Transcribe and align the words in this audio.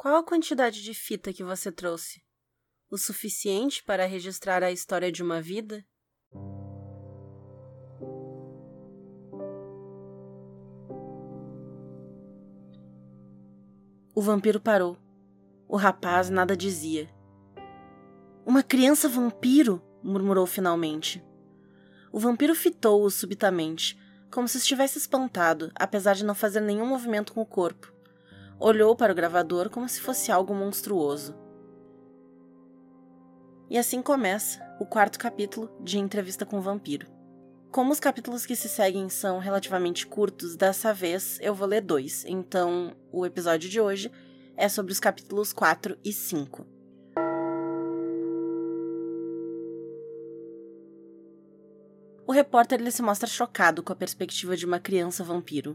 Qual 0.00 0.16
a 0.16 0.24
quantidade 0.24 0.82
de 0.82 0.94
fita 0.94 1.30
que 1.30 1.44
você 1.44 1.70
trouxe? 1.70 2.22
O 2.90 2.96
suficiente 2.96 3.84
para 3.84 4.06
registrar 4.06 4.62
a 4.62 4.72
história 4.72 5.12
de 5.12 5.22
uma 5.22 5.42
vida? 5.42 5.84
O 14.14 14.22
vampiro 14.22 14.58
parou. 14.58 14.96
O 15.68 15.76
rapaz 15.76 16.30
nada 16.30 16.56
dizia. 16.56 17.06
Uma 18.46 18.62
criança 18.62 19.06
vampiro? 19.06 19.82
murmurou 20.02 20.46
finalmente. 20.46 21.22
O 22.10 22.18
vampiro 22.18 22.54
fitou-o 22.54 23.10
subitamente, 23.10 24.00
como 24.32 24.48
se 24.48 24.56
estivesse 24.56 24.96
espantado, 24.96 25.70
apesar 25.74 26.14
de 26.14 26.24
não 26.24 26.34
fazer 26.34 26.60
nenhum 26.60 26.86
movimento 26.86 27.34
com 27.34 27.42
o 27.42 27.46
corpo. 27.46 27.99
Olhou 28.62 28.94
para 28.94 29.10
o 29.10 29.16
gravador 29.16 29.70
como 29.70 29.88
se 29.88 30.02
fosse 30.02 30.30
algo 30.30 30.54
monstruoso. 30.54 31.34
E 33.70 33.78
assim 33.78 34.02
começa 34.02 34.60
o 34.78 34.84
quarto 34.84 35.18
capítulo 35.18 35.70
de 35.80 35.98
Entrevista 35.98 36.44
com 36.44 36.58
o 36.58 36.60
Vampiro. 36.60 37.06
Como 37.70 37.90
os 37.90 37.98
capítulos 37.98 38.44
que 38.44 38.54
se 38.54 38.68
seguem 38.68 39.08
são 39.08 39.38
relativamente 39.38 40.06
curtos, 40.06 40.56
dessa 40.56 40.92
vez 40.92 41.38
eu 41.40 41.54
vou 41.54 41.66
ler 41.66 41.80
dois, 41.80 42.26
então 42.26 42.94
o 43.10 43.24
episódio 43.24 43.70
de 43.70 43.80
hoje 43.80 44.12
é 44.54 44.68
sobre 44.68 44.92
os 44.92 45.00
capítulos 45.00 45.54
4 45.54 45.96
e 46.04 46.12
5. 46.12 46.66
O 52.26 52.32
repórter 52.32 52.78
ele 52.78 52.90
se 52.90 53.00
mostra 53.00 53.26
chocado 53.26 53.82
com 53.82 53.94
a 53.94 53.96
perspectiva 53.96 54.54
de 54.54 54.66
uma 54.66 54.78
criança 54.78 55.24
vampiro. 55.24 55.74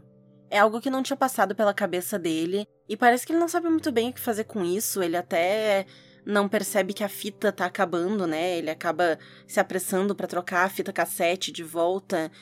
É 0.56 0.58
algo 0.58 0.80
que 0.80 0.88
não 0.88 1.02
tinha 1.02 1.18
passado 1.18 1.54
pela 1.54 1.74
cabeça 1.74 2.18
dele, 2.18 2.66
e 2.88 2.96
parece 2.96 3.26
que 3.26 3.32
ele 3.32 3.38
não 3.38 3.46
sabe 3.46 3.68
muito 3.68 3.92
bem 3.92 4.08
o 4.08 4.12
que 4.14 4.18
fazer 4.18 4.44
com 4.44 4.64
isso. 4.64 5.02
Ele 5.02 5.14
até 5.14 5.84
não 6.24 6.48
percebe 6.48 6.94
que 6.94 7.04
a 7.04 7.10
fita 7.10 7.52
tá 7.52 7.66
acabando, 7.66 8.26
né? 8.26 8.56
Ele 8.56 8.70
acaba 8.70 9.18
se 9.46 9.60
apressando 9.60 10.14
para 10.14 10.26
trocar 10.26 10.64
a 10.64 10.68
fita 10.70 10.94
cassete 10.94 11.52
de 11.52 11.62
volta, 11.62 12.32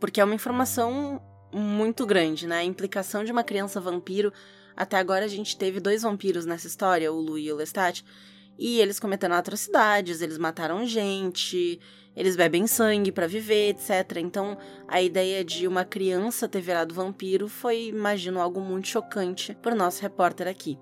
porque 0.00 0.20
é 0.20 0.24
uma 0.24 0.34
informação 0.34 1.22
muito 1.52 2.04
grande, 2.04 2.48
né? 2.48 2.56
A 2.56 2.64
implicação 2.64 3.22
de 3.22 3.30
uma 3.30 3.44
criança 3.44 3.80
vampiro. 3.80 4.32
Até 4.74 4.96
agora 4.96 5.24
a 5.24 5.28
gente 5.28 5.56
teve 5.56 5.78
dois 5.78 6.02
vampiros 6.02 6.44
nessa 6.44 6.66
história, 6.66 7.12
o 7.12 7.20
Lu 7.20 7.38
e 7.38 7.52
o 7.52 7.54
Lestat, 7.54 8.04
e 8.58 8.80
eles 8.80 9.00
cometeram 9.00 9.34
atrocidades, 9.34 10.20
eles 10.20 10.38
mataram 10.38 10.86
gente, 10.86 11.80
eles 12.14 12.36
bebem 12.36 12.66
sangue 12.66 13.10
para 13.10 13.26
viver, 13.26 13.70
etc. 13.70 14.18
Então, 14.18 14.56
a 14.86 15.00
ideia 15.00 15.44
de 15.44 15.66
uma 15.66 15.84
criança 15.84 16.48
ter 16.48 16.60
virado 16.60 16.94
vampiro 16.94 17.48
foi, 17.48 17.86
imagino, 17.86 18.40
algo 18.40 18.60
muito 18.60 18.88
chocante 18.88 19.54
para 19.62 19.74
nosso 19.74 20.02
repórter 20.02 20.46
aqui. 20.46 20.78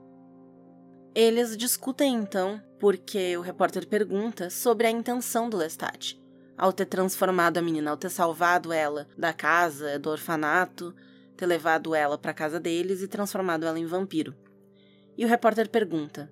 Eles 1.14 1.56
discutem 1.56 2.14
então 2.14 2.62
porque 2.78 3.36
o 3.36 3.40
repórter 3.40 3.86
pergunta 3.86 4.48
sobre 4.48 4.86
a 4.86 4.90
intenção 4.90 5.50
do 5.50 5.56
Lestat 5.56 6.20
ao 6.60 6.74
ter 6.74 6.84
transformado 6.84 7.56
a 7.56 7.62
menina, 7.62 7.90
ao 7.90 7.96
ter 7.96 8.10
salvado 8.10 8.70
ela 8.70 9.08
da 9.16 9.32
casa, 9.32 9.98
do 9.98 10.10
orfanato, 10.10 10.94
ter 11.34 11.46
levado 11.46 11.94
ela 11.94 12.18
para 12.18 12.34
casa 12.34 12.60
deles 12.60 13.00
e 13.00 13.08
transformado 13.08 13.64
ela 13.64 13.78
em 13.78 13.86
vampiro. 13.86 14.36
E 15.16 15.24
o 15.24 15.28
repórter 15.28 15.70
pergunta: 15.70 16.30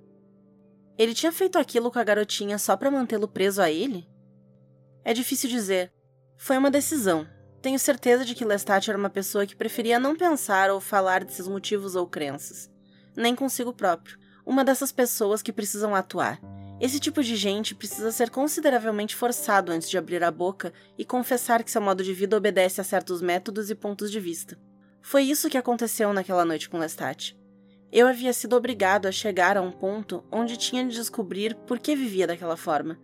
Ele 0.98 1.14
tinha 1.14 1.30
feito 1.30 1.56
aquilo 1.56 1.92
com 1.92 1.98
a 2.00 2.04
garotinha 2.04 2.58
só 2.58 2.77
para 2.77 2.91
mantê-lo 2.91 3.28
preso 3.28 3.62
a 3.62 3.70
ele? 3.70 4.08
É 5.05 5.14
difícil 5.14 5.48
dizer. 5.48 5.92
Foi 6.36 6.58
uma 6.58 6.72
decisão. 6.72 7.24
Tenho 7.62 7.78
certeza 7.78 8.24
de 8.24 8.34
que 8.34 8.44
Lestat 8.44 8.88
era 8.88 8.98
uma 8.98 9.08
pessoa 9.08 9.46
que 9.46 9.55
preferia 9.55 10.00
não 10.00 10.16
pensar 10.16 10.70
ou 10.70 10.80
falar 10.80 11.24
de 11.24 11.32
seus 11.32 11.46
motivos 11.46 11.94
ou 11.94 12.06
crenças, 12.06 12.68
nem 13.16 13.34
consigo 13.34 13.72
próprio. 13.72 14.18
Uma 14.44 14.64
dessas 14.64 14.90
pessoas 14.90 15.40
que 15.40 15.52
precisam 15.52 15.94
atuar. 15.94 16.40
Esse 16.80 16.98
tipo 16.98 17.22
de 17.22 17.36
gente 17.36 17.74
precisa 17.74 18.10
ser 18.10 18.30
consideravelmente 18.30 19.14
forçado 19.14 19.70
antes 19.70 19.89
de 19.89 19.98
abrir 19.98 20.24
a 20.24 20.30
boca 20.30 20.73
e 20.96 21.05
confessar 21.05 21.62
que 21.62 21.70
seu 21.70 21.80
modo 21.80 22.02
de 22.02 22.12
vida 22.12 22.36
obedece 22.36 22.80
a 22.80 22.84
certos 22.84 23.20
métodos 23.20 23.70
e 23.70 23.74
pontos 23.74 24.11
de 24.11 24.18
vista. 24.18 24.58
Foi 25.00 25.23
isso 25.23 25.48
que 25.48 25.58
aconteceu 25.58 26.12
naquela 26.12 26.44
noite 26.44 26.68
com 26.68 26.78
Lestat. 26.78 27.37
Eu 27.92 28.06
havia 28.06 28.32
sido 28.32 28.56
obrigado 28.56 29.06
a 29.06 29.12
chegar 29.12 29.56
a 29.56 29.62
um 29.62 29.70
ponto 29.70 30.24
onde 30.30 30.56
tinha 30.56 30.84
de 30.86 30.94
descobrir 30.94 31.54
por 31.66 31.78
que 31.78 31.96
vivia 31.96 32.26
daquela 32.26 32.56
forma 32.56 32.98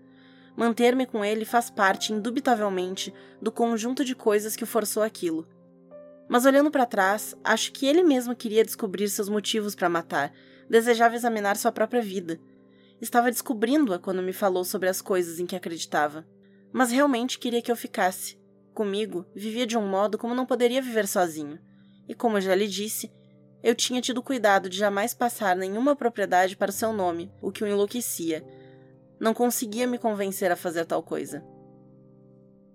manter-me 0.56 1.06
com 1.06 1.24
ele 1.24 1.44
faz 1.44 1.70
parte, 1.70 2.12
indubitavelmente, 2.12 3.12
do 3.40 3.50
conjunto 3.50 4.04
de 4.04 4.14
coisas 4.14 4.56
que 4.56 4.66
forçou 4.66 5.02
aquilo. 5.02 5.46
Mas 6.28 6.46
olhando 6.46 6.70
para 6.70 6.86
trás, 6.86 7.36
acho 7.44 7.72
que 7.72 7.86
ele 7.86 8.02
mesmo 8.02 8.34
queria 8.34 8.64
descobrir 8.64 9.08
seus 9.08 9.28
motivos 9.28 9.74
para 9.74 9.88
matar, 9.88 10.32
desejava 10.68 11.16
examinar 11.16 11.56
sua 11.56 11.72
própria 11.72 12.00
vida. 12.00 12.40
Estava 13.00 13.30
descobrindo-a 13.30 13.98
quando 13.98 14.22
me 14.22 14.32
falou 14.32 14.64
sobre 14.64 14.88
as 14.88 15.02
coisas 15.02 15.38
em 15.38 15.46
que 15.46 15.56
acreditava. 15.56 16.26
Mas 16.72 16.90
realmente 16.90 17.38
queria 17.38 17.60
que 17.60 17.70
eu 17.70 17.76
ficasse. 17.76 18.38
Comigo, 18.72 19.26
vivia 19.34 19.66
de 19.66 19.76
um 19.76 19.86
modo 19.86 20.16
como 20.16 20.34
não 20.34 20.46
poderia 20.46 20.80
viver 20.80 21.06
sozinho. 21.06 21.58
E 22.08 22.14
como 22.14 22.40
já 22.40 22.54
lhe 22.54 22.66
disse, 22.66 23.12
eu 23.64 23.74
tinha 23.74 24.02
tido 24.02 24.22
cuidado 24.22 24.68
de 24.68 24.76
jamais 24.76 25.14
passar 25.14 25.56
nenhuma 25.56 25.96
propriedade 25.96 26.54
para 26.54 26.70
seu 26.70 26.92
nome, 26.92 27.32
o 27.40 27.50
que 27.50 27.64
o 27.64 27.66
enlouquecia, 27.66 28.44
não 29.18 29.32
conseguia 29.32 29.86
me 29.86 29.96
convencer 29.96 30.52
a 30.52 30.56
fazer 30.56 30.84
tal 30.84 31.02
coisa. 31.02 31.42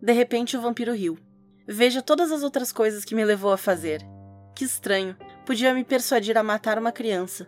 De 0.01 0.11
repente, 0.11 0.57
o 0.57 0.61
vampiro 0.61 0.91
riu. 0.91 1.15
Veja 1.67 2.01
todas 2.01 2.31
as 2.31 2.41
outras 2.41 2.71
coisas 2.71 3.05
que 3.05 3.13
me 3.13 3.23
levou 3.23 3.51
a 3.51 3.57
fazer. 3.57 4.01
Que 4.55 4.65
estranho. 4.65 5.15
Podia 5.45 5.75
me 5.75 5.83
persuadir 5.83 6.35
a 6.39 6.43
matar 6.43 6.79
uma 6.79 6.91
criança, 6.91 7.47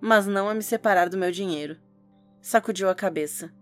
mas 0.00 0.26
não 0.26 0.48
a 0.48 0.54
me 0.54 0.62
separar 0.62 1.10
do 1.10 1.18
meu 1.18 1.30
dinheiro. 1.30 1.76
Sacudiu 2.40 2.88
a 2.88 2.94
cabeça. 2.94 3.52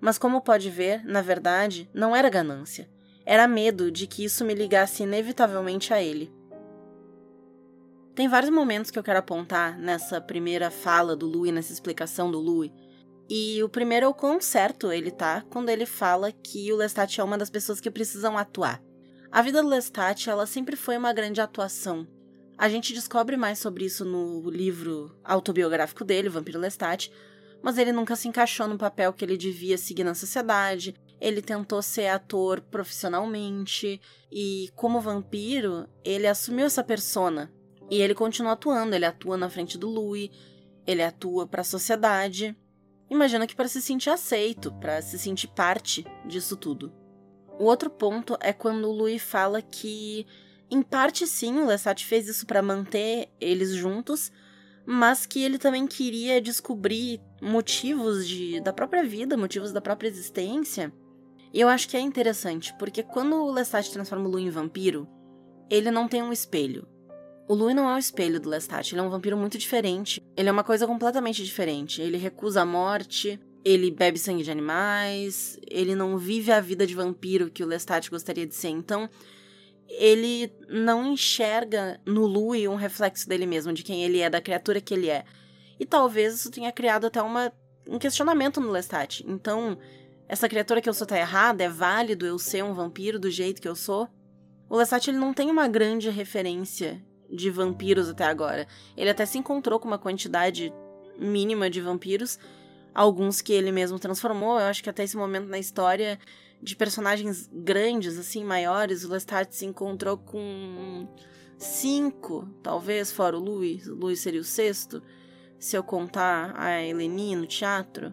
Mas 0.00 0.18
como 0.18 0.40
pode 0.40 0.70
ver, 0.70 1.04
na 1.04 1.22
verdade, 1.22 1.88
não 1.94 2.16
era 2.16 2.28
ganância. 2.28 2.90
Era 3.24 3.46
medo 3.46 3.92
de 3.92 4.08
que 4.08 4.24
isso 4.24 4.44
me 4.44 4.54
ligasse 4.54 5.04
inevitavelmente 5.04 5.94
a 5.94 6.02
ele. 6.02 6.34
Tem 8.16 8.28
vários 8.28 8.50
momentos 8.50 8.90
que 8.90 8.98
eu 8.98 9.02
quero 9.02 9.18
apontar 9.18 9.78
nessa 9.78 10.22
primeira 10.22 10.70
fala 10.70 11.14
do 11.14 11.26
Louis, 11.26 11.52
nessa 11.52 11.70
explicação 11.70 12.30
do 12.30 12.40
Louis, 12.40 12.72
e 13.28 13.62
o 13.62 13.68
primeiro 13.68 14.06
é 14.06 14.08
o 14.08 14.14
quão 14.14 14.40
certo 14.40 14.90
ele 14.90 15.10
tá 15.10 15.44
quando 15.50 15.68
ele 15.68 15.84
fala 15.84 16.32
que 16.32 16.72
o 16.72 16.76
Lestat 16.76 17.20
é 17.20 17.22
uma 17.22 17.36
das 17.36 17.50
pessoas 17.50 17.78
que 17.78 17.90
precisam 17.90 18.38
atuar. 18.38 18.82
A 19.30 19.42
vida 19.42 19.60
do 19.60 19.68
Lestat, 19.68 20.30
ela 20.30 20.46
sempre 20.46 20.76
foi 20.76 20.96
uma 20.96 21.12
grande 21.12 21.42
atuação. 21.42 22.08
A 22.56 22.70
gente 22.70 22.94
descobre 22.94 23.36
mais 23.36 23.58
sobre 23.58 23.84
isso 23.84 24.02
no 24.02 24.48
livro 24.48 25.14
autobiográfico 25.22 26.02
dele, 26.02 26.30
Vampiro 26.30 26.58
Lestat, 26.58 27.12
mas 27.62 27.76
ele 27.76 27.92
nunca 27.92 28.16
se 28.16 28.28
encaixou 28.28 28.66
no 28.66 28.78
papel 28.78 29.12
que 29.12 29.26
ele 29.26 29.36
devia 29.36 29.76
seguir 29.76 30.04
na 30.04 30.14
sociedade. 30.14 30.94
Ele 31.20 31.42
tentou 31.42 31.82
ser 31.82 32.06
ator 32.06 32.62
profissionalmente 32.62 34.00
e, 34.32 34.70
como 34.74 35.02
vampiro, 35.02 35.86
ele 36.02 36.26
assumiu 36.26 36.64
essa 36.64 36.82
persona. 36.82 37.52
E 37.90 38.00
ele 38.00 38.14
continua 38.14 38.52
atuando, 38.52 38.94
ele 38.94 39.04
atua 39.04 39.36
na 39.36 39.48
frente 39.48 39.78
do 39.78 39.88
Louis, 39.88 40.30
ele 40.86 41.02
atua 41.02 41.46
para 41.46 41.60
a 41.60 41.64
sociedade. 41.64 42.56
Imagina 43.08 43.46
que 43.46 43.54
para 43.54 43.68
se 43.68 43.80
sentir 43.80 44.10
aceito, 44.10 44.72
para 44.72 45.00
se 45.00 45.18
sentir 45.18 45.48
parte 45.48 46.04
disso 46.24 46.56
tudo. 46.56 46.92
O 47.58 47.64
outro 47.64 47.88
ponto 47.88 48.36
é 48.40 48.52
quando 48.52 48.86
o 48.86 48.92
Louis 48.92 49.22
fala 49.22 49.62
que, 49.62 50.26
em 50.70 50.82
parte 50.82 51.26
sim, 51.26 51.58
o 51.58 51.66
Lestat 51.66 52.04
fez 52.04 52.28
isso 52.28 52.46
para 52.46 52.60
manter 52.60 53.28
eles 53.40 53.70
juntos, 53.70 54.30
mas 54.84 55.24
que 55.24 55.42
ele 55.42 55.58
também 55.58 55.86
queria 55.86 56.40
descobrir 56.40 57.20
motivos 57.40 58.26
de, 58.26 58.60
da 58.60 58.72
própria 58.72 59.02
vida, 59.02 59.36
motivos 59.36 59.72
da 59.72 59.80
própria 59.80 60.08
existência. 60.08 60.92
E 61.52 61.60
eu 61.60 61.68
acho 61.68 61.88
que 61.88 61.96
é 61.96 62.00
interessante, 62.00 62.74
porque 62.78 63.02
quando 63.02 63.36
o 63.36 63.50
Lestat 63.50 63.90
transforma 63.90 64.28
o 64.28 64.30
Louis 64.30 64.44
em 64.44 64.50
vampiro, 64.50 65.08
ele 65.70 65.90
não 65.90 66.06
tem 66.06 66.22
um 66.22 66.32
espelho. 66.32 66.86
O 67.48 67.54
Louis 67.54 67.76
não 67.76 67.88
é 67.88 67.94
o 67.94 67.98
espelho 67.98 68.40
do 68.40 68.48
Lestat, 68.48 68.92
ele 68.92 69.00
é 69.00 69.04
um 69.04 69.10
vampiro 69.10 69.36
muito 69.36 69.56
diferente. 69.56 70.20
Ele 70.36 70.48
é 70.48 70.52
uma 70.52 70.64
coisa 70.64 70.84
completamente 70.84 71.44
diferente. 71.44 72.02
Ele 72.02 72.16
recusa 72.16 72.62
a 72.62 72.66
morte, 72.66 73.38
ele 73.64 73.88
bebe 73.90 74.18
sangue 74.18 74.42
de 74.42 74.50
animais, 74.50 75.56
ele 75.68 75.94
não 75.94 76.18
vive 76.18 76.50
a 76.50 76.60
vida 76.60 76.84
de 76.84 76.94
vampiro 76.94 77.48
que 77.48 77.62
o 77.62 77.66
Lestat 77.66 78.10
gostaria 78.10 78.46
de 78.46 78.54
ser. 78.54 78.70
Então, 78.70 79.08
ele 79.88 80.52
não 80.68 81.12
enxerga 81.12 82.00
no 82.04 82.26
Louis 82.26 82.66
um 82.66 82.74
reflexo 82.74 83.28
dele 83.28 83.46
mesmo, 83.46 83.72
de 83.72 83.84
quem 83.84 84.02
ele 84.02 84.18
é, 84.18 84.28
da 84.28 84.40
criatura 84.40 84.80
que 84.80 84.92
ele 84.92 85.08
é. 85.08 85.24
E 85.78 85.86
talvez 85.86 86.34
isso 86.34 86.50
tenha 86.50 86.72
criado 86.72 87.06
até 87.06 87.22
uma, 87.22 87.52
um 87.88 87.98
questionamento 87.98 88.60
no 88.60 88.72
Lestat. 88.72 89.24
Então, 89.24 89.78
essa 90.26 90.48
criatura 90.48 90.80
que 90.80 90.88
eu 90.88 90.94
sou 90.94 91.06
tá 91.06 91.16
errada? 91.16 91.62
É 91.62 91.68
válido 91.68 92.26
eu 92.26 92.40
ser 92.40 92.64
um 92.64 92.74
vampiro 92.74 93.20
do 93.20 93.30
jeito 93.30 93.62
que 93.62 93.68
eu 93.68 93.76
sou? 93.76 94.08
O 94.68 94.76
Lestat 94.76 95.08
ele 95.08 95.18
não 95.18 95.32
tem 95.32 95.48
uma 95.48 95.68
grande 95.68 96.10
referência 96.10 97.00
de 97.30 97.50
vampiros 97.50 98.08
até 98.08 98.24
agora. 98.24 98.66
Ele 98.96 99.10
até 99.10 99.26
se 99.26 99.38
encontrou 99.38 99.78
com 99.78 99.88
uma 99.88 99.98
quantidade 99.98 100.72
mínima 101.18 101.68
de 101.70 101.80
vampiros, 101.80 102.38
alguns 102.94 103.40
que 103.40 103.52
ele 103.52 103.72
mesmo 103.72 103.98
transformou. 103.98 104.58
Eu 104.58 104.66
acho 104.66 104.82
que 104.82 104.90
até 104.90 105.04
esse 105.04 105.16
momento 105.16 105.48
na 105.48 105.58
história 105.58 106.18
de 106.62 106.74
personagens 106.74 107.48
grandes, 107.52 108.18
assim, 108.18 108.44
maiores, 108.44 109.04
o 109.04 109.08
Lestat 109.10 109.54
se 109.54 109.66
encontrou 109.66 110.16
com 110.16 111.06
cinco, 111.58 112.48
talvez, 112.62 113.12
fora 113.12 113.36
o 113.36 113.40
Louis. 113.40 113.86
O 113.86 113.94
Louis 113.94 114.20
seria 114.20 114.40
o 114.40 114.44
sexto. 114.44 115.02
se 115.58 115.76
eu 115.76 115.82
contar 115.82 116.54
a 116.56 116.82
Eleni 116.82 117.34
no 117.34 117.46
teatro. 117.46 118.12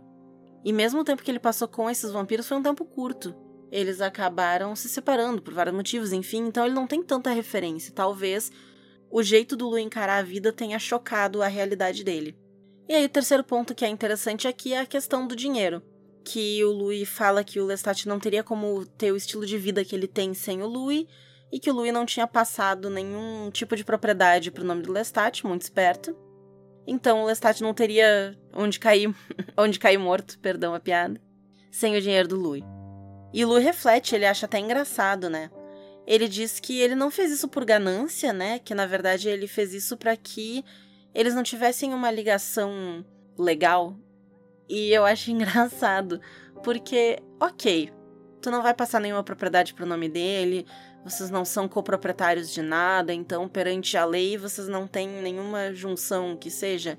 E 0.63 0.71
mesmo 0.71 1.01
o 1.01 1.03
tempo 1.03 1.21
que 1.21 1.29
ele 1.29 1.39
passou 1.39 1.67
com 1.67 1.89
esses 1.89 2.11
vampiros 2.11 2.47
foi 2.47 2.57
um 2.57 2.63
tempo 2.63 2.85
curto. 2.85 3.35
Eles 3.71 4.01
acabaram 4.01 4.75
se 4.75 4.87
separando 4.87 5.41
por 5.41 5.53
vários 5.53 5.75
motivos, 5.75 6.13
enfim, 6.13 6.45
então 6.47 6.65
ele 6.65 6.75
não 6.75 6.87
tem 6.87 7.03
tanta 7.03 7.31
referência. 7.31 7.91
Talvez 7.93 8.51
o 9.13 9.21
jeito 9.21 9.55
do 9.55 9.69
Lu 9.69 9.77
encarar 9.77 10.17
a 10.17 10.23
vida 10.23 10.51
tenha 10.51 10.79
chocado 10.79 11.43
a 11.43 11.47
realidade 11.47 12.03
dele. 12.03 12.35
E 12.89 12.95
aí, 12.95 13.05
o 13.05 13.09
terceiro 13.09 13.43
ponto 13.43 13.75
que 13.75 13.85
é 13.85 13.87
interessante 13.87 14.47
aqui 14.47 14.73
é 14.73 14.79
a 14.79 14.87
questão 14.87 15.27
do 15.27 15.35
dinheiro. 15.35 15.83
Que 16.25 16.63
o 16.65 16.71
Louis 16.71 17.07
fala 17.07 17.43
que 17.43 17.59
o 17.59 17.65
Lestat 17.65 18.07
não 18.07 18.19
teria 18.19 18.43
como 18.43 18.83
ter 18.87 19.11
o 19.11 19.15
estilo 19.15 19.45
de 19.45 19.55
vida 19.55 19.85
que 19.85 19.95
ele 19.95 20.07
tem 20.07 20.33
sem 20.33 20.63
o 20.63 20.67
Louis, 20.67 21.05
e 21.51 21.59
que 21.59 21.69
o 21.69 21.73
Louis 21.75 21.93
não 21.93 22.07
tinha 22.07 22.25
passado 22.25 22.89
nenhum 22.89 23.51
tipo 23.51 23.75
de 23.75 23.85
propriedade 23.85 24.49
para 24.49 24.63
o 24.63 24.65
nome 24.65 24.81
do 24.81 24.91
Lestat, 24.91 25.45
muito 25.45 25.61
esperto. 25.61 26.17
Então 26.87 27.21
o 27.21 27.25
Lestat 27.27 27.61
não 27.61 27.71
teria 27.71 28.35
onde 28.51 28.79
cair, 28.79 29.13
onde 29.55 29.77
cair 29.77 29.99
morto, 29.99 30.39
perdão 30.39 30.73
a 30.73 30.79
piada, 30.79 31.21
sem 31.71 31.95
o 31.95 32.01
dinheiro 32.01 32.29
do 32.29 32.35
Louis. 32.35 32.63
E 33.31 33.45
o 33.45 33.47
Louis 33.47 33.63
reflete, 33.63 34.15
ele 34.15 34.25
acha 34.25 34.47
até 34.47 34.57
engraçado, 34.57 35.29
né? 35.29 35.51
Ele 36.05 36.27
diz 36.27 36.59
que 36.59 36.79
ele 36.79 36.95
não 36.95 37.09
fez 37.09 37.31
isso 37.31 37.47
por 37.47 37.63
ganância, 37.63 38.33
né? 38.33 38.59
Que 38.59 38.75
na 38.75 38.85
verdade 38.85 39.29
ele 39.29 39.47
fez 39.47 39.73
isso 39.73 39.95
para 39.95 40.15
que 40.17 40.63
eles 41.13 41.33
não 41.33 41.43
tivessem 41.43 41.93
uma 41.93 42.11
ligação 42.11 43.05
legal. 43.37 43.95
E 44.67 44.91
eu 44.91 45.05
acho 45.05 45.29
engraçado, 45.31 46.19
porque, 46.63 47.19
ok, 47.39 47.91
tu 48.41 48.51
não 48.51 48.61
vai 48.61 48.73
passar 48.73 48.99
nenhuma 48.99 49.23
propriedade 49.23 49.73
pro 49.73 49.85
nome 49.85 50.09
dele, 50.09 50.65
vocês 51.03 51.29
não 51.29 51.43
são 51.43 51.67
coproprietários 51.67 52.51
de 52.51 52.61
nada, 52.61 53.13
então 53.13 53.47
perante 53.47 53.97
a 53.97 54.05
lei 54.05 54.37
vocês 54.37 54.67
não 54.67 54.87
têm 54.87 55.07
nenhuma 55.07 55.73
junção 55.73 56.37
que 56.37 56.49
seja. 56.49 56.97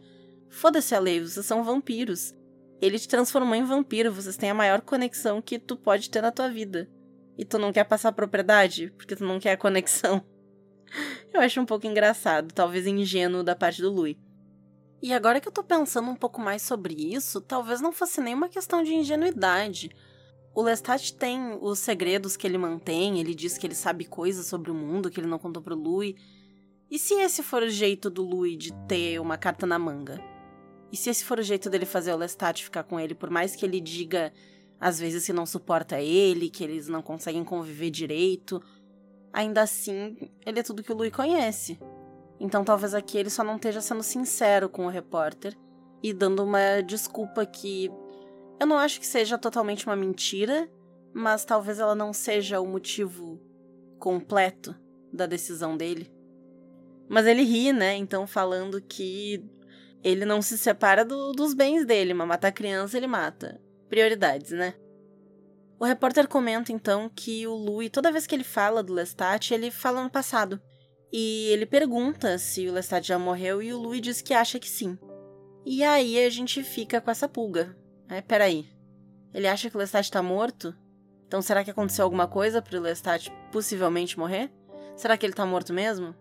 Foda-se 0.48 0.94
a 0.94 0.98
lei, 0.98 1.20
vocês 1.20 1.44
são 1.44 1.64
vampiros. 1.64 2.34
Ele 2.80 2.98
te 2.98 3.08
transformou 3.08 3.54
em 3.54 3.64
vampiro, 3.64 4.12
vocês 4.12 4.36
têm 4.36 4.50
a 4.50 4.54
maior 4.54 4.80
conexão 4.82 5.40
que 5.40 5.58
tu 5.58 5.76
pode 5.76 6.10
ter 6.10 6.20
na 6.20 6.30
tua 6.30 6.48
vida. 6.48 6.88
E 7.36 7.44
tu 7.44 7.58
não 7.58 7.72
quer 7.72 7.84
passar 7.84 8.12
propriedade, 8.12 8.92
porque 8.96 9.16
tu 9.16 9.24
não 9.24 9.40
quer 9.40 9.52
a 9.52 9.56
conexão. 9.56 10.24
Eu 11.32 11.40
acho 11.40 11.60
um 11.60 11.66
pouco 11.66 11.86
engraçado, 11.86 12.52
talvez 12.52 12.86
ingênuo 12.86 13.42
da 13.42 13.56
parte 13.56 13.82
do 13.82 13.90
Louis. 13.90 14.16
E 15.02 15.12
agora 15.12 15.38
que 15.38 15.46
eu 15.46 15.52
tô 15.52 15.62
pensando 15.62 16.08
um 16.08 16.16
pouco 16.16 16.40
mais 16.40 16.62
sobre 16.62 16.94
isso, 16.94 17.38
talvez 17.38 17.78
não 17.78 17.92
fosse 17.92 18.22
nenhuma 18.22 18.48
questão 18.48 18.82
de 18.82 18.94
ingenuidade. 18.94 19.90
O 20.54 20.62
Lestat 20.62 21.12
tem 21.16 21.58
os 21.60 21.78
segredos 21.78 22.38
que 22.38 22.46
ele 22.46 22.56
mantém, 22.56 23.20
ele 23.20 23.34
diz 23.34 23.58
que 23.58 23.66
ele 23.66 23.74
sabe 23.74 24.06
coisas 24.06 24.46
sobre 24.46 24.70
o 24.70 24.74
mundo 24.74 25.10
que 25.10 25.20
ele 25.20 25.26
não 25.26 25.38
contou 25.38 25.62
pro 25.62 25.74
Louis. 25.74 26.14
E 26.90 26.98
se 26.98 27.12
esse 27.14 27.42
for 27.42 27.62
o 27.62 27.68
jeito 27.68 28.08
do 28.08 28.22
Louis 28.22 28.56
de 28.56 28.72
ter 28.86 29.20
uma 29.20 29.36
carta 29.36 29.66
na 29.66 29.78
manga? 29.78 30.18
E 30.90 30.96
se 30.96 31.10
esse 31.10 31.24
for 31.24 31.38
o 31.38 31.42
jeito 31.42 31.68
dele 31.68 31.84
fazer 31.84 32.14
o 32.14 32.16
Lestat 32.16 32.62
ficar 32.62 32.84
com 32.84 32.98
ele, 32.98 33.14
por 33.14 33.28
mais 33.28 33.54
que 33.56 33.66
ele 33.66 33.80
diga 33.80 34.32
às 34.84 35.00
vezes 35.00 35.24
que 35.24 35.32
não 35.32 35.46
suporta 35.46 35.98
ele, 35.98 36.50
que 36.50 36.62
eles 36.62 36.88
não 36.88 37.00
conseguem 37.00 37.42
conviver 37.42 37.88
direito, 37.88 38.62
ainda 39.32 39.62
assim, 39.62 40.30
ele 40.44 40.60
é 40.60 40.62
tudo 40.62 40.82
que 40.82 40.92
o 40.92 40.94
Louis 40.94 41.10
conhece. 41.10 41.80
Então 42.38 42.62
talvez 42.62 42.92
aqui 42.92 43.16
ele 43.16 43.30
só 43.30 43.42
não 43.42 43.56
esteja 43.56 43.80
sendo 43.80 44.02
sincero 44.02 44.68
com 44.68 44.84
o 44.84 44.90
repórter 44.90 45.56
e 46.02 46.12
dando 46.12 46.44
uma 46.44 46.82
desculpa 46.82 47.46
que 47.46 47.90
eu 48.60 48.66
não 48.66 48.76
acho 48.76 49.00
que 49.00 49.06
seja 49.06 49.38
totalmente 49.38 49.86
uma 49.86 49.96
mentira, 49.96 50.70
mas 51.14 51.46
talvez 51.46 51.78
ela 51.78 51.94
não 51.94 52.12
seja 52.12 52.60
o 52.60 52.66
motivo 52.66 53.40
completo 53.98 54.76
da 55.10 55.24
decisão 55.24 55.78
dele. 55.78 56.12
Mas 57.08 57.26
ele 57.26 57.42
ri, 57.42 57.72
né? 57.72 57.96
Então 57.96 58.26
falando 58.26 58.82
que 58.82 59.42
ele 60.02 60.26
não 60.26 60.42
se 60.42 60.58
separa 60.58 61.06
do, 61.06 61.32
dos 61.32 61.54
bens 61.54 61.86
dele, 61.86 62.12
mas 62.12 62.28
matar 62.28 62.52
criança 62.52 62.98
ele 62.98 63.06
mata. 63.06 63.64
Prioridades, 63.94 64.50
né? 64.50 64.74
O 65.78 65.84
repórter 65.84 66.26
comenta 66.26 66.72
então 66.72 67.08
que 67.08 67.46
o 67.46 67.54
Louis, 67.54 67.88
toda 67.88 68.10
vez 68.10 68.26
que 68.26 68.34
ele 68.34 68.42
fala 68.42 68.82
do 68.82 68.92
Lestat, 68.92 69.54
ele 69.54 69.70
fala 69.70 70.02
no 70.02 70.10
passado. 70.10 70.60
E 71.12 71.46
ele 71.52 71.64
pergunta 71.64 72.36
se 72.36 72.68
o 72.68 72.72
Lestat 72.72 73.06
já 73.06 73.20
morreu 73.20 73.62
e 73.62 73.72
o 73.72 73.78
Louis 73.78 74.02
diz 74.02 74.20
que 74.20 74.34
acha 74.34 74.58
que 74.58 74.68
sim. 74.68 74.98
E 75.64 75.84
aí 75.84 76.18
a 76.18 76.28
gente 76.28 76.64
fica 76.64 77.00
com 77.00 77.08
essa 77.08 77.28
pulga. 77.28 77.78
É, 78.08 78.20
peraí. 78.20 78.66
Ele 79.32 79.46
acha 79.46 79.70
que 79.70 79.76
o 79.76 79.78
Lestat 79.78 80.10
tá 80.10 80.20
morto? 80.20 80.74
Então 81.28 81.40
será 81.40 81.62
que 81.62 81.70
aconteceu 81.70 82.04
alguma 82.04 82.26
coisa 82.26 82.60
para 82.60 82.76
o 82.76 82.82
Lestat 82.82 83.30
possivelmente 83.52 84.18
morrer? 84.18 84.50
Será 84.96 85.16
que 85.16 85.24
ele 85.24 85.34
tá 85.34 85.46
morto 85.46 85.72
mesmo? 85.72 86.16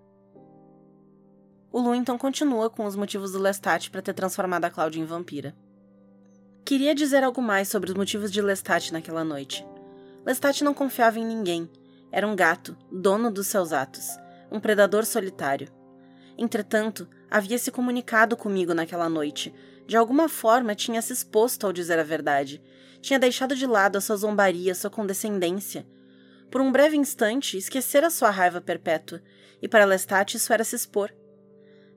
O 1.71 1.81
Lu 1.81 1.95
então 1.95 2.19
continua 2.19 2.69
com 2.69 2.85
os 2.85 2.95
motivos 2.95 3.31
do 3.31 3.39
Lestat 3.39 3.89
para 3.89 4.03
ter 4.03 4.13
transformado 4.13 4.65
a 4.65 4.69
Cláudia 4.69 5.01
em 5.01 5.05
vampira. 5.05 5.55
Queria 6.65 6.95
dizer 6.95 7.25
algo 7.25 7.42
mais 7.42 7.68
sobre 7.68 7.89
os 7.92 7.95
motivos 7.95 8.31
de 8.31 8.42
Lestat 8.42 8.94
naquela 8.94 9.25
noite. 9.25 9.65
Lestat 10.25 10.63
não 10.63 10.74
confiava 10.74 11.19
em 11.19 11.25
ninguém. 11.25 11.69
Era 12.10 12.25
um 12.25 12.38
gato, 12.38 12.77
dono 12.89 13.30
dos 13.30 13.48
seus 13.48 13.74
atos, 13.74 14.07
um 14.50 14.62
predador 14.62 15.06
solitário. 15.06 15.68
Entretanto, 16.38 17.06
havia 17.30 17.57
se 17.57 17.69
comunicado 17.69 18.38
comigo 18.38 18.74
naquela 18.74 19.10
noite. 19.10 19.54
De 19.86 19.98
alguma 19.98 20.30
forma, 20.30 20.74
tinha 20.74 21.01
se 21.01 21.12
exposto 21.12 21.68
ao 21.68 21.74
dizer 21.74 22.00
a 22.00 22.04
verdade. 22.04 22.62
Tinha 23.01 23.19
deixado 23.19 23.57
de 23.57 23.68
lado 23.68 23.98
a 23.98 24.01
sua 24.01 24.16
zombaria, 24.16 24.74
sua 24.74 24.89
condescendência. 24.89 25.86
Por 26.50 26.62
um 26.62 26.71
breve 26.71 26.95
instante, 26.95 27.57
esquecera 27.57 28.09
sua 28.09 28.30
raiva 28.30 28.62
perpétua, 28.62 29.21
e 29.62 29.68
para 29.68 29.83
Lestat 29.83 30.38
isso 30.38 30.54
era 30.54 30.63
se 30.63 30.77
expor. 30.77 31.12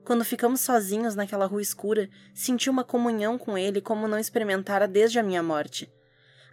Quando 0.07 0.23
ficamos 0.23 0.61
sozinhos 0.61 1.15
naquela 1.15 1.45
rua 1.45 1.61
escura, 1.61 2.09
senti 2.33 2.69
uma 2.69 2.85
comunhão 2.85 3.37
com 3.37 3.57
ele 3.57 3.81
como 3.81 4.07
não 4.07 4.17
experimentara 4.17 4.87
desde 4.87 5.19
a 5.19 5.23
minha 5.23 5.43
morte. 5.43 5.91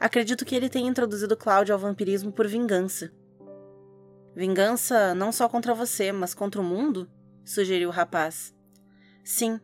Acredito 0.00 0.44
que 0.44 0.56
ele 0.56 0.68
tenha 0.68 0.90
introduzido 0.90 1.36
Cláudio 1.36 1.72
ao 1.72 1.78
vampirismo 1.78 2.32
por 2.32 2.48
vingança. 2.48 3.12
Vingança 4.34 5.14
não 5.14 5.30
só 5.30 5.48
contra 5.48 5.72
você, 5.72 6.10
mas 6.10 6.34
contra 6.34 6.60
o 6.60 6.64
mundo? 6.64 7.08
sugeriu 7.44 7.90
o 7.90 7.92
rapaz. 7.92 8.52
Sim. 9.22 9.60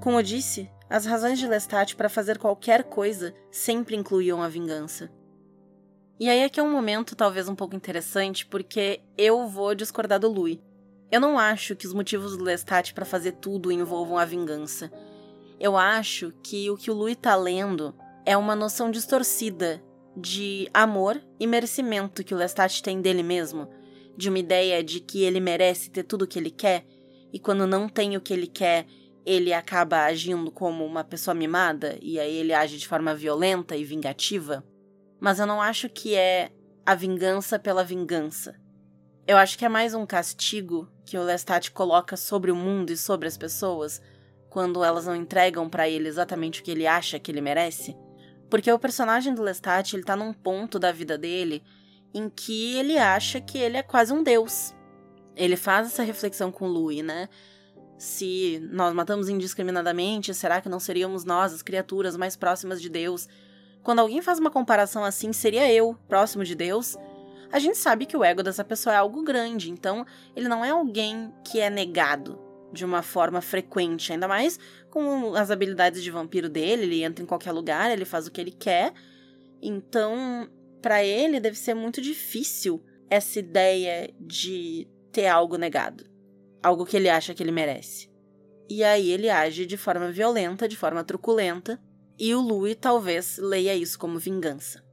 Como 0.00 0.22
disse, 0.22 0.70
as 0.88 1.04
razões 1.04 1.38
de 1.38 1.46
Lestat 1.46 1.96
para 1.96 2.08
fazer 2.08 2.38
qualquer 2.38 2.84
coisa 2.84 3.34
sempre 3.50 3.94
incluíam 3.94 4.42
a 4.42 4.48
vingança. 4.48 5.12
E 6.18 6.30
aí 6.30 6.38
é 6.38 6.48
que 6.48 6.58
é 6.58 6.62
um 6.62 6.72
momento 6.72 7.14
talvez 7.14 7.46
um 7.46 7.54
pouco 7.54 7.76
interessante, 7.76 8.46
porque 8.46 9.02
eu 9.18 9.46
vou 9.46 9.74
discordar 9.74 10.18
do 10.18 10.32
Louis. 10.32 10.60
Eu 11.10 11.20
não 11.20 11.38
acho 11.38 11.74
que 11.74 11.86
os 11.86 11.94
motivos 11.94 12.36
do 12.36 12.44
Lestat 12.44 12.92
para 12.92 13.04
fazer 13.04 13.32
tudo 13.32 13.72
envolvam 13.72 14.18
a 14.18 14.24
vingança. 14.24 14.92
Eu 15.58 15.76
acho 15.76 16.32
que 16.42 16.70
o 16.70 16.76
que 16.76 16.90
o 16.90 16.94
Louis 16.94 17.16
tá 17.16 17.34
lendo 17.34 17.94
é 18.26 18.36
uma 18.36 18.54
noção 18.54 18.90
distorcida 18.90 19.82
de 20.16 20.68
amor 20.74 21.20
e 21.40 21.46
merecimento 21.46 22.22
que 22.22 22.34
o 22.34 22.36
Lestat 22.36 22.82
tem 22.82 23.00
dele 23.00 23.22
mesmo, 23.22 23.68
de 24.16 24.28
uma 24.28 24.38
ideia 24.38 24.82
de 24.82 25.00
que 25.00 25.22
ele 25.22 25.40
merece 25.40 25.90
ter 25.90 26.02
tudo 26.02 26.22
o 26.22 26.26
que 26.26 26.38
ele 26.38 26.50
quer 26.50 26.84
e 27.32 27.38
quando 27.38 27.66
não 27.66 27.88
tem 27.88 28.16
o 28.16 28.20
que 28.20 28.32
ele 28.32 28.46
quer, 28.46 28.86
ele 29.24 29.52
acaba 29.52 30.04
agindo 30.04 30.50
como 30.50 30.84
uma 30.84 31.04
pessoa 31.04 31.34
mimada 31.34 31.98
e 32.00 32.18
aí 32.18 32.36
ele 32.36 32.54
age 32.54 32.78
de 32.78 32.88
forma 32.88 33.14
violenta 33.14 33.76
e 33.76 33.84
vingativa. 33.84 34.64
Mas 35.20 35.38
eu 35.38 35.46
não 35.46 35.60
acho 35.60 35.88
que 35.88 36.14
é 36.14 36.50
a 36.86 36.94
vingança 36.94 37.58
pela 37.58 37.84
vingança. 37.84 38.58
Eu 39.26 39.36
acho 39.36 39.58
que 39.58 39.64
é 39.64 39.68
mais 39.68 39.92
um 39.92 40.06
castigo 40.06 40.88
que 41.08 41.16
o 41.16 41.22
Lestat 41.22 41.70
coloca 41.70 42.18
sobre 42.18 42.50
o 42.50 42.56
mundo 42.56 42.90
e 42.90 42.96
sobre 42.96 43.26
as 43.26 43.36
pessoas 43.36 43.98
quando 44.50 44.84
elas 44.84 45.06
não 45.06 45.16
entregam 45.16 45.66
para 45.66 45.88
ele 45.88 46.06
exatamente 46.06 46.60
o 46.60 46.62
que 46.62 46.70
ele 46.70 46.86
acha 46.86 47.18
que 47.18 47.30
ele 47.30 47.40
merece. 47.40 47.96
Porque 48.50 48.70
o 48.70 48.78
personagem 48.78 49.34
do 49.34 49.42
Lestat, 49.42 49.94
ele 49.94 50.04
tá 50.04 50.14
num 50.14 50.34
ponto 50.34 50.78
da 50.78 50.92
vida 50.92 51.16
dele 51.16 51.62
em 52.12 52.28
que 52.28 52.76
ele 52.76 52.98
acha 52.98 53.40
que 53.40 53.56
ele 53.56 53.78
é 53.78 53.82
quase 53.82 54.12
um 54.12 54.22
deus. 54.22 54.74
Ele 55.34 55.56
faz 55.56 55.86
essa 55.86 56.02
reflexão 56.02 56.52
com 56.52 56.66
Louis, 56.66 57.02
né? 57.02 57.26
Se 57.96 58.60
nós 58.70 58.92
matamos 58.94 59.30
indiscriminadamente, 59.30 60.34
será 60.34 60.60
que 60.60 60.68
não 60.68 60.78
seríamos 60.78 61.24
nós 61.24 61.54
as 61.54 61.62
criaturas 61.62 62.18
mais 62.18 62.36
próximas 62.36 62.82
de 62.82 62.90
Deus? 62.90 63.26
Quando 63.82 64.00
alguém 64.00 64.20
faz 64.20 64.38
uma 64.38 64.50
comparação 64.50 65.04
assim, 65.04 65.32
seria 65.32 65.72
eu 65.72 65.96
próximo 66.06 66.44
de 66.44 66.54
Deus? 66.54 66.96
A 67.50 67.58
gente 67.58 67.78
sabe 67.78 68.06
que 68.06 68.16
o 68.16 68.24
ego 68.24 68.42
dessa 68.42 68.64
pessoa 68.64 68.94
é 68.94 68.98
algo 68.98 69.22
grande, 69.22 69.70
então 69.70 70.04
ele 70.36 70.48
não 70.48 70.64
é 70.64 70.70
alguém 70.70 71.32
que 71.44 71.60
é 71.60 71.70
negado 71.70 72.38
de 72.72 72.84
uma 72.84 73.02
forma 73.02 73.40
frequente, 73.40 74.12
ainda 74.12 74.28
mais 74.28 74.58
com 74.90 75.34
as 75.34 75.50
habilidades 75.50 76.02
de 76.02 76.10
vampiro 76.10 76.48
dele, 76.48 76.82
ele 76.82 77.02
entra 77.02 77.22
em 77.22 77.26
qualquer 77.26 77.52
lugar, 77.52 77.90
ele 77.90 78.04
faz 78.04 78.26
o 78.26 78.30
que 78.30 78.40
ele 78.40 78.50
quer. 78.50 78.92
Então, 79.62 80.48
para 80.82 81.02
ele 81.04 81.40
deve 81.40 81.56
ser 81.56 81.74
muito 81.74 82.00
difícil 82.00 82.82
essa 83.10 83.38
ideia 83.38 84.12
de 84.20 84.86
ter 85.10 85.26
algo 85.26 85.56
negado, 85.56 86.04
algo 86.62 86.84
que 86.84 86.96
ele 86.96 87.08
acha 87.08 87.34
que 87.34 87.42
ele 87.42 87.52
merece. 87.52 88.10
E 88.68 88.84
aí 88.84 89.10
ele 89.10 89.30
age 89.30 89.64
de 89.64 89.76
forma 89.76 90.12
violenta, 90.12 90.68
de 90.68 90.76
forma 90.76 91.02
truculenta, 91.02 91.80
e 92.18 92.34
o 92.34 92.40
Louis 92.40 92.76
talvez 92.78 93.38
leia 93.38 93.74
isso 93.74 93.98
como 93.98 94.18
vingança. 94.18 94.84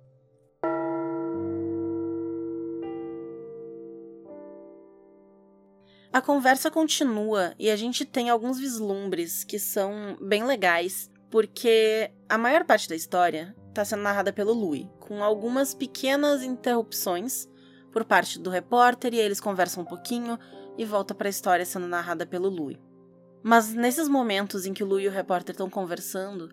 A 6.16 6.22
conversa 6.22 6.72
continua 6.72 7.54
e 7.60 7.70
a 7.70 7.76
gente 7.76 8.06
tem 8.06 8.30
alguns 8.30 8.58
vislumbres 8.58 9.44
que 9.44 9.60
são 9.60 10.16
bem 10.22 10.46
legais, 10.46 11.12
porque 11.30 12.10
a 12.30 12.38
maior 12.38 12.64
parte 12.64 12.88
da 12.88 12.96
história 12.96 13.54
está 13.68 13.84
sendo 13.84 14.04
narrada 14.04 14.32
pelo 14.32 14.54
Louis, 14.54 14.88
com 14.98 15.22
algumas 15.22 15.74
pequenas 15.74 16.42
interrupções 16.42 17.50
por 17.92 18.06
parte 18.06 18.40
do 18.40 18.50
repórter 18.50 19.14
e 19.14 19.18
eles 19.18 19.42
conversam 19.42 19.84
um 19.84 19.86
pouquinho 19.86 20.40
e 20.78 20.86
volta 20.86 21.14
para 21.14 21.28
a 21.28 21.30
história 21.30 21.66
sendo 21.66 21.86
narrada 21.86 22.26
pelo 22.26 22.48
Louis. 22.48 22.78
Mas 23.44 23.74
nesses 23.74 24.08
momentos 24.08 24.66
em 24.66 24.74
que 24.74 24.86
o 24.86 24.88
Louis 24.88 25.04
e 25.04 25.10
o 25.10 25.12
repórter 25.12 25.52
estão 25.52 25.70
conversando, 25.70 26.50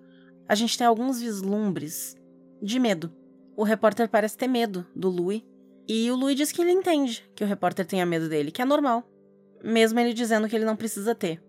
a 0.48 0.56
gente 0.56 0.76
tem 0.76 0.88
alguns 0.88 1.20
vislumbres 1.20 2.16
de 2.60 2.80
medo. 2.80 3.14
O 3.56 3.62
repórter 3.62 4.08
parece 4.08 4.36
ter 4.36 4.48
medo 4.48 4.84
do 4.92 5.08
Louis 5.08 5.44
e 5.86 6.10
o 6.10 6.16
Louis 6.16 6.34
diz 6.34 6.50
que 6.50 6.62
ele 6.62 6.72
entende 6.72 7.24
que 7.36 7.44
o 7.44 7.46
repórter 7.46 7.86
tenha 7.86 8.04
medo 8.04 8.28
dele, 8.28 8.50
que 8.50 8.60
é 8.60 8.64
normal, 8.64 9.08
mesmo 9.62 10.00
ele 10.00 10.12
dizendo 10.12 10.48
que 10.48 10.56
ele 10.56 10.64
não 10.64 10.76
precisa 10.76 11.14
ter. 11.14 11.42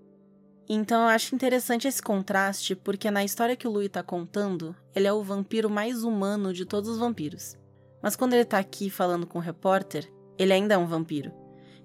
Então 0.69 1.01
eu 1.01 1.07
acho 1.09 1.35
interessante 1.35 1.87
esse 1.87 2.01
contraste, 2.01 2.75
porque 2.75 3.11
na 3.11 3.23
história 3.23 3.55
que 3.55 3.67
o 3.67 3.71
Louis 3.71 3.89
tá 3.89 4.01
contando, 4.01 4.75
ele 4.95 5.07
é 5.07 5.13
o 5.13 5.23
vampiro 5.23 5.69
mais 5.69 6.03
humano 6.03 6.53
de 6.53 6.65
todos 6.65 6.89
os 6.89 6.99
vampiros. 6.99 7.57
Mas 8.01 8.15
quando 8.15 8.33
ele 8.33 8.45
tá 8.45 8.59
aqui 8.59 8.89
falando 8.89 9.27
com 9.27 9.39
o 9.39 9.41
repórter, 9.41 10.11
ele 10.37 10.53
ainda 10.53 10.75
é 10.75 10.77
um 10.77 10.85
vampiro. 10.85 11.33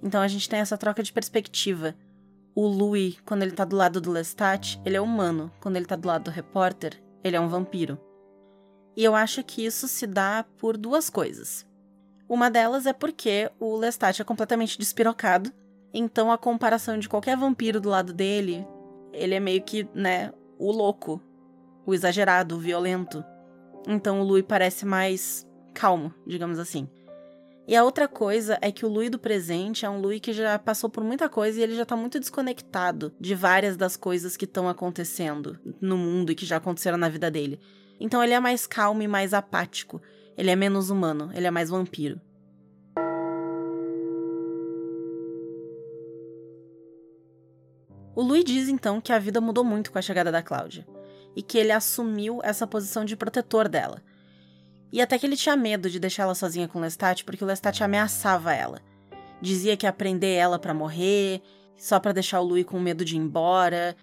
Então 0.02 0.20
a 0.20 0.28
gente 0.28 0.48
tem 0.48 0.60
essa 0.60 0.78
troca 0.78 1.02
de 1.02 1.12
perspectiva. 1.12 1.94
O 2.54 2.66
Louis, 2.66 3.18
quando 3.24 3.42
ele 3.42 3.52
tá 3.52 3.64
do 3.64 3.76
lado 3.76 4.00
do 4.00 4.10
Lestat, 4.10 4.80
ele 4.84 4.96
é 4.96 5.00
humano. 5.00 5.50
Quando 5.60 5.76
ele 5.76 5.86
tá 5.86 5.96
do 5.96 6.06
lado 6.06 6.24
do 6.24 6.30
repórter, 6.30 7.02
ele 7.22 7.36
é 7.36 7.40
um 7.40 7.48
vampiro. 7.48 7.98
E 8.96 9.04
eu 9.04 9.14
acho 9.14 9.44
que 9.44 9.64
isso 9.64 9.86
se 9.86 10.06
dá 10.06 10.44
por 10.56 10.76
duas 10.76 11.08
coisas. 11.08 11.66
Uma 12.28 12.50
delas 12.50 12.86
é 12.86 12.92
porque 12.92 13.50
o 13.58 13.76
Lestat 13.76 14.20
é 14.20 14.24
completamente 14.24 14.78
despirocado 14.78 15.52
então 15.92 16.30
a 16.30 16.38
comparação 16.38 16.98
de 16.98 17.08
qualquer 17.08 17.36
vampiro 17.36 17.80
do 17.80 17.88
lado 17.88 18.12
dele, 18.12 18.66
ele 19.12 19.34
é 19.34 19.40
meio 19.40 19.62
que, 19.62 19.88
né, 19.94 20.32
o 20.58 20.70
louco, 20.70 21.20
o 21.86 21.94
exagerado, 21.94 22.56
o 22.56 22.58
violento. 22.58 23.24
Então 23.86 24.20
o 24.20 24.24
Louis 24.24 24.44
parece 24.46 24.84
mais 24.84 25.46
calmo, 25.72 26.12
digamos 26.26 26.58
assim. 26.58 26.88
E 27.66 27.76
a 27.76 27.84
outra 27.84 28.08
coisa 28.08 28.58
é 28.62 28.72
que 28.72 28.86
o 28.86 28.88
Louis 28.88 29.10
do 29.10 29.18
presente 29.18 29.84
é 29.84 29.90
um 29.90 30.00
Louis 30.00 30.20
que 30.20 30.32
já 30.32 30.58
passou 30.58 30.88
por 30.88 31.04
muita 31.04 31.28
coisa 31.28 31.60
e 31.60 31.62
ele 31.62 31.76
já 31.76 31.84
tá 31.84 31.94
muito 31.94 32.18
desconectado 32.18 33.12
de 33.20 33.34
várias 33.34 33.76
das 33.76 33.94
coisas 33.96 34.36
que 34.36 34.46
estão 34.46 34.68
acontecendo 34.68 35.58
no 35.80 35.96
mundo 35.96 36.32
e 36.32 36.34
que 36.34 36.46
já 36.46 36.56
aconteceram 36.56 36.96
na 36.96 37.10
vida 37.10 37.30
dele. 37.30 37.60
Então 38.00 38.24
ele 38.24 38.32
é 38.32 38.40
mais 38.40 38.66
calmo 38.66 39.02
e 39.02 39.08
mais 39.08 39.34
apático. 39.34 40.00
Ele 40.36 40.50
é 40.50 40.56
menos 40.56 40.88
humano, 40.88 41.30
ele 41.34 41.46
é 41.46 41.50
mais 41.50 41.68
vampiro. 41.68 42.20
O 48.18 48.22
Louis 48.22 48.44
diz 48.44 48.68
então 48.68 49.00
que 49.00 49.12
a 49.12 49.18
vida 49.20 49.40
mudou 49.40 49.62
muito 49.62 49.92
com 49.92 49.98
a 50.00 50.02
chegada 50.02 50.32
da 50.32 50.42
Cláudia 50.42 50.84
e 51.36 51.40
que 51.40 51.56
ele 51.56 51.70
assumiu 51.70 52.40
essa 52.42 52.66
posição 52.66 53.04
de 53.04 53.14
protetor 53.14 53.68
dela. 53.68 54.02
E 54.90 55.00
até 55.00 55.16
que 55.16 55.24
ele 55.24 55.36
tinha 55.36 55.56
medo 55.56 55.88
de 55.88 56.00
deixar 56.00 56.24
ela 56.24 56.34
sozinha 56.34 56.66
com 56.66 56.80
Lestat 56.80 57.24
porque 57.24 57.44
o 57.44 57.46
Lestat 57.46 57.80
ameaçava 57.80 58.52
ela. 58.52 58.82
Dizia 59.40 59.76
que 59.76 59.86
ia 59.86 59.92
prender 59.92 60.36
ela 60.36 60.58
para 60.58 60.74
morrer, 60.74 61.40
só 61.76 62.00
para 62.00 62.10
deixar 62.10 62.40
o 62.40 62.44
Louis 62.44 62.64
com 62.64 62.80
medo 62.80 63.04
de 63.04 63.14
ir 63.14 63.20
embora. 63.20 63.94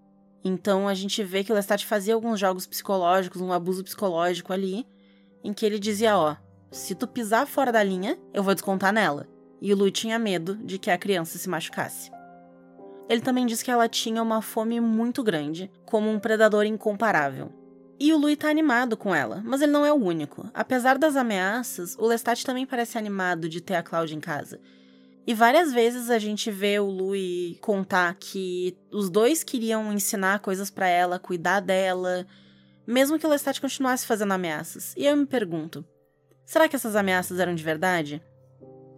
Então 0.45 0.87
a 0.87 0.93
gente 0.93 1.21
vê 1.21 1.43
que 1.43 1.51
o 1.51 1.55
Lestat 1.55 1.85
fazia 1.85 2.13
alguns 2.13 2.39
jogos 2.39 2.65
psicológicos, 2.65 3.41
um 3.41 3.51
abuso 3.51 3.83
psicológico 3.83 4.53
ali, 4.53 4.87
em 5.43 5.51
que 5.51 5.65
ele 5.65 5.77
dizia, 5.77 6.17
ó, 6.17 6.37
se 6.71 6.95
tu 6.95 7.05
pisar 7.05 7.45
fora 7.45 7.69
da 7.69 7.83
linha, 7.83 8.17
eu 8.33 8.43
vou 8.43 8.53
descontar 8.53 8.93
nela. 8.93 9.27
E 9.61 9.73
o 9.73 9.77
Louis 9.77 9.91
tinha 9.91 10.17
medo 10.17 10.55
de 10.55 10.79
que 10.79 10.89
a 10.89 10.97
criança 10.97 11.37
se 11.37 11.49
machucasse. 11.49 12.14
Ele 13.07 13.21
também 13.21 13.45
diz 13.45 13.61
que 13.61 13.69
ela 13.69 13.87
tinha 13.87 14.21
uma 14.21 14.41
fome 14.41 14.79
muito 14.79 15.23
grande, 15.23 15.71
como 15.85 16.09
um 16.09 16.19
predador 16.19 16.65
incomparável. 16.65 17.51
E 17.99 18.11
o 18.11 18.17
Louis 18.17 18.37
tá 18.37 18.49
animado 18.49 18.97
com 18.97 19.15
ela, 19.15 19.41
mas 19.45 19.61
ele 19.61 19.71
não 19.71 19.85
é 19.85 19.93
o 19.93 19.95
único. 19.95 20.49
Apesar 20.53 20.97
das 20.97 21.15
ameaças, 21.15 21.95
o 21.97 22.05
Lestat 22.05 22.43
também 22.43 22.65
parece 22.65 22.97
animado 22.97 23.47
de 23.47 23.61
ter 23.61 23.75
a 23.75 23.83
Cláudia 23.83 24.15
em 24.15 24.19
casa. 24.19 24.59
E 25.27 25.33
várias 25.33 25.73
vezes 25.73 26.09
a 26.09 26.19
gente 26.19 26.51
vê 26.51 26.79
o 26.79 26.85
Louis 26.85 27.57
contar 27.61 28.15
que 28.15 28.77
os 28.91 29.09
dois 29.09 29.43
queriam 29.43 29.93
ensinar 29.93 30.39
coisas 30.39 30.69
para 30.69 30.87
ela, 30.87 31.17
cuidar 31.17 31.61
dela, 31.61 32.27
mesmo 32.85 33.17
que 33.17 33.25
o 33.25 33.29
Lestat 33.29 33.59
continuasse 33.61 34.05
fazendo 34.05 34.33
ameaças. 34.33 34.93
E 34.97 35.05
eu 35.05 35.15
me 35.15 35.25
pergunto: 35.25 35.85
será 36.45 36.67
que 36.67 36.75
essas 36.75 36.95
ameaças 36.95 37.39
eram 37.39 37.55
de 37.55 37.63
verdade? 37.63 38.21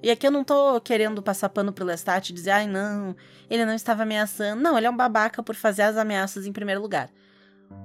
E 0.01 0.11
aqui 0.11 0.27
eu 0.27 0.31
não 0.31 0.43
tô 0.43 0.79
querendo 0.81 1.23
passar 1.23 1.49
pano 1.49 1.73
pro 1.73 1.85
Lestat 1.85 2.29
e 2.29 2.33
dizer, 2.33 2.51
ai 2.51 2.67
não, 2.67 3.15
ele 3.49 3.65
não 3.65 3.73
estava 3.73 4.03
ameaçando. 4.03 4.61
Não, 4.61 4.77
ele 4.77 4.85
é 4.85 4.89
um 4.89 4.95
babaca 4.95 5.41
por 5.41 5.55
fazer 5.55 5.81
as 5.81 5.97
ameaças 5.97 6.45
em 6.45 6.53
primeiro 6.53 6.81
lugar. 6.81 7.09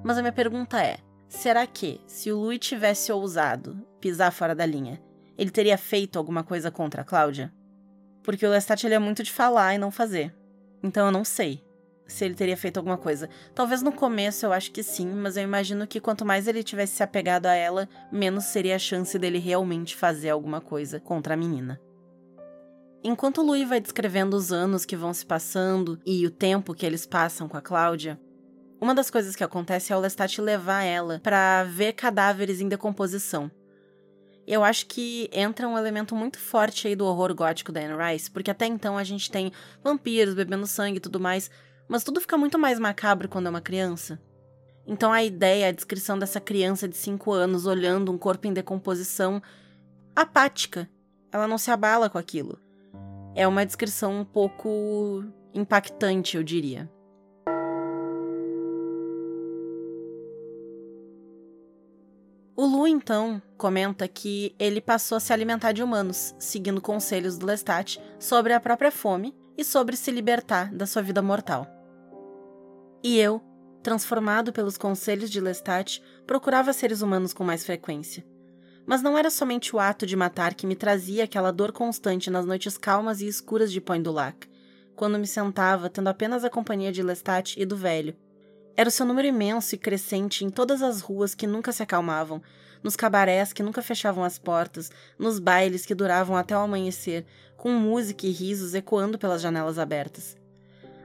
Mas 0.04 0.18
a 0.18 0.20
minha 0.20 0.32
pergunta 0.32 0.80
é: 0.82 0.98
será 1.28 1.66
que, 1.66 2.00
se 2.06 2.30
o 2.30 2.38
Louis 2.38 2.58
tivesse 2.58 3.10
ousado 3.10 3.76
pisar 4.00 4.30
fora 4.30 4.54
da 4.54 4.66
linha, 4.66 5.02
ele 5.38 5.50
teria 5.50 5.78
feito 5.78 6.18
alguma 6.18 6.44
coisa 6.44 6.70
contra 6.70 7.02
a 7.02 7.04
Cláudia? 7.04 7.52
Porque 8.22 8.46
o 8.46 8.50
Lestat 8.50 8.84
ele 8.84 8.94
é 8.94 8.98
muito 8.98 9.22
de 9.22 9.32
falar 9.32 9.74
e 9.74 9.78
não 9.78 9.90
fazer. 9.90 10.34
Então 10.82 11.06
eu 11.06 11.12
não 11.12 11.24
sei 11.24 11.64
se 12.06 12.24
ele 12.24 12.34
teria 12.34 12.56
feito 12.56 12.76
alguma 12.76 12.98
coisa. 12.98 13.28
Talvez 13.54 13.82
no 13.82 13.90
começo 13.90 14.44
eu 14.44 14.52
acho 14.52 14.70
que 14.70 14.82
sim, 14.82 15.08
mas 15.08 15.36
eu 15.36 15.42
imagino 15.42 15.86
que 15.86 16.00
quanto 16.00 16.26
mais 16.26 16.46
ele 16.46 16.62
tivesse 16.62 16.96
se 16.96 17.02
apegado 17.02 17.46
a 17.46 17.54
ela, 17.54 17.88
menos 18.10 18.44
seria 18.44 18.76
a 18.76 18.78
chance 18.78 19.18
dele 19.18 19.38
realmente 19.38 19.96
fazer 19.96 20.28
alguma 20.28 20.60
coisa 20.60 21.00
contra 21.00 21.34
a 21.34 21.36
menina. 21.36 21.80
Enquanto 23.04 23.42
Louis 23.42 23.68
vai 23.68 23.80
descrevendo 23.80 24.36
os 24.36 24.52
anos 24.52 24.84
que 24.84 24.94
vão 24.94 25.12
se 25.12 25.26
passando 25.26 26.00
e 26.06 26.24
o 26.24 26.30
tempo 26.30 26.72
que 26.72 26.86
eles 26.86 27.04
passam 27.04 27.48
com 27.48 27.56
a 27.56 27.60
Cláudia, 27.60 28.20
uma 28.80 28.94
das 28.94 29.10
coisas 29.10 29.34
que 29.34 29.42
acontece 29.42 29.92
é 29.92 29.96
o 29.96 29.98
Lestat 29.98 30.40
levar 30.40 30.84
ela 30.84 31.18
para 31.20 31.64
ver 31.64 31.94
cadáveres 31.94 32.60
em 32.60 32.68
decomposição. 32.68 33.50
Eu 34.46 34.62
acho 34.62 34.86
que 34.86 35.28
entra 35.32 35.66
um 35.66 35.76
elemento 35.76 36.14
muito 36.14 36.38
forte 36.38 36.86
aí 36.86 36.94
do 36.94 37.04
horror 37.04 37.34
gótico 37.34 37.72
da 37.72 37.80
Anne 37.80 38.12
Rice, 38.12 38.30
porque 38.30 38.52
até 38.52 38.66
então 38.66 38.96
a 38.96 39.02
gente 39.02 39.28
tem 39.32 39.50
vampiros 39.82 40.34
bebendo 40.34 40.66
sangue 40.68 40.98
e 40.98 41.00
tudo 41.00 41.18
mais, 41.18 41.50
mas 41.88 42.04
tudo 42.04 42.20
fica 42.20 42.38
muito 42.38 42.56
mais 42.56 42.78
macabro 42.78 43.28
quando 43.28 43.48
é 43.48 43.50
uma 43.50 43.60
criança. 43.60 44.20
Então 44.86 45.12
a 45.12 45.24
ideia, 45.24 45.68
a 45.68 45.72
descrição 45.72 46.16
dessa 46.16 46.40
criança 46.40 46.88
de 46.88 46.96
5 46.96 47.32
anos 47.32 47.66
olhando 47.66 48.12
um 48.12 48.18
corpo 48.18 48.46
em 48.46 48.52
decomposição 48.52 49.42
apática, 50.14 50.88
ela 51.32 51.48
não 51.48 51.58
se 51.58 51.70
abala 51.70 52.08
com 52.08 52.18
aquilo 52.18 52.61
é 53.34 53.46
uma 53.46 53.64
descrição 53.64 54.20
um 54.20 54.24
pouco 54.24 55.24
impactante, 55.54 56.36
eu 56.36 56.42
diria. 56.42 56.90
O 62.54 62.66
Lu, 62.66 62.86
então, 62.86 63.40
comenta 63.56 64.06
que 64.06 64.54
ele 64.58 64.80
passou 64.80 65.16
a 65.16 65.20
se 65.20 65.32
alimentar 65.32 65.72
de 65.72 65.82
humanos, 65.82 66.34
seguindo 66.38 66.80
conselhos 66.80 67.38
do 67.38 67.46
Lestat 67.46 67.98
sobre 68.20 68.52
a 68.52 68.60
própria 68.60 68.90
fome 68.90 69.34
e 69.56 69.64
sobre 69.64 69.96
se 69.96 70.10
libertar 70.10 70.72
da 70.72 70.86
sua 70.86 71.02
vida 71.02 71.22
mortal. 71.22 71.66
E 73.02 73.18
eu, 73.18 73.42
transformado 73.82 74.52
pelos 74.52 74.78
conselhos 74.78 75.30
de 75.30 75.40
Lestat, 75.40 76.00
procurava 76.26 76.72
seres 76.72 77.02
humanos 77.02 77.32
com 77.32 77.42
mais 77.42 77.64
frequência. 77.64 78.24
Mas 78.84 79.02
não 79.02 79.16
era 79.16 79.30
somente 79.30 79.74
o 79.74 79.78
ato 79.78 80.06
de 80.06 80.16
matar 80.16 80.54
que 80.54 80.66
me 80.66 80.74
trazia 80.74 81.24
aquela 81.24 81.52
dor 81.52 81.72
constante 81.72 82.30
nas 82.30 82.44
noites 82.44 82.76
calmas 82.76 83.20
e 83.20 83.26
escuras 83.26 83.72
de 83.72 83.80
Point 83.80 84.02
du 84.02 84.12
Lac, 84.12 84.48
quando 84.96 85.18
me 85.18 85.26
sentava 85.26 85.88
tendo 85.88 86.08
apenas 86.08 86.44
a 86.44 86.50
companhia 86.50 86.92
de 86.92 87.02
Lestat 87.02 87.60
e 87.60 87.64
do 87.64 87.76
velho. 87.76 88.16
Era 88.76 88.88
o 88.88 88.92
seu 88.92 89.04
número 89.04 89.28
imenso 89.28 89.74
e 89.74 89.78
crescente 89.78 90.44
em 90.44 90.50
todas 90.50 90.82
as 90.82 91.00
ruas 91.00 91.34
que 91.34 91.46
nunca 91.46 91.72
se 91.72 91.82
acalmavam, 91.82 92.42
nos 92.82 92.96
cabarés 92.96 93.52
que 93.52 93.62
nunca 93.62 93.82
fechavam 93.82 94.24
as 94.24 94.38
portas, 94.38 94.90
nos 95.18 95.38
bailes 95.38 95.86
que 95.86 95.94
duravam 95.94 96.36
até 96.36 96.56
o 96.56 96.60
amanhecer, 96.60 97.24
com 97.56 97.70
música 97.70 98.26
e 98.26 98.30
risos 98.30 98.74
ecoando 98.74 99.18
pelas 99.18 99.40
janelas 99.40 99.78
abertas. 99.78 100.36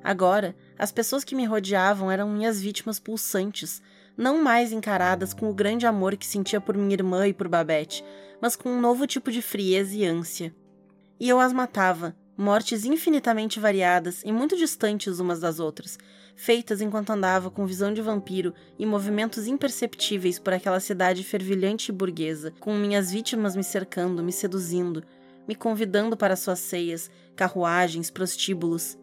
Agora, 0.04 0.56
as 0.78 0.92
pessoas 0.92 1.24
que 1.24 1.36
me 1.36 1.46
rodeavam 1.46 2.10
eram 2.10 2.30
minhas 2.30 2.60
vítimas 2.62 3.00
pulsantes, 3.00 3.82
não 4.18 4.42
mais 4.42 4.72
encaradas 4.72 5.34
com 5.34 5.50
o 5.50 5.54
grande 5.54 5.86
amor 5.86 6.18
que 6.18 6.26
sentia 6.26 6.60
por 6.60 6.76
minha 6.76 6.96
irmã 6.96 7.28
e 7.28 7.34
por 7.34 7.48
Babette, 7.48 8.04
mas 8.42 8.56
com 8.56 8.70
um 8.70 8.82
novo 8.82 9.06
tipo 9.06 9.32
de 9.32 9.42
frieza 9.42 9.96
e 9.96 10.06
ânsia. 10.06 10.54
E 11.20 11.30
eu 11.30 11.40
as 11.40 11.54
matava, 11.54 12.16
mortes 12.36 12.84
infinitamente 12.84 13.60
variadas 13.60 14.24
e 14.24 14.32
muito 14.32 14.58
distantes 14.58 15.20
umas 15.20 15.40
das 15.40 15.60
outras, 15.60 15.98
feitas 16.36 16.82
enquanto 16.82 17.12
andava 17.12 17.50
com 17.50 17.66
visão 17.66 17.94
de 17.94 18.02
vampiro 18.02 18.54
e 18.78 18.86
movimentos 18.86 19.48
imperceptíveis 19.48 20.38
por 20.38 20.54
aquela 20.54 20.80
cidade 20.80 21.24
fervilhante 21.24 21.92
e 21.92 21.94
burguesa, 21.94 22.54
com 22.60 22.76
minhas 22.76 23.12
vítimas 23.12 23.56
me 23.56 23.64
cercando, 23.64 24.24
me 24.24 24.32
seduzindo, 24.32 25.04
me 25.48 25.56
convidando 25.56 26.18
para 26.18 26.36
suas 26.36 26.60
ceias, 26.60 27.10
carruagens, 27.36 28.12
prostíbulos. 28.12 28.98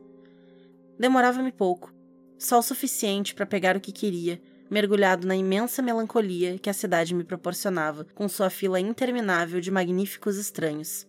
Demorava-me 0.99 1.51
pouco, 1.51 1.93
só 2.39 2.59
o 2.59 2.63
suficiente 2.63 3.35
para 3.35 3.47
pegar 3.47 3.77
o 3.77 3.81
que 3.81 3.91
queria, 3.91 4.41
mergulhado 4.75 5.27
na 5.27 5.37
imensa 5.37 5.81
melancolia 5.81 6.59
que 6.59 6.69
a 6.69 6.75
cidade 6.75 7.15
me 7.15 7.25
proporcionava, 7.25 8.05
com 8.15 8.29
sua 8.29 8.51
fila 8.51 8.81
interminável 8.81 9.61
de 9.61 9.71
magníficos 9.71 10.37
estranhos. 10.37 11.07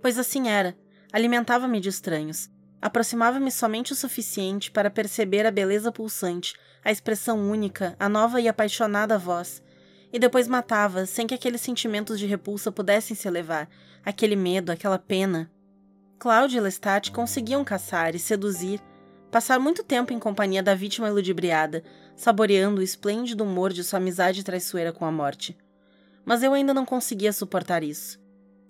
Pois 0.00 0.18
assim 0.18 0.48
era, 0.48 0.76
alimentava-me 1.12 1.80
de 1.80 1.88
estranhos, 1.88 2.48
Aproximava-me 2.80 3.50
somente 3.50 3.92
o 3.92 3.96
suficiente 3.96 4.70
para 4.70 4.90
perceber 4.90 5.44
a 5.44 5.50
beleza 5.50 5.90
pulsante, 5.90 6.54
a 6.84 6.92
expressão 6.92 7.50
única, 7.50 7.96
a 7.98 8.08
nova 8.08 8.40
e 8.40 8.46
apaixonada 8.46 9.18
voz, 9.18 9.60
e 10.12 10.18
depois 10.18 10.46
matava, 10.46 11.04
sem 11.04 11.26
que 11.26 11.34
aqueles 11.34 11.60
sentimentos 11.60 12.18
de 12.18 12.26
repulsa 12.26 12.70
pudessem 12.70 13.16
se 13.16 13.26
elevar, 13.26 13.68
aquele 14.04 14.36
medo, 14.36 14.70
aquela 14.70 14.98
pena. 14.98 15.50
Cláudia 16.20 16.58
e 16.58 16.60
Lestat 16.60 17.10
conseguiam 17.10 17.64
caçar 17.64 18.14
e 18.14 18.18
seduzir, 18.18 18.80
passar 19.30 19.58
muito 19.58 19.82
tempo 19.82 20.12
em 20.12 20.18
companhia 20.18 20.62
da 20.62 20.74
vítima 20.74 21.08
ludibriada, 21.10 21.82
saboreando 22.16 22.80
o 22.80 22.84
esplêndido 22.84 23.44
humor 23.44 23.72
de 23.72 23.84
sua 23.84 23.98
amizade 23.98 24.42
traiçoeira 24.42 24.92
com 24.92 25.04
a 25.04 25.12
morte. 25.12 25.56
Mas 26.24 26.42
eu 26.42 26.52
ainda 26.52 26.74
não 26.74 26.84
conseguia 26.84 27.32
suportar 27.32 27.82
isso. 27.82 28.20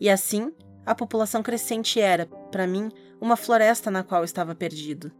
E 0.00 0.08
assim, 0.08 0.52
a 0.84 0.94
população 0.94 1.42
crescente 1.42 2.00
era, 2.00 2.26
para 2.26 2.66
mim, 2.66 2.90
uma 3.20 3.36
floresta 3.36 3.90
na 3.90 4.02
qual 4.02 4.24
estava 4.24 4.54
perdido. 4.54 5.10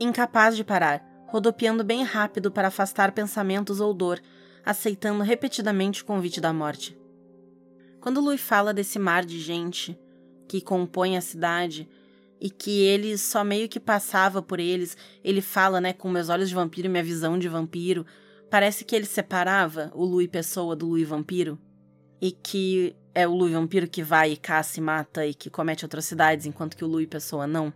Incapaz 0.00 0.56
de 0.56 0.64
parar, 0.64 1.04
rodopiando 1.26 1.84
bem 1.84 2.02
rápido 2.02 2.50
para 2.50 2.68
afastar 2.68 3.12
pensamentos 3.12 3.80
ou 3.80 3.92
dor, 3.92 4.20
aceitando 4.64 5.22
repetidamente 5.22 6.02
o 6.02 6.06
convite 6.06 6.40
da 6.40 6.52
morte. 6.52 6.98
Quando 8.00 8.20
Louis 8.20 8.40
fala 8.40 8.72
desse 8.72 8.98
mar 8.98 9.24
de 9.24 9.38
gente 9.38 9.98
que 10.46 10.60
compõe 10.60 11.16
a 11.16 11.20
cidade 11.20 11.88
e 12.40 12.50
que 12.50 12.82
ele 12.82 13.16
só 13.18 13.42
meio 13.42 13.68
que 13.68 13.80
passava 13.80 14.40
por 14.40 14.60
eles, 14.60 14.96
ele 15.24 15.40
fala, 15.40 15.80
né, 15.80 15.92
com 15.92 16.08
meus 16.08 16.28
olhos 16.28 16.48
de 16.48 16.54
vampiro 16.54 16.86
e 16.86 16.90
minha 16.90 17.02
visão 17.02 17.38
de 17.38 17.48
vampiro, 17.48 18.06
parece 18.50 18.84
que 18.84 18.94
ele 18.94 19.06
separava 19.06 19.90
o 19.94 20.04
Louis 20.04 20.28
pessoa 20.28 20.76
do 20.76 20.86
Louis 20.86 21.08
vampiro 21.08 21.58
e 22.20 22.32
que 22.32 22.96
é 23.14 23.26
o 23.26 23.34
Louis 23.34 23.52
vampiro 23.52 23.88
que 23.88 24.02
vai 24.02 24.32
e 24.32 24.36
caça 24.36 24.78
e 24.78 24.82
mata 24.82 25.26
e 25.26 25.34
que 25.34 25.50
comete 25.50 25.84
atrocidades, 25.84 26.46
enquanto 26.46 26.76
que 26.76 26.84
o 26.84 26.88
Louis 26.88 27.08
pessoa 27.08 27.46
não. 27.46 27.72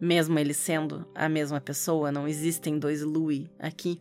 Mesmo 0.00 0.38
ele 0.38 0.52
sendo 0.52 1.06
a 1.14 1.28
mesma 1.28 1.60
pessoa, 1.60 2.12
não 2.12 2.28
existem 2.28 2.78
dois 2.78 3.02
Louis 3.02 3.48
aqui. 3.58 4.00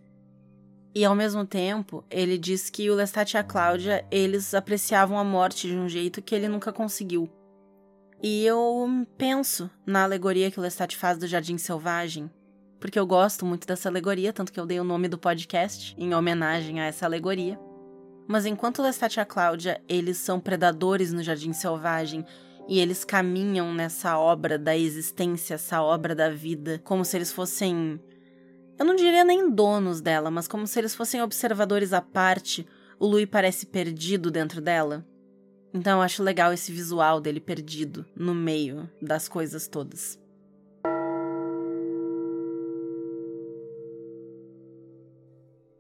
E 0.93 1.03
ao 1.03 1.15
mesmo 1.15 1.45
tempo, 1.45 2.05
ele 2.09 2.37
diz 2.37 2.69
que 2.69 2.89
o 2.89 2.95
Lestat 2.95 3.33
e 3.33 3.37
a 3.37 3.43
Cláudia, 3.43 4.05
eles 4.09 4.53
apreciavam 4.53 5.17
a 5.17 5.23
morte 5.23 5.67
de 5.67 5.75
um 5.75 5.89
jeito 5.89 6.21
que 6.21 6.33
ele 6.33 6.47
nunca 6.47 6.71
conseguiu. 6.71 7.29
E 8.27 8.43
eu 8.43 9.05
penso 9.19 9.69
na 9.85 10.01
alegoria 10.01 10.49
que 10.49 10.59
o 10.59 10.61
Lestat 10.63 10.97
faz 10.97 11.15
do 11.15 11.27
Jardim 11.27 11.59
Selvagem, 11.59 12.27
porque 12.79 12.97
eu 12.97 13.05
gosto 13.05 13.45
muito 13.45 13.67
dessa 13.67 13.87
alegoria, 13.87 14.33
tanto 14.33 14.51
que 14.51 14.59
eu 14.59 14.65
dei 14.65 14.79
o 14.79 14.83
nome 14.83 15.07
do 15.07 15.15
podcast 15.15 15.93
em 15.95 16.11
homenagem 16.15 16.81
a 16.81 16.85
essa 16.85 17.05
alegoria. 17.05 17.59
Mas 18.27 18.47
enquanto 18.47 18.81
Lestat 18.81 19.17
e 19.17 19.19
a 19.19 19.25
Cláudia, 19.25 19.79
eles 19.87 20.17
são 20.17 20.39
predadores 20.39 21.13
no 21.13 21.21
Jardim 21.21 21.53
Selvagem 21.53 22.25
e 22.67 22.79
eles 22.79 23.05
caminham 23.05 23.71
nessa 23.75 24.17
obra 24.17 24.57
da 24.57 24.75
existência, 24.75 25.53
essa 25.53 25.83
obra 25.83 26.15
da 26.15 26.27
vida, 26.27 26.81
como 26.83 27.05
se 27.05 27.15
eles 27.15 27.31
fossem 27.31 28.01
eu 28.79 28.85
não 28.85 28.95
diria 28.95 29.23
nem 29.23 29.51
donos 29.51 30.01
dela, 30.01 30.31
mas 30.31 30.47
como 30.47 30.65
se 30.65 30.79
eles 30.79 30.95
fossem 30.95 31.21
observadores 31.21 31.93
à 31.93 32.01
parte, 32.01 32.65
o 32.99 33.05
Louis 33.05 33.27
parece 33.29 33.67
perdido 33.67 34.31
dentro 34.31 34.59
dela. 34.61 35.05
Então 35.75 35.99
eu 35.99 36.01
acho 36.01 36.23
legal 36.23 36.53
esse 36.53 36.71
visual 36.71 37.19
dele 37.19 37.41
perdido 37.41 38.05
no 38.15 38.33
meio 38.33 38.89
das 39.01 39.27
coisas 39.27 39.67
todas. 39.67 40.17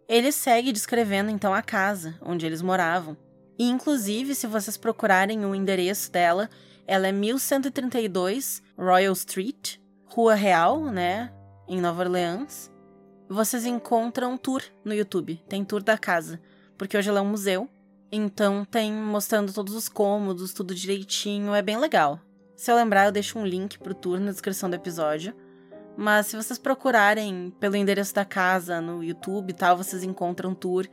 Ele 0.05 0.33
segue 0.33 0.73
descrevendo 0.73 1.31
então 1.31 1.53
a 1.53 1.61
casa 1.61 2.15
onde 2.21 2.45
eles 2.45 2.61
moravam. 2.61 3.15
E 3.57 3.69
inclusive, 3.69 4.35
se 4.35 4.45
vocês 4.45 4.75
procurarem 4.75 5.45
o 5.45 5.55
endereço 5.55 6.11
dela, 6.11 6.49
ela 6.85 7.07
é 7.07 7.11
1132 7.13 8.61
Royal 8.77 9.13
Street, 9.13 9.77
Rua 10.03 10.35
Real, 10.35 10.91
né, 10.91 11.31
em 11.69 11.79
Nova 11.79 12.03
Orleans 12.03 12.69
vocês 13.27 13.65
encontram 13.65 14.37
tour 14.37 14.61
no 14.83 14.93
YouTube. 14.93 15.41
Tem 15.49 15.63
tour 15.63 15.81
da 15.81 15.97
casa. 15.97 16.39
Porque 16.77 16.97
hoje 16.97 17.09
ela 17.09 17.19
é 17.19 17.21
um 17.21 17.29
museu. 17.29 17.69
Então 18.11 18.63
tem 18.65 18.91
mostrando 18.91 19.53
todos 19.53 19.73
os 19.73 19.89
cômodos, 19.89 20.53
tudo 20.53 20.75
direitinho. 20.75 21.53
É 21.53 21.61
bem 21.61 21.77
legal. 21.77 22.19
Se 22.55 22.71
eu 22.71 22.75
lembrar, 22.75 23.05
eu 23.05 23.11
deixo 23.11 23.37
um 23.37 23.45
link 23.45 23.77
pro 23.79 23.93
tour 23.93 24.19
na 24.19 24.31
descrição 24.31 24.69
do 24.69 24.75
episódio. 24.75 25.33
Mas 25.97 26.27
se 26.27 26.35
vocês 26.35 26.59
procurarem 26.59 27.53
pelo 27.59 27.75
endereço 27.75 28.13
da 28.13 28.25
casa 28.25 28.81
no 28.81 29.03
YouTube 29.03 29.49
e 29.49 29.53
tal, 29.53 29.77
vocês 29.77 30.03
encontram 30.03 30.53
tour. 30.53 30.87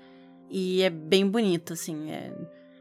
E 0.48 0.82
é 0.82 0.90
bem 0.90 1.26
bonito, 1.26 1.72
assim. 1.72 2.10
É, 2.10 2.32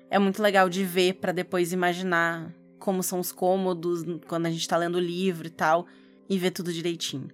é 0.10 0.20
muito 0.20 0.41
legal 0.41 0.70
de 0.70 0.84
ver 0.84 1.15
para 1.15 1.32
depois 1.32 1.74
imaginar 1.74 2.54
como 2.80 3.04
são 3.04 3.20
os 3.20 3.32
cômodos 3.32 4.04
quando 4.28 4.48
a 4.48 4.52
gente 4.52 4.67
tá 4.67 4.78
lendo 4.78 4.96
o 4.96 5.00
livro 5.00 5.48
e 5.48 5.52
tal. 5.52 5.86
E 6.30 6.38
ver 6.38 6.52
tudo 6.52 6.72
direitinho. 6.72 7.30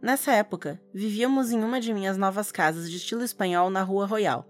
Nessa 0.00 0.32
época, 0.32 0.80
vivíamos 0.94 1.50
em 1.50 1.62
uma 1.62 1.80
de 1.80 1.92
minhas 1.92 2.16
novas 2.16 2.50
casas 2.50 2.90
de 2.90 2.96
estilo 2.96 3.22
espanhol 3.22 3.68
na 3.68 3.82
Rua 3.82 4.06
Royal. 4.06 4.49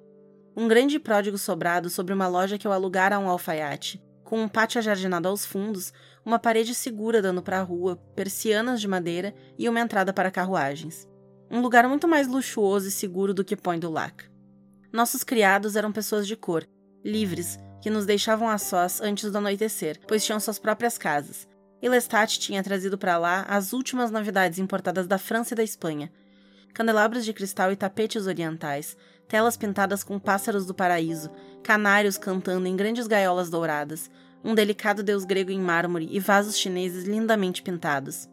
Um 0.57 0.67
grande 0.67 0.99
pródigo 0.99 1.39
sobrado 1.39 1.89
sobre 1.89 2.13
uma 2.13 2.27
loja 2.27 2.59
que 2.59 2.67
eu 2.67 2.73
alugara 2.73 3.17
a 3.17 3.19
um 3.19 3.29
alfaiate, 3.29 4.03
com 4.25 4.41
um 4.43 4.49
pátio 4.49 4.79
ajardinado 4.79 5.29
aos 5.29 5.45
fundos, 5.47 5.93
uma 6.25 6.39
parede 6.39 6.75
segura 6.75 7.23
dando 7.23 7.43
para 7.43 7.61
a 7.61 7.63
rua, 7.63 7.97
persianas 8.15 8.81
de 8.81 8.89
madeira 8.89 9.35
e 9.59 9.69
uma 9.69 9.81
entrada 9.81 10.13
para 10.13 10.31
carruagens. 10.31 11.09
Um 11.51 11.61
lugar 11.61 11.89
muito 11.89 12.07
mais 12.07 12.29
luxuoso 12.29 12.89
e 12.89 12.93
seguro 12.93 13.35
do 13.35 13.45
que 13.45 13.57
Point 13.57 13.81
du 13.81 13.91
Lac. 13.91 14.25
Nossos 14.93 15.25
criados 15.25 15.77
eram 15.77 15.93
pessoas 15.93 16.27
de 16.27 16.37
cor, 16.37 16.67
livres, 17.05 17.59
que 17.81 17.91
nos 17.91 18.07
deixavam 18.07 18.49
a 18.49 18.59
sós 18.59 19.01
antes 19.01 19.31
do 19.31 19.39
anoitecer, 19.39 19.99
pois 20.07 20.25
tinham 20.25 20.39
suas 20.39 20.59
próprias 20.59 20.99
casas, 20.99 21.49
e 21.83 21.89
Lestat 21.89 22.39
tinha 22.39 22.63
trazido 22.63 22.99
para 22.99 23.17
lá 23.17 23.43
as 23.49 23.73
últimas 23.73 24.11
novidades 24.11 24.59
importadas 24.59 25.07
da 25.07 25.19
França 25.19 25.55
e 25.55 25.57
da 25.57 25.63
Espanha: 25.63 26.13
candelabros 26.75 27.25
de 27.25 27.33
cristal 27.33 27.73
e 27.73 27.77
tapetes 27.77 28.27
orientais, 28.27 28.97
telas 29.31 29.57
pintadas 29.57 30.03
com 30.03 30.19
pássaros 30.19 30.67
do 30.67 30.75
paraíso, 30.75 31.31
canários 31.63 32.19
cantando 32.19 32.67
em 32.67 32.75
grandes 32.75 33.07
gaiolas 33.07 33.49
douradas, 33.49 34.11
um 34.43 34.57
delicado 34.57 35.05
deus 35.05 35.25
grego 35.25 35.53
em 35.53 35.61
mármore 35.61 36.09
e 36.11 36.19
vasos 36.19 36.59
chineses 36.59 37.05
lindamente 37.05 37.63
pintados. 37.63 38.29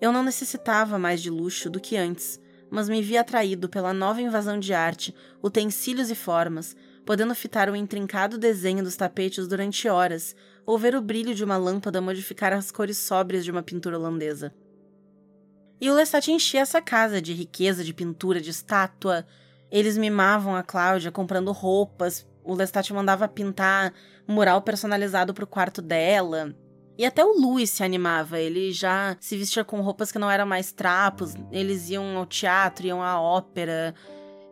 Eu 0.00 0.12
não 0.12 0.22
necessitava 0.22 0.96
mais 0.96 1.20
de 1.20 1.28
luxo 1.28 1.68
do 1.68 1.80
que 1.80 1.96
antes, 1.96 2.40
mas 2.70 2.88
me 2.88 3.02
vi 3.02 3.18
atraído 3.18 3.68
pela 3.68 3.92
nova 3.92 4.22
invasão 4.22 4.60
de 4.60 4.72
arte, 4.72 5.12
utensílios 5.42 6.08
e 6.08 6.14
formas, 6.14 6.76
podendo 7.04 7.34
fitar 7.34 7.68
o 7.68 7.74
intrincado 7.74 8.38
desenho 8.38 8.84
dos 8.84 8.94
tapetes 8.94 9.48
durante 9.48 9.88
horas, 9.88 10.36
ou 10.64 10.78
ver 10.78 10.94
o 10.94 11.02
brilho 11.02 11.34
de 11.34 11.42
uma 11.42 11.56
lâmpada 11.56 12.00
modificar 12.00 12.52
as 12.52 12.70
cores 12.70 12.96
sóbrias 12.96 13.44
de 13.44 13.50
uma 13.50 13.62
pintura 13.62 13.98
holandesa. 13.98 14.54
E 15.80 15.90
o 15.90 15.94
Lestat 15.94 16.30
enchia 16.30 16.60
essa 16.60 16.80
casa 16.80 17.20
de 17.20 17.32
riqueza, 17.32 17.82
de 17.82 17.92
pintura, 17.92 18.40
de 18.40 18.50
estátua. 18.50 19.26
Eles 19.72 19.96
mimavam 19.96 20.54
a 20.54 20.62
Cláudia 20.62 21.10
comprando 21.10 21.50
roupas. 21.50 22.26
O 22.44 22.54
Lestat 22.54 22.92
mandava 22.92 23.26
pintar 23.26 23.94
mural 24.28 24.60
personalizado 24.60 25.32
para 25.32 25.44
o 25.44 25.46
quarto 25.46 25.80
dela. 25.80 26.54
E 26.98 27.06
até 27.06 27.24
o 27.24 27.32
Louis 27.40 27.70
se 27.70 27.82
animava, 27.82 28.38
ele 28.38 28.70
já 28.70 29.16
se 29.18 29.36
vestia 29.36 29.64
com 29.64 29.80
roupas 29.80 30.12
que 30.12 30.18
não 30.18 30.30
eram 30.30 30.44
mais 30.44 30.72
trapos, 30.72 31.34
eles 31.50 31.88
iam 31.88 32.18
ao 32.18 32.26
teatro, 32.26 32.86
iam 32.86 33.02
à 33.02 33.18
ópera, 33.18 33.94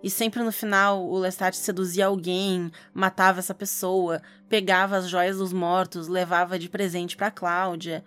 e 0.02 0.08
sempre 0.08 0.42
no 0.42 0.50
final 0.50 1.06
o 1.06 1.18
Lestat 1.18 1.54
seduzia 1.54 2.06
alguém, 2.06 2.72
matava 2.94 3.40
essa 3.40 3.54
pessoa, 3.54 4.22
pegava 4.48 4.96
as 4.96 5.08
joias 5.08 5.36
dos 5.36 5.52
mortos, 5.52 6.08
levava 6.08 6.58
de 6.58 6.70
presente 6.70 7.14
para 7.14 7.30
Cláudia. 7.30 8.02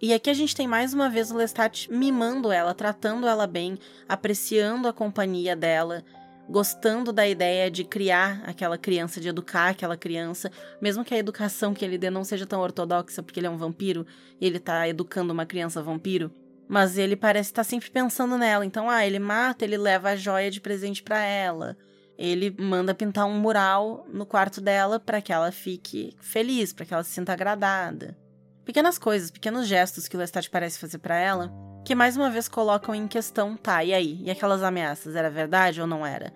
E 0.00 0.14
aqui 0.14 0.30
a 0.30 0.34
gente 0.34 0.56
tem 0.56 0.66
mais 0.66 0.94
uma 0.94 1.10
vez 1.10 1.30
o 1.30 1.36
Lestat 1.36 1.88
mimando 1.92 2.50
ela, 2.50 2.74
tratando 2.74 3.26
ela 3.26 3.46
bem, 3.46 3.78
apreciando 4.08 4.88
a 4.88 4.92
companhia 4.92 5.54
dela, 5.54 6.02
gostando 6.48 7.12
da 7.12 7.26
ideia 7.26 7.70
de 7.70 7.84
criar 7.84 8.42
aquela 8.44 8.76
criança, 8.76 9.20
de 9.20 9.28
educar 9.28 9.70
aquela 9.70 9.96
criança, 9.96 10.50
mesmo 10.80 11.04
que 11.04 11.14
a 11.14 11.18
educação 11.18 11.72
que 11.72 11.84
ele 11.84 11.98
dê 11.98 12.10
não 12.10 12.24
seja 12.24 12.46
tão 12.46 12.60
ortodoxa 12.60 13.22
porque 13.22 13.40
ele 13.40 13.46
é 13.46 13.50
um 13.50 13.56
vampiro 13.56 14.06
e 14.40 14.46
ele 14.46 14.58
tá 14.58 14.88
educando 14.88 15.32
uma 15.32 15.46
criança 15.46 15.82
vampiro. 15.82 16.30
Mas 16.68 16.96
ele 16.96 17.16
parece 17.16 17.50
estar 17.50 17.64
sempre 17.64 17.90
pensando 17.90 18.38
nela. 18.38 18.64
Então, 18.64 18.88
ah, 18.88 19.06
ele 19.06 19.18
mata, 19.18 19.64
ele 19.64 19.76
leva 19.76 20.10
a 20.10 20.16
joia 20.16 20.50
de 20.50 20.60
presente 20.60 21.02
para 21.02 21.22
ela. 21.22 21.76
Ele 22.16 22.54
manda 22.58 22.94
pintar 22.94 23.26
um 23.26 23.38
mural 23.38 24.06
no 24.10 24.24
quarto 24.24 24.60
dela 24.60 24.98
para 24.98 25.20
que 25.20 25.32
ela 25.32 25.50
fique 25.52 26.14
feliz, 26.20 26.72
para 26.72 26.86
que 26.86 26.94
ela 26.94 27.02
se 27.02 27.10
sinta 27.10 27.32
agradada. 27.32 28.16
Pequenas 28.64 28.98
coisas, 28.98 29.30
pequenos 29.30 29.66
gestos 29.66 30.08
que 30.08 30.16
o 30.16 30.18
Lestat 30.18 30.48
parece 30.48 30.78
fazer 30.78 30.98
para 30.98 31.18
ela, 31.18 31.52
que 31.84 31.94
mais 31.94 32.16
uma 32.16 32.30
vez 32.30 32.48
colocam 32.48 32.94
em 32.94 33.06
questão, 33.06 33.56
tá, 33.56 33.84
e 33.84 33.92
aí? 33.92 34.18
E 34.22 34.30
aquelas 34.30 34.62
ameaças, 34.62 35.14
era 35.14 35.28
verdade 35.28 35.82
ou 35.82 35.86
não 35.86 36.04
era? 36.04 36.32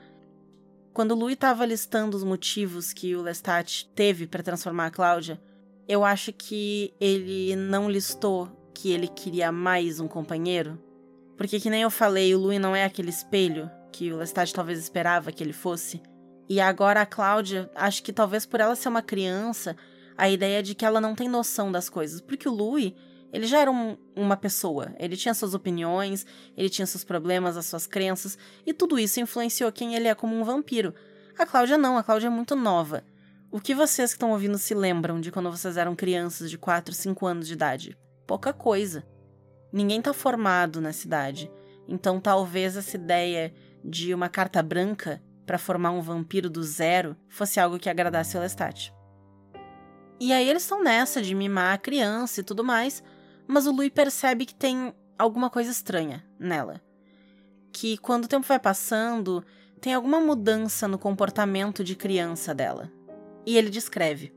Quando 0.92 1.14
Louis 1.14 1.34
estava 1.34 1.64
listando 1.64 2.16
os 2.16 2.22
motivos 2.22 2.92
que 2.92 3.16
o 3.16 3.22
Lestat 3.22 3.88
teve 3.94 4.26
para 4.26 4.42
transformar 4.42 4.86
a 4.86 4.90
Cláudia, 4.90 5.40
eu 5.88 6.04
acho 6.04 6.32
que 6.34 6.92
ele 7.00 7.56
não 7.56 7.90
listou 7.90 8.70
que 8.74 8.90
ele 8.90 9.08
queria 9.08 9.50
mais 9.50 10.00
um 10.00 10.06
companheiro? 10.06 10.78
Porque, 11.36 11.58
que 11.58 11.70
nem 11.70 11.82
eu 11.82 11.90
falei, 11.90 12.34
o 12.34 12.38
Louis 12.38 12.60
não 12.60 12.76
é 12.76 12.84
aquele 12.84 13.10
espelho 13.10 13.70
que 13.90 14.12
o 14.12 14.18
Lestat 14.18 14.52
talvez 14.52 14.78
esperava 14.78 15.32
que 15.32 15.42
ele 15.42 15.52
fosse. 15.54 16.02
E 16.48 16.60
agora 16.60 17.00
a 17.00 17.06
Cláudia, 17.06 17.70
acho 17.74 18.02
que 18.02 18.12
talvez 18.12 18.44
por 18.44 18.60
ela 18.60 18.76
ser 18.76 18.88
uma 18.88 19.02
criança, 19.02 19.76
a 20.16 20.28
ideia 20.28 20.62
de 20.62 20.74
que 20.74 20.84
ela 20.84 21.00
não 21.00 21.14
tem 21.14 21.28
noção 21.28 21.72
das 21.72 21.88
coisas. 21.88 22.20
Porque 22.20 22.48
o 22.48 22.52
Louis, 22.52 22.92
Ele 23.32 23.46
já 23.46 23.60
era 23.60 23.70
um, 23.70 23.96
uma 24.16 24.36
pessoa. 24.36 24.94
Ele 24.98 25.16
tinha 25.16 25.34
suas 25.34 25.54
opiniões, 25.54 26.26
ele 26.56 26.68
tinha 26.68 26.86
seus 26.86 27.04
problemas, 27.04 27.56
as 27.56 27.66
suas 27.66 27.86
crenças, 27.86 28.38
e 28.66 28.72
tudo 28.72 28.98
isso 28.98 29.20
influenciou 29.20 29.70
quem 29.70 29.94
ele 29.94 30.08
é 30.08 30.14
como 30.14 30.34
um 30.34 30.44
vampiro. 30.44 30.94
A 31.38 31.46
Cláudia 31.46 31.78
não, 31.78 31.96
a 31.96 32.02
Cláudia 32.02 32.28
é 32.28 32.30
muito 32.30 32.56
nova. 32.56 33.04
O 33.50 33.60
que 33.60 33.74
vocês 33.74 34.10
que 34.10 34.16
estão 34.16 34.32
ouvindo 34.32 34.58
se 34.58 34.74
lembram 34.74 35.20
de 35.20 35.30
quando 35.30 35.50
vocês 35.50 35.76
eram 35.76 35.96
crianças 35.96 36.50
de 36.50 36.58
4, 36.58 36.94
5 36.94 37.26
anos 37.26 37.46
de 37.46 37.54
idade? 37.54 37.98
Pouca 38.26 38.52
coisa. 38.52 39.06
Ninguém 39.72 40.02
tá 40.02 40.12
formado 40.12 40.80
na 40.80 40.92
cidade. 40.92 41.50
Então 41.86 42.20
talvez 42.20 42.76
essa 42.76 42.96
ideia 42.96 43.54
de 43.82 44.12
uma 44.12 44.28
carta 44.28 44.62
branca 44.62 45.22
para 45.46 45.56
formar 45.56 45.92
um 45.92 46.02
vampiro 46.02 46.50
do 46.50 46.62
zero 46.62 47.16
fosse 47.28 47.58
algo 47.58 47.78
que 47.78 47.88
agradasse 47.88 48.36
o 48.36 48.40
Lestat. 48.40 48.92
E 50.20 50.32
aí 50.32 50.48
eles 50.48 50.62
estão 50.62 50.82
nessa 50.82 51.22
de 51.22 51.34
mimar 51.34 51.74
a 51.74 51.78
criança 51.78 52.40
e 52.40 52.44
tudo 52.44 52.62
mais, 52.62 53.02
mas 53.48 53.66
o 53.66 53.72
Louis 53.72 53.90
percebe 53.90 54.44
que 54.44 54.54
tem 54.54 54.94
alguma 55.18 55.48
coisa 55.48 55.70
estranha 55.70 56.22
nela. 56.38 56.82
Que 57.72 57.96
quando 57.96 58.26
o 58.26 58.28
tempo 58.28 58.46
vai 58.46 58.58
passando, 58.58 59.42
tem 59.80 59.94
alguma 59.94 60.20
mudança 60.20 60.86
no 60.86 60.98
comportamento 60.98 61.82
de 61.82 61.96
criança 61.96 62.54
dela. 62.54 62.92
E 63.46 63.56
ele 63.56 63.70
descreve. 63.70 64.34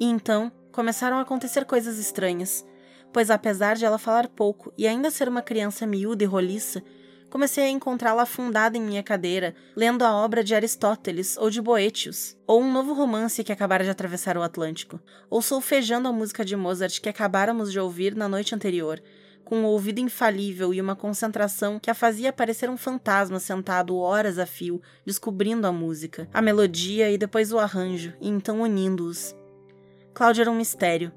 E 0.00 0.06
então 0.06 0.50
começaram 0.72 1.18
a 1.18 1.22
acontecer 1.22 1.64
coisas 1.64 1.98
estranhas, 1.98 2.66
pois 3.12 3.30
apesar 3.30 3.76
de 3.76 3.84
ela 3.84 3.96
falar 3.96 4.28
pouco 4.28 4.72
e 4.76 4.86
ainda 4.86 5.10
ser 5.10 5.28
uma 5.28 5.40
criança 5.40 5.86
miúda 5.86 6.24
e 6.24 6.26
roliça, 6.26 6.82
comecei 7.30 7.64
a 7.64 7.68
encontrá-la 7.68 8.22
afundada 8.22 8.76
em 8.76 8.82
minha 8.82 9.02
cadeira, 9.02 9.54
lendo 9.74 10.02
a 10.02 10.14
obra 10.14 10.42
de 10.42 10.54
Aristóteles 10.54 11.36
ou 11.36 11.50
de 11.50 11.60
Boetius, 11.60 12.36
ou 12.46 12.62
um 12.62 12.72
novo 12.72 12.92
romance 12.92 13.42
que 13.42 13.52
acabara 13.52 13.84
de 13.84 13.90
atravessar 13.90 14.36
o 14.36 14.42
Atlântico, 14.42 15.00
ou 15.28 15.42
solfejando 15.42 16.08
a 16.08 16.12
música 16.12 16.44
de 16.44 16.56
Mozart 16.56 17.00
que 17.00 17.08
acabáramos 17.08 17.72
de 17.72 17.80
ouvir 17.80 18.14
na 18.14 18.28
noite 18.28 18.54
anterior, 18.54 19.02
com 19.46 19.58
um 19.58 19.64
ouvido 19.64 20.00
infalível 20.00 20.74
e 20.74 20.80
uma 20.80 20.96
concentração 20.96 21.78
que 21.78 21.88
a 21.88 21.94
fazia 21.94 22.32
parecer 22.32 22.68
um 22.68 22.76
fantasma 22.76 23.38
sentado 23.38 23.96
horas 23.96 24.38
a 24.38 24.44
fio, 24.44 24.82
descobrindo 25.04 25.68
a 25.68 25.72
música, 25.72 26.28
a 26.34 26.42
melodia 26.42 27.10
e 27.10 27.16
depois 27.16 27.52
o 27.52 27.58
arranjo, 27.58 28.12
e 28.20 28.28
então 28.28 28.60
unindo-os. 28.60 29.36
Cláudia 30.12 30.42
era 30.42 30.50
um 30.50 30.56
mistério. 30.56 31.12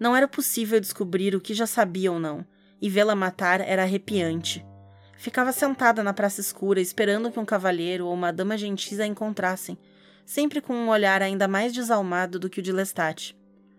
Não 0.00 0.16
era 0.16 0.26
possível 0.26 0.80
descobrir 0.80 1.36
o 1.36 1.40
que 1.40 1.54
já 1.54 1.66
sabia 1.66 2.10
ou 2.10 2.18
não, 2.18 2.44
e 2.80 2.90
vê-la 2.90 3.14
matar 3.14 3.60
era 3.60 3.82
arrepiante. 3.82 4.66
Ficava 5.22 5.52
sentada 5.52 6.02
na 6.02 6.12
praça 6.12 6.40
escura, 6.40 6.80
esperando 6.80 7.30
que 7.30 7.38
um 7.38 7.44
cavalheiro 7.44 8.06
ou 8.06 8.12
uma 8.12 8.32
dama 8.32 8.58
gentis 8.58 8.98
a 8.98 9.06
encontrassem, 9.06 9.78
sempre 10.26 10.60
com 10.60 10.74
um 10.74 10.88
olhar 10.88 11.22
ainda 11.22 11.46
mais 11.46 11.72
desalmado 11.72 12.40
do 12.40 12.50
que 12.50 12.58
o 12.58 12.62
de 12.62 12.72
Lestat. 12.72 13.32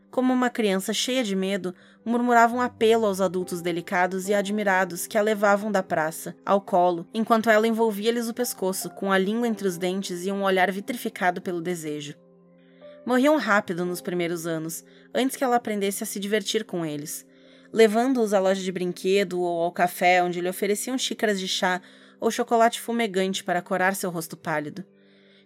Como 0.10 0.32
uma 0.32 0.50
criança 0.50 0.94
cheia 0.94 1.22
de 1.22 1.36
medo, 1.36 1.76
murmurava 2.06 2.56
um 2.56 2.62
apelo 2.62 3.06
aos 3.06 3.20
adultos 3.20 3.62
delicados 3.62 4.30
e 4.30 4.34
admirados 4.34 5.06
que 5.06 5.18
a 5.18 5.22
levavam 5.22 5.70
da 5.70 5.84
praça, 5.84 6.34
ao 6.46 6.62
colo, 6.62 7.06
enquanto 7.14 7.50
ela 7.50 7.68
envolvia-lhes 7.68 8.30
o 8.30 8.34
pescoço, 8.34 8.90
com 8.92 9.12
a 9.12 9.18
língua 9.18 9.46
entre 9.46 9.68
os 9.68 9.78
dentes 9.78 10.26
e 10.26 10.32
um 10.32 10.44
olhar 10.44 10.72
vitrificado 10.72 11.42
pelo 11.42 11.60
desejo. 11.60 12.16
Morriam 13.06 13.36
rápido 13.36 13.84
nos 13.84 14.00
primeiros 14.00 14.48
anos, 14.48 14.82
antes 15.14 15.36
que 15.36 15.44
ela 15.44 15.58
aprendesse 15.58 16.04
a 16.04 16.08
se 16.08 16.22
divertir 16.22 16.64
com 16.64 16.86
eles 16.86 17.26
levando-os 17.74 18.34
à 18.34 18.40
loja 18.40 18.62
de 18.62 18.72
brinquedo 18.72 19.42
ou 19.42 19.64
ao 19.64 19.72
café 19.72 20.22
onde 20.24 20.40
lhe 20.40 20.48
ofereciam 20.48 20.96
xícaras 20.96 21.40
de 21.40 21.48
chá 21.48 21.82
ou 22.20 22.30
chocolate 22.30 22.80
fumegante 22.80 23.44
para 23.44 23.64
corar 23.64 23.96
seu 23.96 24.12
rosto 24.12 24.38
pálido. 24.38 24.86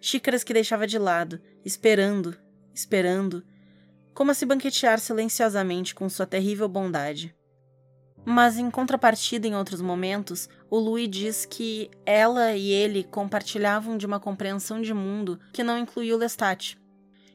Xícaras 0.02 0.44
que 0.44 0.54
deixava 0.54 0.86
de 0.86 1.00
lado, 1.00 1.40
esperando, 1.64 2.38
esperando, 2.76 3.44
como 4.14 4.32
a 4.32 4.34
se 4.34 4.46
banquetear 4.46 5.00
silenciosamente 5.00 5.96
com 5.96 6.10
sua 6.10 6.26
terrível 6.26 6.68
bondade. 6.68 7.34
Mas, 8.26 8.58
em 8.58 8.70
contrapartida, 8.70 9.48
em 9.48 9.56
outros 9.56 9.80
momentos, 9.80 10.50
o 10.70 10.78
Louis 10.78 11.10
diz 11.10 11.46
que 11.46 11.90
ela 12.06 12.54
e 12.54 12.70
ele 12.72 13.06
compartilhavam 13.06 13.98
de 13.98 14.06
uma 14.06 14.20
compreensão 14.20 14.82
de 14.82 14.94
mundo 14.94 15.40
que 15.54 15.64
não 15.64 15.78
incluía 15.78 16.14
o 16.14 16.18
Lestat. 16.18 16.78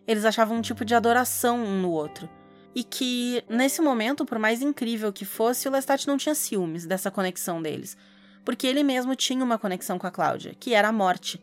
Eles 0.07 0.27
achavam 0.27 0.59
um 0.59 0.61
tipo 0.61 0.85
de 0.85 0.95
adoração 0.95 1.65
um 1.65 1.81
no 1.81 1.91
outro, 1.91 2.29
e 2.75 2.83
que, 2.83 3.45
nesse 3.49 3.81
momento, 3.83 4.25
por 4.25 4.39
mais 4.39 4.63
incrível 4.63 5.13
que 5.13 5.25
fosse, 5.25 5.69
o 5.69 5.71
Lestat 5.71 6.07
não 6.07 6.17
tinha 6.17 6.35
ciúmes 6.35 6.87
dessa 6.87 7.11
conexão 7.11 7.61
deles, 7.61 7.97
porque 8.45 8.67
ele 8.67 8.83
mesmo 8.83 9.15
tinha 9.15 9.45
uma 9.45 9.59
conexão 9.59 9.99
com 9.99 10.07
a 10.07 10.11
Cláudia, 10.11 10.55
que 10.59 10.75
era 10.75 10.89
a 10.89 10.93
morte. 10.93 11.41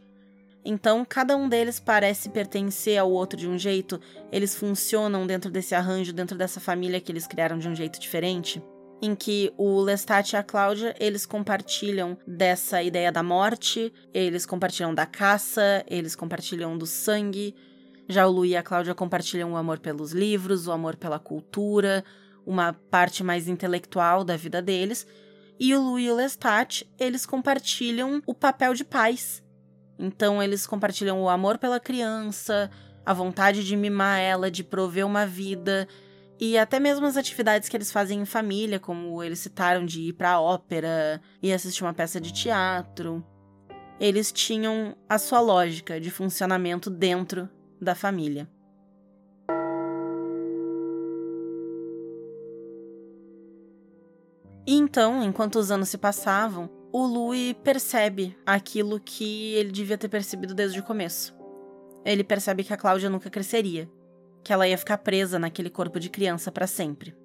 Então, 0.65 1.06
cada 1.08 1.38
um 1.38 1.48
deles 1.48 1.80
parece 1.80 2.30
pertencer 2.30 2.98
ao 2.98 3.10
outro 3.10 3.38
de 3.38 3.48
um 3.48 3.58
jeito, 3.58 4.00
eles 4.32 4.56
funcionam 4.56 5.26
dentro 5.26 5.50
desse 5.50 5.74
arranjo, 5.74 6.12
dentro 6.12 6.38
dessa 6.38 6.60
família 6.60 7.00
que 7.00 7.12
eles 7.12 7.26
criaram 7.26 7.58
de 7.58 7.68
um 7.68 7.76
jeito 7.76 8.00
diferente 8.00 8.62
em 9.02 9.15
que 9.15 9.52
o 9.58 9.80
Lestat 9.82 10.34
e 10.34 10.38
a 10.38 10.44
Cláudia, 10.44 10.96
eles 11.00 11.26
compartilham 11.26 12.18
dessa 12.28 12.84
ideia 12.84 13.12
da 13.12 13.24
morte, 13.24 13.94
eles 14.13 14.46
compartilham 14.46 14.94
da 14.94 15.06
caça, 15.06 15.84
eles 15.88 16.15
compartilham 16.15 16.78
do 16.78 16.86
sangue, 16.86 17.56
já 18.10 18.26
o 18.26 18.32
Lu 18.32 18.43
e 18.43 18.58
a 18.58 18.63
Cláudia 18.63 18.95
compartilham 18.95 19.54
o 19.54 19.56
amor 19.56 19.78
pelos 19.78 20.13
livros, 20.13 20.67
o 20.67 20.72
amor 20.72 20.95
pela 20.95 21.19
cultura, 21.19 22.04
uma 22.43 22.74
parte 22.74 23.24
mais 23.24 23.48
intelectual 23.48 24.24
da 24.24 24.36
vida 24.36 24.63
deles. 24.63 25.06
E 25.60 25.76
o 25.76 25.80
Lu 25.82 26.00
e 26.00 26.10
o 26.10 26.15
Lestat, 26.15 26.89
eles 27.00 27.24
compartilham 27.28 28.19
o 28.26 28.34
papel 28.34 28.74
de 28.74 28.84
pais. 28.84 29.43
Então 30.00 30.41
eles 30.41 30.65
compartilham 30.65 31.22
o 31.22 31.30
amor 31.30 31.60
pela 31.60 31.80
criança, 31.80 32.72
a 33.06 33.13
vontade 33.13 33.63
de 33.63 33.76
mimar 33.76 34.19
ela, 34.19 34.50
de 34.50 34.63
prover 34.63 35.06
uma 35.06 35.28
vida, 35.28 35.88
e 36.39 36.58
até 36.58 36.80
mesmo 36.80 37.06
as 37.06 37.15
atividades 37.15 37.69
que 37.69 37.78
eles 37.78 37.91
fazem 37.91 38.22
em 38.22 38.26
família, 38.26 38.80
como 38.80 39.22
eles 39.22 39.38
citaram 39.38 39.86
de 39.86 40.02
ir 40.02 40.13
para 40.13 40.32
a 40.32 40.41
ópera 40.41 41.22
e 41.43 41.54
assistir 41.54 41.84
uma 41.84 41.93
peça 41.93 42.19
de 42.19 42.34
teatro. 42.34 43.24
Eles 44.00 44.32
tinham 44.32 44.95
a 45.08 45.19
sua 45.19 45.41
lógica 45.41 46.00
de 46.00 46.10
funcionamento 46.10 46.89
dentro 46.89 47.48
da 47.82 47.96
família. 47.96 48.48
E 54.68 54.76
então, 54.76 55.24
enquanto 55.24 55.58
os 55.58 55.72
anos 55.72 55.89
se 55.89 55.98
passavam, 55.98 56.70
o 56.92 57.06
Louis 57.06 57.56
percebe 57.63 58.38
aquilo 58.46 59.00
que 59.00 59.54
ele 59.56 59.72
devia 59.72 59.98
ter 59.98 60.10
percebido 60.10 60.54
desde 60.54 60.80
o 60.80 60.84
começo. 60.84 61.36
Ele 62.06 62.24
percebe 62.24 62.63
que 62.63 62.74
a 62.74 62.78
Cláudia 62.78 63.10
nunca 63.10 63.30
cresceria, 63.30 63.89
que 64.44 64.54
ela 64.54 64.68
ia 64.68 64.78
ficar 64.78 65.00
presa 65.00 65.39
naquele 65.39 65.70
corpo 65.70 66.00
de 66.00 66.10
criança 66.10 66.52
para 66.52 66.68
sempre. 66.68 67.15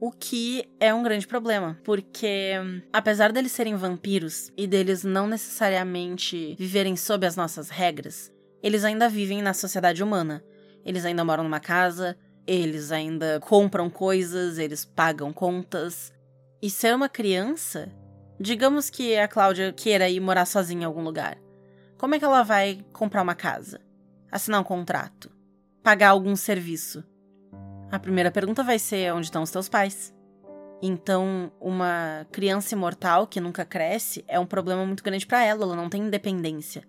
O 0.00 0.10
que 0.10 0.64
é 0.80 0.92
um 0.92 1.02
grande 1.02 1.26
problema, 1.26 1.78
porque 1.84 2.52
apesar 2.92 3.32
deles 3.32 3.52
serem 3.52 3.76
vampiros 3.76 4.52
e 4.56 4.66
deles 4.66 5.04
não 5.04 5.26
necessariamente 5.26 6.56
viverem 6.58 6.96
sob 6.96 7.26
as 7.26 7.36
nossas 7.36 7.70
regras, 7.70 8.32
eles 8.62 8.84
ainda 8.84 9.08
vivem 9.08 9.42
na 9.42 9.52
sociedade 9.52 10.02
humana. 10.02 10.44
Eles 10.84 11.04
ainda 11.04 11.24
moram 11.24 11.44
numa 11.44 11.60
casa, 11.60 12.16
eles 12.46 12.92
ainda 12.92 13.40
compram 13.40 13.90
coisas, 13.90 14.58
eles 14.58 14.84
pagam 14.84 15.32
contas. 15.32 16.12
E 16.60 16.70
ser 16.70 16.94
uma 16.94 17.08
criança, 17.08 17.90
digamos 18.38 18.88
que 18.88 19.16
a 19.16 19.26
Cláudia 19.26 19.72
queira 19.72 20.08
ir 20.08 20.20
morar 20.20 20.46
sozinha 20.46 20.82
em 20.82 20.84
algum 20.84 21.02
lugar. 21.02 21.36
Como 21.98 22.14
é 22.14 22.18
que 22.18 22.24
ela 22.24 22.42
vai 22.42 22.84
comprar 22.92 23.22
uma 23.22 23.34
casa? 23.34 23.80
Assinar 24.30 24.60
um 24.60 24.64
contrato? 24.64 25.30
Pagar 25.82 26.10
algum 26.10 26.34
serviço? 26.36 27.04
A 27.90 27.98
primeira 27.98 28.30
pergunta 28.30 28.62
vai 28.62 28.78
ser: 28.78 29.12
onde 29.12 29.26
estão 29.26 29.42
os 29.42 29.50
teus 29.50 29.68
pais? 29.68 30.14
Então, 30.80 31.52
uma 31.60 32.26
criança 32.32 32.74
imortal 32.74 33.26
que 33.26 33.40
nunca 33.40 33.64
cresce 33.64 34.24
é 34.26 34.40
um 34.40 34.46
problema 34.46 34.84
muito 34.84 35.04
grande 35.04 35.26
para 35.26 35.44
ela, 35.44 35.62
ela 35.62 35.76
não 35.76 35.88
tem 35.88 36.02
independência. 36.02 36.82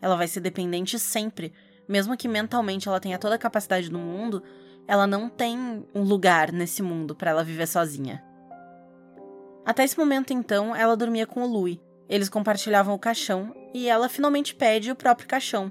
Ela 0.00 0.16
vai 0.16 0.28
ser 0.28 0.40
dependente 0.40 0.98
sempre. 0.98 1.52
Mesmo 1.88 2.16
que 2.16 2.28
mentalmente 2.28 2.88
ela 2.88 3.00
tenha 3.00 3.18
toda 3.18 3.34
a 3.34 3.38
capacidade 3.38 3.88
do 3.88 3.98
mundo, 3.98 4.42
ela 4.86 5.06
não 5.06 5.28
tem 5.28 5.84
um 5.94 6.02
lugar 6.02 6.52
nesse 6.52 6.82
mundo 6.82 7.14
para 7.14 7.30
ela 7.30 7.44
viver 7.44 7.66
sozinha. 7.66 8.22
Até 9.64 9.84
esse 9.84 9.98
momento, 9.98 10.32
então, 10.32 10.74
ela 10.74 10.96
dormia 10.96 11.26
com 11.26 11.42
o 11.42 11.46
Louis. 11.46 11.78
Eles 12.08 12.28
compartilhavam 12.28 12.94
o 12.94 12.98
caixão 12.98 13.54
e 13.74 13.88
ela 13.88 14.08
finalmente 14.08 14.54
pede 14.54 14.90
o 14.90 14.96
próprio 14.96 15.28
caixão. 15.28 15.70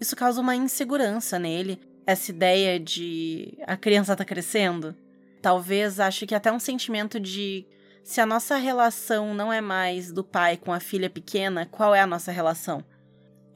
Isso 0.00 0.14
causa 0.14 0.40
uma 0.40 0.54
insegurança 0.54 1.38
nele, 1.38 1.80
essa 2.06 2.30
ideia 2.30 2.78
de 2.78 3.58
a 3.66 3.76
criança 3.76 4.14
tá 4.14 4.24
crescendo. 4.24 4.94
Talvez 5.42 5.98
ache 5.98 6.26
que 6.26 6.34
até 6.34 6.50
um 6.52 6.60
sentimento 6.60 7.18
de 7.18 7.66
se 8.02 8.20
a 8.20 8.24
nossa 8.24 8.56
relação 8.56 9.34
não 9.34 9.52
é 9.52 9.60
mais 9.60 10.10
do 10.10 10.24
pai 10.24 10.56
com 10.56 10.72
a 10.72 10.80
filha 10.80 11.10
pequena, 11.10 11.66
qual 11.66 11.94
é 11.94 12.00
a 12.00 12.06
nossa 12.06 12.32
relação? 12.32 12.82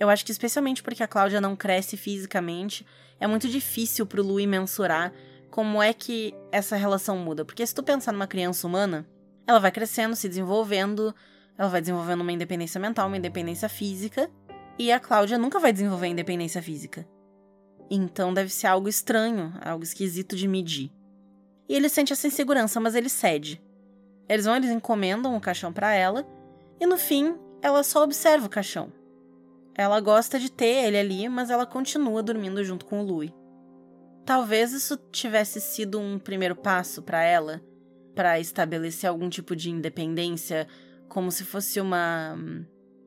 Eu 0.03 0.11
acho 0.11 0.25
que 0.25 0.33
especialmente 0.33 0.83
porque 0.83 1.01
a 1.01 1.07
Cláudia 1.07 1.41
não 1.41 1.55
cresce 1.55 1.97
fisicamente, 1.97 2.85
é 3.21 3.27
muito 3.29 3.49
difícil 3.49 4.05
pro 4.05 4.21
Louis 4.21 4.49
mensurar 4.49 5.13
como 5.49 5.81
é 5.81 5.93
que 5.93 6.35
essa 6.51 6.75
relação 6.75 7.17
muda. 7.17 7.45
Porque 7.45 7.65
se 7.65 7.73
tu 7.73 7.85
pensar 7.85 8.11
numa 8.11 8.27
criança 8.27 8.67
humana, 8.67 9.07
ela 9.47 9.61
vai 9.61 9.71
crescendo, 9.71 10.17
se 10.17 10.29
desenvolvendo, 10.29 11.15
ela 11.57 11.69
vai 11.69 11.81
desenvolvendo 11.81 12.23
uma 12.23 12.33
independência 12.33 12.81
mental, 12.81 13.07
uma 13.07 13.17
independência 13.17 13.69
física, 13.69 14.29
e 14.77 14.91
a 14.91 14.99
Cláudia 14.99 15.39
nunca 15.39 15.61
vai 15.61 15.73
desenvolver 15.73 16.09
independência 16.09 16.61
física. 16.61 17.07
Então 17.89 18.35
deve 18.35 18.53
ser 18.53 18.67
algo 18.67 18.89
estranho, 18.89 19.55
algo 19.65 19.85
esquisito 19.85 20.35
de 20.35 20.49
medir. 20.49 20.91
e 21.69 21.77
ele 21.77 21.89
sente 21.89 22.13
essa 22.13 22.27
insegurança, 22.27 22.81
mas 22.81 22.97
ele 22.97 23.09
cede. 23.09 23.63
Eles 24.29 24.47
vão, 24.47 24.57
eles 24.57 24.71
encomendam 24.71 25.37
o 25.37 25.41
caixão 25.41 25.73
para 25.73 25.95
ela 25.95 26.27
e 26.81 26.87
no 26.87 26.99
fim 26.99 27.37
ela 27.63 27.85
só 27.85 28.03
observa 28.03 28.47
o 28.47 28.51
caixão. 28.51 29.01
Ela 29.75 30.01
gosta 30.01 30.39
de 30.39 30.51
ter 30.51 30.85
ele 30.85 30.99
ali, 30.99 31.29
mas 31.29 31.51
ela 31.51 31.67
continua 31.67 32.23
dormindo 32.23 32.63
junto 32.63 32.85
com 32.85 33.01
o 33.01 33.05
Louis. 33.05 33.33
Talvez 34.25 34.73
isso 34.73 34.97
tivesse 35.11 35.61
sido 35.61 35.99
um 35.99 36.19
primeiro 36.19 36.55
passo 36.55 37.03
para 37.03 37.23
ela, 37.23 37.61
para 38.15 38.39
estabelecer 38.39 39.09
algum 39.09 39.29
tipo 39.29 39.57
de 39.57 39.71
independência, 39.71 40.69
como 41.09 41.31
se 41.31 41.45
fosse 41.45 41.81
uma 41.81 42.37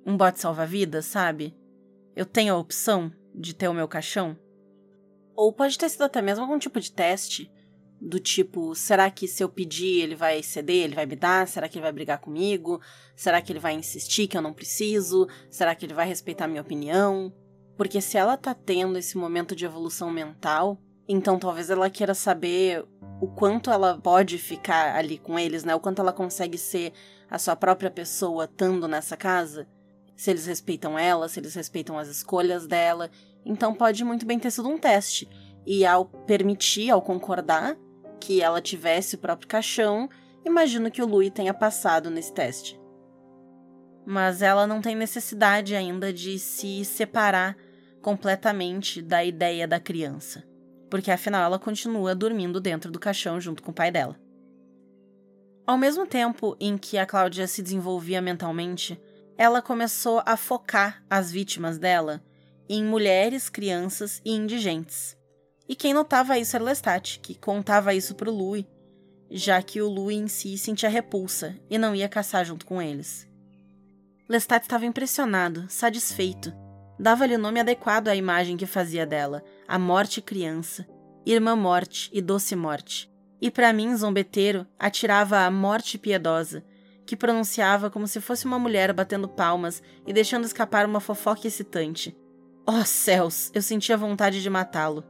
um 0.06 0.16
bote 0.16 0.40
salva-vidas, 0.40 1.06
sabe? 1.06 1.56
Eu 2.16 2.26
tenho 2.26 2.54
a 2.54 2.58
opção 2.58 3.12
de 3.34 3.56
ter 3.56 3.68
o 3.68 3.74
meu 3.74 3.88
caixão. 3.88 4.38
Ou 5.36 5.52
pode 5.52 5.78
ter 5.78 5.90
sido 5.90 6.04
até 6.04 6.22
mesmo 6.22 6.44
algum 6.44 6.60
tipo 6.60 6.80
de 6.80 6.92
teste 6.92 7.52
do 8.00 8.20
tipo, 8.20 8.76
será 8.76 9.10
que 9.10 9.28
se 9.28 9.44
eu 9.44 9.50
pedir 9.50 10.02
ele 10.02 10.16
vai 10.16 10.44
ceder, 10.44 10.84
ele 10.84 10.96
vai 10.96 11.06
me 11.06 11.16
dar? 11.16 11.48
Será 11.48 11.68
que 11.68 11.78
ele 11.78 11.84
vai 11.84 11.92
brigar 11.92 12.20
comigo? 12.20 12.82
Será 13.16 13.42
que 13.42 13.52
ele 13.52 13.60
vai 13.60 13.74
insistir 13.74 14.28
que 14.28 14.38
eu 14.38 14.42
não 14.42 14.54
preciso? 14.54 15.28
Será 15.50 15.74
que 15.74 15.86
ele 15.86 15.94
vai 15.94 16.08
respeitar 16.08 16.48
minha 16.48 16.62
opinião? 16.62 17.34
Porque 17.78 18.00
se 18.02 18.18
ela 18.18 18.38
tá 18.38 18.54
tendo 18.54 18.98
esse 18.98 19.18
momento 19.18 19.56
de 19.56 19.66
evolução 19.66 20.10
mental, 20.10 20.78
então 21.08 21.40
talvez 21.40 21.70
ela 21.70 21.90
queira 21.90 22.14
saber 22.14 22.86
o 23.22 23.28
quanto 23.28 23.72
ela 23.72 23.98
pode 23.98 24.38
ficar 24.38 24.96
ali 24.96 25.18
com 25.18 25.38
eles, 25.38 25.64
né? 25.64 25.74
O 25.76 25.80
quanto 25.80 26.02
ela 26.02 26.14
consegue 26.14 26.58
ser 26.58 26.94
a 27.30 27.38
sua 27.38 27.56
própria 27.56 27.90
pessoa 27.92 28.46
estando 28.46 28.88
nessa 28.88 29.16
casa. 29.16 29.68
Se 30.16 30.32
eles 30.32 30.46
respeitam 30.46 30.98
ela, 30.98 31.28
se 31.28 31.40
eles 31.40 31.54
respeitam 31.54 31.98
as 31.98 32.08
escolhas 32.08 32.66
dela. 32.68 33.10
Então 33.46 33.74
pode 33.74 34.04
muito 34.04 34.26
bem 34.26 34.40
ter 34.40 34.52
sido 34.52 34.70
um 34.70 34.78
teste. 34.78 35.28
E 35.66 35.86
ao 35.86 36.06
permitir, 36.06 36.90
ao 36.90 37.02
concordar 37.02 37.78
que 38.16 38.42
ela 38.42 38.62
tivesse 38.62 39.16
o 39.16 39.20
próprio 39.20 39.48
caixão, 39.48 40.10
imagino 40.46 40.90
que 40.90 41.02
o 41.02 41.08
Louis 41.08 41.32
tenha 41.32 41.54
passado 41.54 42.10
nesse 42.10 42.34
teste. 42.34 42.80
Mas 44.06 44.42
ela 44.42 44.66
não 44.66 44.82
tem 44.82 44.96
necessidade 44.96 45.76
ainda 45.76 46.12
de 46.14 46.40
se 46.40 46.84
separar 46.86 47.56
completamente 48.02 49.02
da 49.02 49.24
ideia 49.24 49.68
da 49.68 49.80
criança 49.80 50.44
porque 50.90 51.12
afinal 51.12 51.44
ela 51.44 51.60
continua 51.60 52.16
dormindo 52.16 52.62
dentro 52.62 52.92
do 52.92 53.00
caixão 53.00 53.40
junto 53.40 53.62
com 53.62 53.72
o 53.72 53.74
pai 53.74 53.92
dela. 53.92 54.18
Ao 55.68 55.78
mesmo 55.78 56.06
tempo 56.06 56.56
em 56.60 56.78
que 56.78 56.98
a 56.98 57.06
Cláudia 57.06 57.48
se 57.48 57.62
desenvolvia 57.62 58.22
mentalmente, 58.22 58.98
ela 59.38 59.62
começou 59.62 60.22
a 60.26 60.38
focar 60.38 61.04
as 61.10 61.32
vítimas 61.32 61.78
dela 61.78 62.24
em 62.70 62.84
mulheres, 62.84 63.50
crianças 63.50 64.22
e 64.24 64.32
indigentes. 64.32 65.15
E 65.68 65.76
quem 65.76 65.94
notava 65.94 66.38
isso 66.38 66.56
era 66.56 66.66
Lestat, 66.66 67.20
que 67.20 67.36
contava 67.36 67.94
isso 67.94 68.16
para 68.16 68.30
o 68.30 68.34
Louis, 68.34 68.66
já 69.30 69.62
que 69.62 69.82
o 69.82 69.90
Louis 69.90 70.18
em 70.18 70.28
si 70.28 70.58
sentia 70.58 70.90
repulsa 70.90 71.56
e 71.70 71.78
não 71.78 71.96
ia 71.96 72.08
caçar 72.08 72.46
junto 72.46 72.66
com 72.66 72.82
eles. 72.82 73.28
Lestat 74.30 74.64
estava 74.64 74.86
impressionado, 74.86 75.66
satisfeito. 75.70 76.54
Dava-lhe 77.00 77.36
o 77.36 77.40
nome 77.40 77.60
adequado 77.60 78.08
à 78.08 78.16
imagem 78.16 78.58
que 78.58 78.66
fazia 78.66 79.06
dela, 79.06 79.44
a 79.68 79.78
morte 79.78 80.22
criança, 80.22 80.88
irmã 81.26 81.56
morte 81.56 82.10
e 82.14 82.22
doce 82.22 82.56
morte. 82.56 83.12
E 83.42 83.52
para 83.52 83.74
mim, 83.74 83.96
zombeteiro, 83.96 84.66
atirava 84.80 85.40
a 85.40 85.52
morte 85.52 85.98
piedosa, 85.98 86.64
que 87.06 87.16
pronunciava 87.16 87.90
como 87.90 88.08
se 88.08 88.20
fosse 88.20 88.46
uma 88.46 88.58
mulher 88.58 88.94
batendo 88.94 89.28
palmas 89.28 89.84
e 90.08 90.14
deixando 90.14 90.46
escapar 90.46 90.86
uma 90.86 91.00
fofoca 91.00 91.48
excitante. 91.48 92.16
Oh 92.66 92.84
céus, 92.84 93.52
eu 93.54 93.62
sentia 93.62 93.98
vontade 93.98 94.42
de 94.42 94.50
matá-lo. 94.50 95.04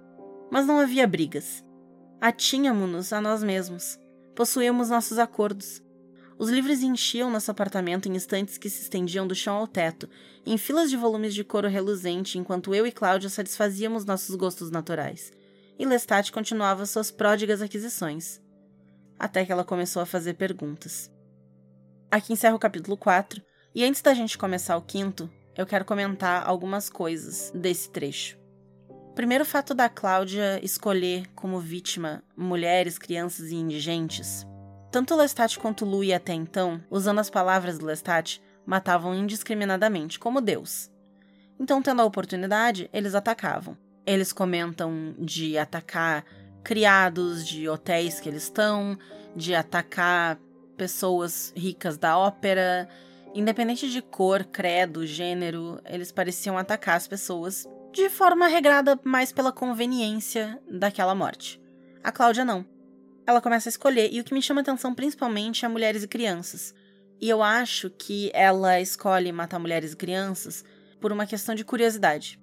Mas 0.55 0.65
não 0.65 0.79
havia 0.79 1.05
brigas. 1.05 1.65
Atínhamos-nos 2.21 3.11
a 3.11 3.19
nós 3.19 3.43
mesmos. 3.43 3.99
Possuíamos 4.33 4.89
nossos 4.89 5.19
acordos. 5.19 5.83
Os 6.39 6.49
livros 6.49 6.81
enchiam 6.81 7.29
nosso 7.29 7.51
apartamento 7.51 8.07
em 8.07 8.15
estantes 8.15 8.57
que 8.57 8.69
se 8.69 8.83
estendiam 8.83 9.27
do 9.27 9.35
chão 9.35 9.57
ao 9.57 9.67
teto, 9.67 10.09
em 10.45 10.57
filas 10.57 10.89
de 10.89 10.95
volumes 10.95 11.35
de 11.35 11.43
couro 11.43 11.67
reluzente, 11.67 12.37
enquanto 12.37 12.73
eu 12.73 12.87
e 12.87 12.91
Cláudia 12.93 13.29
satisfazíamos 13.29 14.05
nossos 14.05 14.33
gostos 14.35 14.71
naturais. 14.71 15.29
E 15.77 15.85
Lestat 15.85 16.31
continuava 16.31 16.85
suas 16.85 17.11
pródigas 17.11 17.61
aquisições. 17.61 18.41
Até 19.19 19.45
que 19.45 19.51
ela 19.51 19.65
começou 19.65 20.01
a 20.01 20.05
fazer 20.05 20.35
perguntas. 20.35 21.11
Aqui 22.09 22.31
encerra 22.31 22.55
o 22.55 22.59
capítulo 22.59 22.95
4, 22.95 23.41
e 23.75 23.83
antes 23.83 24.01
da 24.01 24.13
gente 24.13 24.37
começar 24.37 24.77
o 24.77 24.81
quinto, 24.81 25.29
eu 25.57 25.65
quero 25.65 25.83
comentar 25.83 26.47
algumas 26.47 26.89
coisas 26.89 27.51
desse 27.53 27.89
trecho. 27.89 28.44
Primeiro, 29.15 29.45
fato 29.45 29.73
da 29.73 29.89
Cláudia 29.89 30.59
escolher 30.63 31.27
como 31.33 31.59
vítima 31.59 32.21
mulheres, 32.35 32.97
crianças 32.97 33.49
e 33.49 33.55
indigentes 33.55 34.45
tanto 34.95 35.13
Lestat 35.13 35.59
quanto 35.59 35.83
Louis 35.83 36.13
até 36.13 36.31
então, 36.31 36.81
usando 36.89 37.19
as 37.19 37.29
palavras 37.29 37.77
do 37.77 37.85
Lestat, 37.85 38.41
matavam 38.65 39.13
indiscriminadamente, 39.13 40.17
como 40.17 40.39
Deus. 40.39 40.89
Então, 41.59 41.81
tendo 41.81 42.01
a 42.01 42.05
oportunidade, 42.05 42.89
eles 42.93 43.13
atacavam. 43.13 43.77
Eles 44.05 44.31
comentam 44.31 45.13
de 45.19 45.57
atacar 45.57 46.23
criados 46.63 47.45
de 47.45 47.67
hotéis 47.67 48.21
que 48.21 48.29
eles 48.29 48.43
estão, 48.43 48.97
de 49.35 49.53
atacar 49.53 50.39
pessoas 50.77 51.51
ricas 51.57 51.97
da 51.97 52.17
ópera. 52.17 52.87
Independente 53.33 53.91
de 53.91 54.01
cor, 54.01 54.45
credo, 54.45 55.05
gênero, 55.05 55.77
eles 55.83 56.09
pareciam 56.09 56.57
atacar 56.57 56.95
as 56.95 57.05
pessoas 57.05 57.67
de 57.95 58.09
forma 58.09 58.47
regrada 58.47 58.99
mais 59.03 59.31
pela 59.31 59.51
conveniência 59.51 60.61
daquela 60.69 61.15
morte. 61.15 61.59
A 62.03 62.11
Cláudia 62.11 62.45
não 62.45 62.75
ela 63.27 63.41
começa 63.41 63.67
a 63.67 63.71
escolher, 63.71 64.09
e 64.13 64.19
o 64.19 64.23
que 64.23 64.33
me 64.33 64.41
chama 64.41 64.61
atenção 64.61 64.93
principalmente 64.93 65.65
é 65.65 65.67
mulheres 65.67 66.03
e 66.03 66.07
crianças. 66.07 66.75
E 67.19 67.29
eu 67.29 67.41
acho 67.41 67.89
que 67.89 68.29
ela 68.33 68.79
escolhe 68.79 69.31
matar 69.31 69.57
mulheres 69.57 69.93
e 69.93 69.95
crianças 69.95 70.63
por 71.01 71.11
uma 71.11 71.25
questão 71.25 71.55
de 71.55 71.65
curiosidade. 71.65 72.39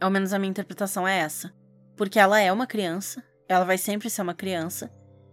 Ao 0.00 0.10
menos 0.10 0.32
a 0.32 0.38
minha 0.38 0.50
interpretação 0.50 1.08
é 1.08 1.18
essa. 1.18 1.52
Porque 1.96 2.18
ela 2.18 2.40
é 2.40 2.52
uma 2.52 2.66
criança, 2.66 3.22
ela 3.48 3.64
vai 3.64 3.76
sempre 3.76 4.08
ser 4.08 4.22
uma 4.22 4.34
criança, 4.34 4.92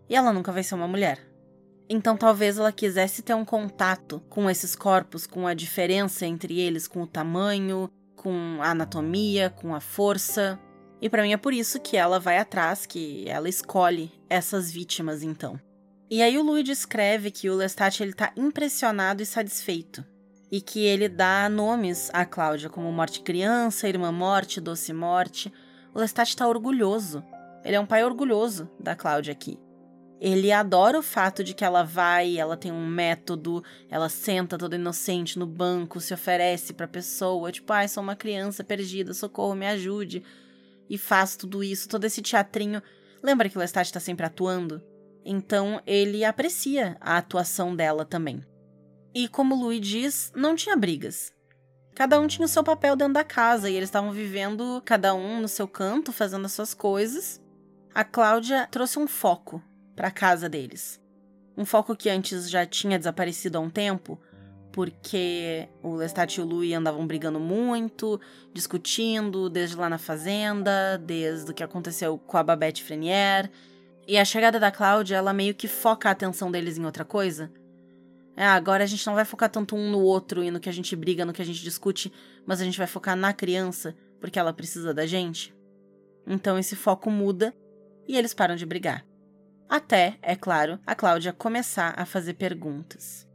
e 0.09 0.15
ela 0.15 0.33
nunca 0.33 0.51
vai 0.51 0.63
ser 0.63 0.75
uma 0.75 0.87
mulher. 0.87 1.19
Então 1.87 2.17
talvez 2.17 2.57
ela 2.57 2.71
quisesse 2.71 3.21
ter 3.21 3.33
um 3.33 3.45
contato 3.45 4.19
com 4.29 4.49
esses 4.49 4.75
corpos, 4.75 5.27
com 5.27 5.45
a 5.45 5.53
diferença 5.53 6.25
entre 6.25 6.59
eles, 6.59 6.87
com 6.87 7.01
o 7.01 7.07
tamanho, 7.07 7.89
com 8.19 8.57
a 8.59 8.71
anatomia, 8.71 9.49
com 9.49 9.73
a 9.73 9.79
força. 9.79 10.59
E 11.01 11.09
para 11.09 11.23
mim 11.23 11.31
é 11.31 11.37
por 11.37 11.53
isso 11.53 11.79
que 11.79 11.95
ela 11.95 12.19
vai 12.19 12.37
atrás, 12.37 12.85
que 12.85 13.23
ela 13.25 13.47
escolhe 13.47 14.11
essas 14.29 14.69
vítimas 14.69 15.23
então. 15.23 15.57
E 16.11 16.21
aí 16.21 16.37
o 16.37 16.43
Louis 16.43 16.65
descreve 16.65 17.31
que 17.31 17.49
o 17.49 17.55
Lestat 17.55 18.01
ele 18.03 18.11
tá 18.13 18.33
impressionado 18.35 19.23
e 19.23 19.25
satisfeito. 19.25 20.03
E 20.51 20.59
que 20.59 20.83
ele 20.83 21.07
dá 21.07 21.47
nomes 21.47 22.09
a 22.11 22.25
Cláudia 22.25 22.69
como 22.69 22.91
Morte 22.91 23.21
Criança, 23.21 23.87
Irmã 23.87 24.11
Morte, 24.11 24.59
Doce 24.59 24.91
Morte. 24.91 25.53
O 25.93 25.99
Lestat 25.99 26.35
tá 26.35 26.45
orgulhoso. 26.45 27.23
Ele 27.63 27.75
é 27.75 27.79
um 27.79 27.85
pai 27.85 28.03
orgulhoso 28.03 28.69
da 28.77 28.95
Cláudia 28.95 29.31
aqui. 29.31 29.57
Ele 30.19 30.51
adora 30.51 30.99
o 30.99 31.03
fato 31.03 31.43
de 31.45 31.53
que 31.53 31.63
ela 31.63 31.81
vai, 31.81 32.37
ela 32.37 32.57
tem 32.57 32.73
um 32.73 32.85
método, 32.85 33.63
ela 33.89 34.09
senta 34.09 34.57
toda 34.57 34.75
inocente 34.75 35.39
no 35.39 35.47
banco, 35.47 36.01
se 36.01 36.13
oferece 36.13 36.73
pra 36.73 36.89
pessoa, 36.89 37.53
tipo, 37.53 37.71
ai, 37.71 37.85
ah, 37.85 37.87
sou 37.87 38.03
uma 38.03 38.17
criança 38.17 38.61
perdida, 38.61 39.13
socorro, 39.13 39.55
me 39.55 39.65
ajude 39.65 40.21
e 40.89 40.97
faz 40.97 41.37
tudo 41.37 41.63
isso, 41.63 41.87
todo 41.87 42.03
esse 42.03 42.21
teatrinho. 42.21 42.83
Lembra 43.23 43.47
que 43.47 43.55
o 43.55 43.59
Lestat 43.59 43.87
está 43.87 43.99
sempre 44.01 44.25
atuando? 44.25 44.83
Então 45.23 45.81
ele 45.87 46.25
aprecia 46.25 46.97
a 46.99 47.17
atuação 47.17 47.73
dela 47.73 48.03
também. 48.03 48.43
E 49.15 49.29
como 49.29 49.55
Louis 49.55 49.79
diz, 49.79 50.33
não 50.35 50.53
tinha 50.53 50.75
brigas. 50.75 51.31
Cada 51.95 52.19
um 52.19 52.27
tinha 52.27 52.45
o 52.45 52.49
seu 52.49 52.63
papel 52.63 52.95
dentro 52.97 53.13
da 53.13 53.23
casa 53.23 53.69
e 53.69 53.75
eles 53.75 53.87
estavam 53.87 54.11
vivendo 54.11 54.81
cada 54.85 55.13
um 55.13 55.39
no 55.39 55.47
seu 55.47 55.67
canto, 55.67 56.11
fazendo 56.11 56.45
as 56.45 56.51
suas 56.51 56.73
coisas. 56.73 57.41
A 57.93 58.03
Cláudia 58.03 58.67
trouxe 58.69 58.99
um 58.99 59.07
foco 59.07 59.63
para 59.99 60.07
a 60.07 60.11
casa 60.11 60.47
deles. 60.47 60.97
Um 61.57 61.65
foco 61.65 61.93
que 61.93 62.09
antes 62.09 62.49
já 62.49 62.65
tinha 62.65 62.97
desaparecido 62.97 63.57
há 63.57 63.61
um 63.61 63.69
tempo, 63.69 64.17
porque 64.71 65.67
o 65.83 65.93
Lestat 65.93 66.37
e 66.37 66.41
o 66.41 66.45
Louis 66.45 66.71
andavam 66.71 67.05
brigando 67.05 67.37
muito, 67.37 68.17
discutindo, 68.53 69.49
desde 69.49 69.75
lá 69.75 69.89
na 69.89 69.97
fazenda, 69.97 70.97
desde 70.97 71.51
o 71.51 71.53
que 71.53 71.61
aconteceu 71.61 72.17
com 72.17 72.37
a 72.37 72.43
Babette 72.43 72.81
Frenier. 72.81 73.51
E 74.07 74.17
a 74.17 74.23
chegada 74.23 74.57
da 74.57 74.71
Cláudia, 74.71 75.17
ela 75.17 75.33
meio 75.33 75.53
que 75.53 75.67
foca 75.67 76.07
a 76.07 76.13
atenção 76.13 76.49
deles 76.49 76.77
em 76.77 76.85
outra 76.85 77.03
coisa. 77.03 77.51
É, 78.37 78.45
agora 78.45 78.85
a 78.85 78.87
gente 78.87 79.05
não 79.05 79.15
vai 79.15 79.25
focar 79.25 79.49
tanto 79.49 79.75
um 79.75 79.91
no 79.91 79.99
outro 79.99 80.41
e 80.41 80.49
no 80.49 80.61
que 80.61 80.69
a 80.69 80.73
gente 80.73 80.95
briga, 80.95 81.25
no 81.25 81.33
que 81.33 81.41
a 81.41 81.45
gente 81.45 81.61
discute, 81.61 82.09
mas 82.45 82.61
a 82.61 82.63
gente 82.63 82.77
vai 82.77 82.87
focar 82.87 83.17
na 83.17 83.33
criança, 83.33 83.93
porque 84.21 84.39
ela 84.39 84.53
precisa 84.53 84.93
da 84.93 85.05
gente. 85.05 85.53
Então 86.25 86.57
esse 86.57 86.77
foco 86.77 87.11
muda 87.11 87.53
e 88.07 88.17
eles 88.17 88.33
param 88.33 88.55
de 88.55 88.65
brigar. 88.65 89.08
Até, 89.69 90.17
é 90.21 90.35
claro, 90.35 90.79
a 90.85 90.95
Cláudia 90.95 91.31
começar 91.31 91.93
a 91.95 92.05
fazer 92.05 92.33
perguntas. 92.33 93.27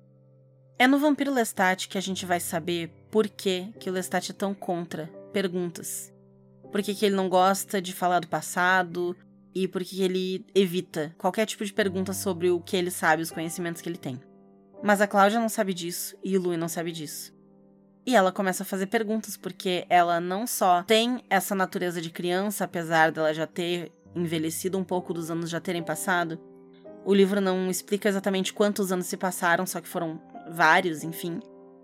É 0.76 0.88
no 0.88 0.98
Vampiro 0.98 1.32
Lestat 1.32 1.88
que 1.88 1.96
a 1.96 2.00
gente 2.00 2.26
vai 2.26 2.40
saber 2.40 2.90
por 3.10 3.28
que, 3.28 3.72
que 3.78 3.88
o 3.88 3.92
Lestat 3.92 4.30
é 4.30 4.34
tão 4.34 4.52
contra 4.52 5.06
perguntas. 5.32 6.12
Por 6.72 6.82
que, 6.82 6.92
que 6.92 7.06
ele 7.06 7.14
não 7.14 7.28
gosta 7.28 7.80
de 7.80 7.92
falar 7.92 8.18
do 8.18 8.26
passado, 8.26 9.16
e 9.54 9.68
porque 9.68 10.02
ele 10.02 10.44
evita 10.54 11.14
qualquer 11.16 11.46
tipo 11.46 11.64
de 11.64 11.72
pergunta 11.72 12.12
sobre 12.12 12.50
o 12.50 12.60
que 12.60 12.76
ele 12.76 12.90
sabe, 12.90 13.22
os 13.22 13.30
conhecimentos 13.30 13.80
que 13.80 13.88
ele 13.88 13.96
tem. 13.96 14.20
Mas 14.82 15.00
a 15.00 15.06
Cláudia 15.06 15.38
não 15.38 15.48
sabe 15.48 15.72
disso 15.72 16.16
e 16.22 16.36
o 16.36 16.42
Louis 16.42 16.58
não 16.58 16.68
sabe 16.68 16.90
disso. 16.90 17.32
E 18.06 18.14
ela 18.14 18.32
começa 18.32 18.64
a 18.64 18.66
fazer 18.66 18.86
perguntas, 18.86 19.34
porque 19.34 19.86
ela 19.88 20.20
não 20.20 20.46
só 20.46 20.82
tem 20.82 21.24
essa 21.30 21.54
natureza 21.54 22.02
de 22.02 22.10
criança, 22.10 22.64
apesar 22.64 23.10
dela 23.10 23.32
já 23.32 23.46
ter 23.46 23.90
envelhecido 24.14 24.78
um 24.78 24.84
pouco 24.84 25.12
dos 25.12 25.30
anos 25.30 25.50
já 25.50 25.60
terem 25.60 25.82
passado. 25.82 26.38
O 27.04 27.12
livro 27.12 27.40
não 27.40 27.70
explica 27.70 28.08
exatamente 28.08 28.52
quantos 28.52 28.90
anos 28.90 29.06
se 29.06 29.16
passaram, 29.16 29.66
só 29.66 29.80
que 29.80 29.88
foram 29.88 30.20
vários, 30.50 31.02
enfim. 31.02 31.40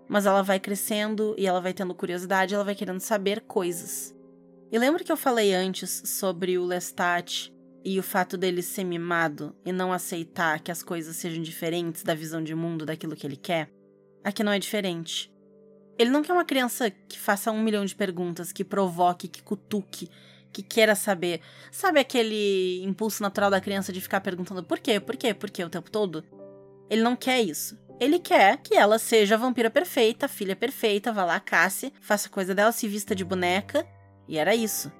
Mas 0.07 0.25
ela 0.25 0.41
vai 0.41 0.59
crescendo 0.59 1.35
e 1.37 1.45
ela 1.45 1.61
vai 1.61 1.73
tendo 1.73 1.93
curiosidade, 1.93 2.55
ela 2.55 2.63
vai 2.63 2.75
querendo 2.75 2.99
saber 2.99 3.41
coisas. 3.41 4.15
E 4.71 4.79
lembra 4.79 5.03
que 5.03 5.11
eu 5.11 5.17
falei 5.17 5.53
antes 5.53 6.01
sobre 6.05 6.57
o 6.57 6.65
Lestat 6.65 7.53
e 7.83 7.99
o 7.99 8.03
fato 8.03 8.37
dele 8.37 8.61
ser 8.61 8.83
mimado 8.83 9.55
e 9.65 9.71
não 9.71 9.91
aceitar 9.91 10.59
que 10.59 10.71
as 10.71 10.81
coisas 10.81 11.15
sejam 11.15 11.41
diferentes 11.41 12.03
da 12.03 12.13
visão 12.13 12.43
de 12.43 12.55
mundo 12.55 12.85
daquilo 12.85 13.15
que 13.15 13.27
ele 13.27 13.35
quer? 13.35 13.69
Aqui 14.23 14.43
não 14.43 14.51
é 14.51 14.59
diferente. 14.59 15.31
Ele 15.97 16.09
não 16.09 16.21
quer 16.21 16.33
uma 16.33 16.45
criança 16.45 16.89
que 16.89 17.19
faça 17.19 17.51
um 17.51 17.61
milhão 17.61 17.85
de 17.85 17.95
perguntas, 17.95 18.51
que 18.51 18.63
provoque, 18.63 19.27
que 19.27 19.43
cutuque, 19.43 20.09
que 20.51 20.61
queira 20.61 20.95
saber. 20.95 21.41
Sabe 21.71 21.99
aquele 21.99 22.83
impulso 22.83 23.23
natural 23.23 23.49
da 23.49 23.61
criança 23.61 23.91
de 23.91 24.01
ficar 24.01 24.21
perguntando 24.21 24.63
por 24.63 24.79
quê, 24.79 24.99
por 24.99 25.15
quê, 25.15 25.33
por 25.33 25.49
quê 25.49 25.63
o 25.63 25.69
tempo 25.69 25.89
todo? 25.89 26.23
Ele 26.89 27.01
não 27.01 27.15
quer 27.15 27.41
isso. 27.41 27.79
Ele 27.99 28.19
quer 28.19 28.57
que 28.57 28.75
ela 28.75 28.97
seja 28.97 29.35
a 29.35 29.37
vampira 29.37 29.69
perfeita, 29.69 30.25
a 30.25 30.29
filha 30.29 30.55
perfeita, 30.55 31.13
vá 31.13 31.23
lá, 31.23 31.39
casse, 31.39 31.93
faça 32.01 32.27
coisa 32.29 32.55
dela, 32.55 32.71
se 32.71 32.87
vista 32.87 33.15
de 33.15 33.23
boneca. 33.23 33.87
E 34.27 34.37
era 34.37 34.55
isso. 34.55 34.91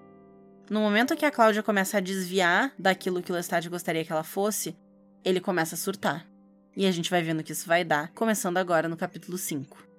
No 0.70 0.80
momento 0.80 1.16
que 1.16 1.26
a 1.26 1.32
Cláudia 1.32 1.64
começa 1.64 1.98
a 1.98 2.02
desviar 2.02 2.74
daquilo 2.78 3.22
que 3.22 3.32
o 3.32 3.36
Lestat 3.36 3.68
gostaria 3.68 4.06
que 4.06 4.12
ela 4.12 4.24
fosse, 4.24 4.78
ele 5.26 5.42
começa 5.42 5.76
a 5.76 5.78
surtar. 5.78 6.28
E 6.78 6.86
a 6.86 6.92
gente 6.92 7.10
vai 7.10 7.22
vendo 7.22 7.44
que 7.44 7.52
isso 7.52 7.68
vai 7.68 7.84
dar, 7.84 8.10
começando 8.14 8.58
agora 8.58 8.88
no 8.88 8.96
capítulo 8.96 9.38
5. 9.38 9.91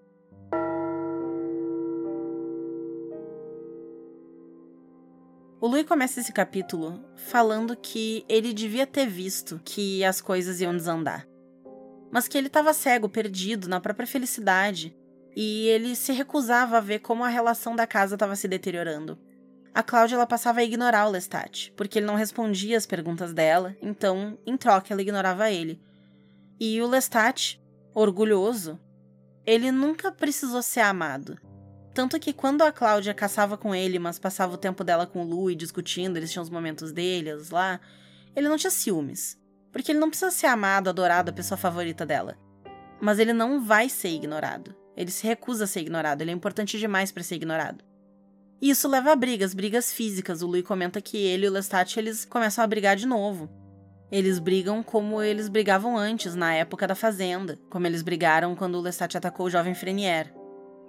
O 5.62 5.68
Louis 5.68 5.86
começa 5.86 6.18
esse 6.18 6.32
capítulo 6.32 7.00
falando 7.14 7.76
que 7.76 8.24
ele 8.28 8.52
devia 8.52 8.84
ter 8.84 9.06
visto 9.06 9.60
que 9.64 10.02
as 10.02 10.20
coisas 10.20 10.60
iam 10.60 10.76
desandar. 10.76 11.24
Mas 12.10 12.26
que 12.26 12.36
ele 12.36 12.48
estava 12.48 12.74
cego, 12.74 13.08
perdido 13.08 13.68
na 13.68 13.78
própria 13.78 14.04
felicidade, 14.04 14.92
e 15.36 15.68
ele 15.68 15.94
se 15.94 16.10
recusava 16.10 16.78
a 16.78 16.80
ver 16.80 16.98
como 16.98 17.22
a 17.22 17.28
relação 17.28 17.76
da 17.76 17.86
casa 17.86 18.16
estava 18.16 18.34
se 18.34 18.48
deteriorando. 18.48 19.16
A 19.72 19.84
Cláudia 19.84 20.16
ela 20.16 20.26
passava 20.26 20.58
a 20.58 20.64
ignorar 20.64 21.06
o 21.06 21.12
Lestat, 21.12 21.72
porque 21.76 22.00
ele 22.00 22.06
não 22.06 22.16
respondia 22.16 22.76
as 22.76 22.84
perguntas 22.84 23.32
dela, 23.32 23.76
então, 23.80 24.36
em 24.44 24.56
troca, 24.56 24.92
ela 24.92 25.00
ignorava 25.00 25.48
ele. 25.48 25.80
E 26.58 26.82
o 26.82 26.88
Lestat, 26.88 27.62
orgulhoso, 27.94 28.80
ele 29.46 29.70
nunca 29.70 30.10
precisou 30.10 30.60
ser 30.60 30.80
amado. 30.80 31.38
Tanto 31.94 32.18
que 32.18 32.32
quando 32.32 32.62
a 32.62 32.72
Cláudia 32.72 33.12
caçava 33.12 33.56
com 33.56 33.74
ele, 33.74 33.98
mas 33.98 34.18
passava 34.18 34.54
o 34.54 34.58
tempo 34.58 34.82
dela 34.82 35.06
com 35.06 35.22
o 35.22 35.26
Lu 35.26 35.50
e 35.50 35.54
discutindo, 35.54 36.16
eles 36.16 36.32
tinham 36.32 36.42
os 36.42 36.50
momentos 36.50 36.90
deles 36.90 37.50
lá, 37.50 37.78
ele 38.34 38.48
não 38.48 38.56
tinha 38.56 38.70
ciúmes. 38.70 39.38
Porque 39.70 39.92
ele 39.92 39.98
não 39.98 40.08
precisa 40.08 40.30
ser 40.30 40.46
amado, 40.46 40.88
adorado, 40.88 41.30
a 41.30 41.34
pessoa 41.34 41.58
favorita 41.58 42.06
dela. 42.06 42.36
Mas 43.00 43.18
ele 43.18 43.32
não 43.32 43.62
vai 43.62 43.88
ser 43.88 44.10
ignorado. 44.10 44.74
Ele 44.96 45.10
se 45.10 45.26
recusa 45.26 45.64
a 45.64 45.66
ser 45.66 45.80
ignorado, 45.80 46.22
ele 46.22 46.30
é 46.30 46.34
importante 46.34 46.78
demais 46.78 47.10
para 47.10 47.22
ser 47.22 47.36
ignorado. 47.36 47.84
E 48.60 48.70
isso 48.70 48.86
leva 48.86 49.12
a 49.12 49.16
brigas, 49.16 49.54
brigas 49.54 49.92
físicas. 49.92 50.40
O 50.40 50.46
Louis 50.46 50.64
comenta 50.64 51.00
que 51.00 51.16
ele 51.16 51.46
e 51.46 51.48
o 51.48 51.52
Lestat 51.52 51.98
eles 51.98 52.24
começam 52.24 52.62
a 52.62 52.66
brigar 52.66 52.94
de 52.94 53.06
novo. 53.06 53.50
Eles 54.10 54.38
brigam 54.38 54.82
como 54.82 55.22
eles 55.22 55.48
brigavam 55.48 55.96
antes, 55.96 56.34
na 56.34 56.54
época 56.54 56.86
da 56.86 56.94
Fazenda, 56.94 57.58
como 57.70 57.86
eles 57.86 58.02
brigaram 58.02 58.54
quando 58.54 58.76
o 58.76 58.80
Lestat 58.80 59.16
atacou 59.16 59.46
o 59.46 59.50
jovem 59.50 59.74
Frenier. 59.74 60.32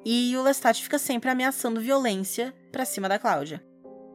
E 0.06 0.36
o 0.36 0.44
Lestat 0.44 0.82
fica 0.82 0.98
sempre 0.98 1.30
ameaçando 1.30 1.80
violência 1.80 2.54
pra 2.72 2.86
cima 2.86 3.08
da 3.08 3.20
Cláudia. 3.20 3.64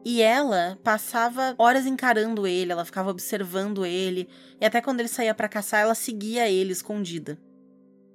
E 0.05 0.23
ela 0.23 0.79
passava 0.83 1.55
horas 1.59 1.87
encarando 1.87 2.47
ele, 2.47 2.73
ela 2.73 2.85
ficava 2.85 3.11
observando 3.11 3.85
ele, 3.85 4.29
e 4.61 4.65
até 4.65 4.81
quando 4.81 5.01
ele 5.01 5.09
saía 5.09 5.35
para 5.35 5.49
caçar, 5.49 5.81
ela 5.81 5.95
seguia 5.95 6.49
ele 6.49 6.73
escondida. 6.73 7.39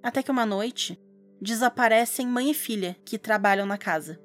Até 0.02 0.24
que 0.24 0.32
uma 0.32 0.46
noite, 0.46 1.00
desaparecem 1.42 2.28
mãe 2.28 2.52
e 2.52 2.54
filha 2.54 2.96
que 3.06 3.18
trabalham 3.18 3.66
na 3.66 3.78
casa. 3.78 4.20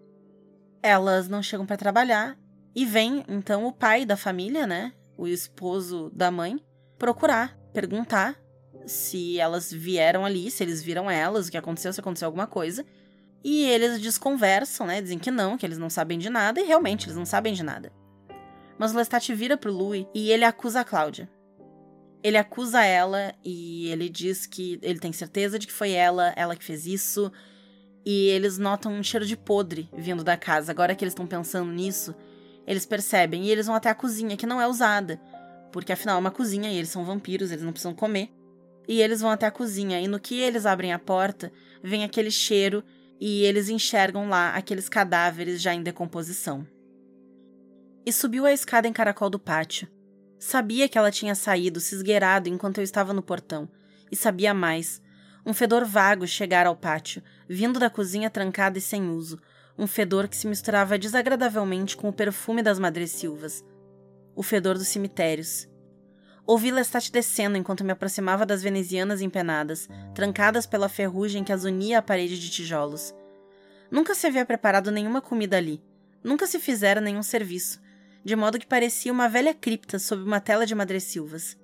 Elas 0.82 1.28
não 1.28 1.42
chegam 1.42 1.66
para 1.66 1.76
trabalhar 1.76 2.38
e 2.74 2.84
vem 2.84 3.24
então 3.28 3.66
o 3.66 3.72
pai 3.72 4.06
da 4.06 4.16
família, 4.16 4.66
né, 4.66 4.92
o 5.16 5.26
esposo 5.26 6.10
da 6.14 6.30
mãe, 6.30 6.64
procurar, 6.96 7.58
perguntar 7.72 8.36
se 8.86 9.38
elas 9.38 9.72
vieram 9.72 10.24
ali, 10.24 10.50
se 10.50 10.62
eles 10.62 10.82
viram 10.82 11.10
elas, 11.10 11.48
o 11.48 11.50
que 11.50 11.56
aconteceu, 11.56 11.92
se 11.92 12.00
aconteceu 12.00 12.26
alguma 12.26 12.46
coisa. 12.46 12.86
E 13.42 13.64
eles 13.64 14.00
desconversam, 14.00 14.86
né? 14.86 15.00
Dizem 15.00 15.18
que 15.18 15.30
não, 15.30 15.56
que 15.56 15.64
eles 15.64 15.78
não 15.78 15.88
sabem 15.88 16.18
de 16.18 16.28
nada, 16.28 16.60
e 16.60 16.64
realmente 16.64 17.06
eles 17.06 17.16
não 17.16 17.24
sabem 17.24 17.54
de 17.54 17.62
nada. 17.62 17.92
Mas 18.78 18.92
o 18.92 18.96
Lestat 18.96 19.34
vira 19.34 19.56
pro 19.56 19.72
Louis 19.72 20.06
e 20.14 20.30
ele 20.30 20.44
acusa 20.44 20.80
a 20.80 20.84
Cláudia. 20.84 21.28
Ele 22.22 22.36
acusa 22.36 22.84
ela 22.84 23.34
e 23.44 23.88
ele 23.88 24.08
diz 24.08 24.46
que 24.46 24.78
ele 24.82 24.98
tem 24.98 25.12
certeza 25.12 25.58
de 25.58 25.66
que 25.66 25.72
foi 25.72 25.92
ela, 25.92 26.32
ela 26.36 26.56
que 26.56 26.64
fez 26.64 26.86
isso. 26.86 27.30
E 28.04 28.28
eles 28.28 28.58
notam 28.58 28.92
um 28.92 29.02
cheiro 29.02 29.26
de 29.26 29.36
podre 29.36 29.88
vindo 29.92 30.24
da 30.24 30.36
casa. 30.36 30.70
Agora 30.70 30.94
que 30.94 31.04
eles 31.04 31.12
estão 31.12 31.26
pensando 31.26 31.70
nisso, 31.70 32.14
eles 32.66 32.86
percebem 32.86 33.44
e 33.44 33.50
eles 33.50 33.66
vão 33.66 33.74
até 33.74 33.90
a 33.90 33.94
cozinha, 33.94 34.36
que 34.36 34.46
não 34.46 34.60
é 34.60 34.66
usada. 34.66 35.20
Porque 35.72 35.92
afinal 35.92 36.16
é 36.16 36.20
uma 36.20 36.30
cozinha 36.30 36.70
e 36.70 36.76
eles 36.76 36.88
são 36.88 37.04
vampiros, 37.04 37.50
eles 37.50 37.64
não 37.64 37.72
precisam 37.72 37.94
comer. 37.94 38.30
E 38.86 39.02
eles 39.02 39.20
vão 39.20 39.30
até 39.30 39.46
a 39.46 39.50
cozinha 39.50 40.00
e 40.00 40.08
no 40.08 40.18
que 40.18 40.40
eles 40.40 40.66
abrem 40.66 40.92
a 40.92 40.98
porta, 40.98 41.52
vem 41.82 42.04
aquele 42.04 42.30
cheiro 42.30 42.82
e 43.20 43.42
eles 43.44 43.68
enxergam 43.68 44.28
lá 44.28 44.54
aqueles 44.54 44.88
cadáveres 44.88 45.60
já 45.60 45.74
em 45.74 45.82
decomposição. 45.82 46.66
E 48.06 48.12
subiu 48.12 48.46
a 48.46 48.52
escada 48.52 48.88
em 48.88 48.92
caracol 48.92 49.28
do 49.28 49.38
pátio. 49.38 49.88
Sabia 50.38 50.88
que 50.88 50.96
ela 50.96 51.10
tinha 51.10 51.34
saído, 51.34 51.80
se 51.80 51.94
esgueirado 51.94 52.48
enquanto 52.48 52.78
eu 52.78 52.84
estava 52.84 53.12
no 53.12 53.22
portão. 53.22 53.68
E 54.10 54.16
sabia 54.16 54.54
mais. 54.54 55.02
Um 55.44 55.52
fedor 55.52 55.84
vago 55.84 56.26
chegara 56.26 56.68
ao 56.68 56.76
pátio, 56.76 57.22
vindo 57.48 57.78
da 57.78 57.90
cozinha 57.90 58.30
trancada 58.30 58.78
e 58.78 58.80
sem 58.80 59.10
uso. 59.10 59.38
Um 59.76 59.86
fedor 59.86 60.28
que 60.28 60.36
se 60.36 60.46
misturava 60.46 60.98
desagradavelmente 60.98 61.96
com 61.96 62.08
o 62.08 62.12
perfume 62.12 62.62
das 62.62 62.78
madressilvas. 62.78 63.64
O 64.34 64.42
fedor 64.42 64.78
dos 64.78 64.88
cemitérios. 64.88 65.67
Ouvi 66.48 66.70
Lestat 66.70 67.12
descendo 67.12 67.58
enquanto 67.58 67.84
me 67.84 67.92
aproximava 67.92 68.46
das 68.46 68.62
venezianas 68.62 69.20
empenadas, 69.20 69.86
trancadas 70.14 70.64
pela 70.64 70.88
ferrugem 70.88 71.44
que 71.44 71.52
as 71.52 71.64
unia 71.64 71.98
à 71.98 72.02
parede 72.02 72.40
de 72.40 72.48
tijolos. 72.48 73.14
Nunca 73.90 74.14
se 74.14 74.26
havia 74.26 74.46
preparado 74.46 74.90
nenhuma 74.90 75.20
comida 75.20 75.58
ali. 75.58 75.78
Nunca 76.24 76.46
se 76.46 76.58
fizera 76.58 77.02
nenhum 77.02 77.22
serviço, 77.22 77.78
de 78.24 78.34
modo 78.34 78.58
que 78.58 78.66
parecia 78.66 79.12
uma 79.12 79.28
velha 79.28 79.52
cripta 79.52 79.98
sob 79.98 80.22
uma 80.22 80.40
tela 80.40 80.64
de 80.64 80.74
madressilvas. 80.74 81.54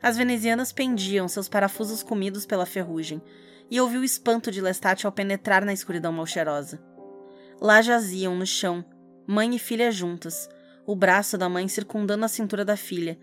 As 0.00 0.16
venezianas 0.16 0.70
pendiam, 0.70 1.26
seus 1.26 1.48
parafusos 1.48 2.04
comidos 2.04 2.46
pela 2.46 2.64
ferrugem, 2.64 3.20
e 3.68 3.80
ouvi 3.80 3.98
o 3.98 4.04
espanto 4.04 4.52
de 4.52 4.60
Lestat 4.60 5.04
ao 5.04 5.10
penetrar 5.10 5.64
na 5.64 5.72
escuridão 5.72 6.12
malcheirosa. 6.12 6.80
Lá 7.60 7.82
jaziam, 7.82 8.36
no 8.36 8.46
chão, 8.46 8.84
mãe 9.26 9.56
e 9.56 9.58
filha 9.58 9.90
juntas, 9.90 10.48
o 10.86 10.94
braço 10.94 11.36
da 11.36 11.48
mãe 11.48 11.66
circundando 11.66 12.24
a 12.24 12.28
cintura 12.28 12.64
da 12.64 12.76
filha, 12.76 13.18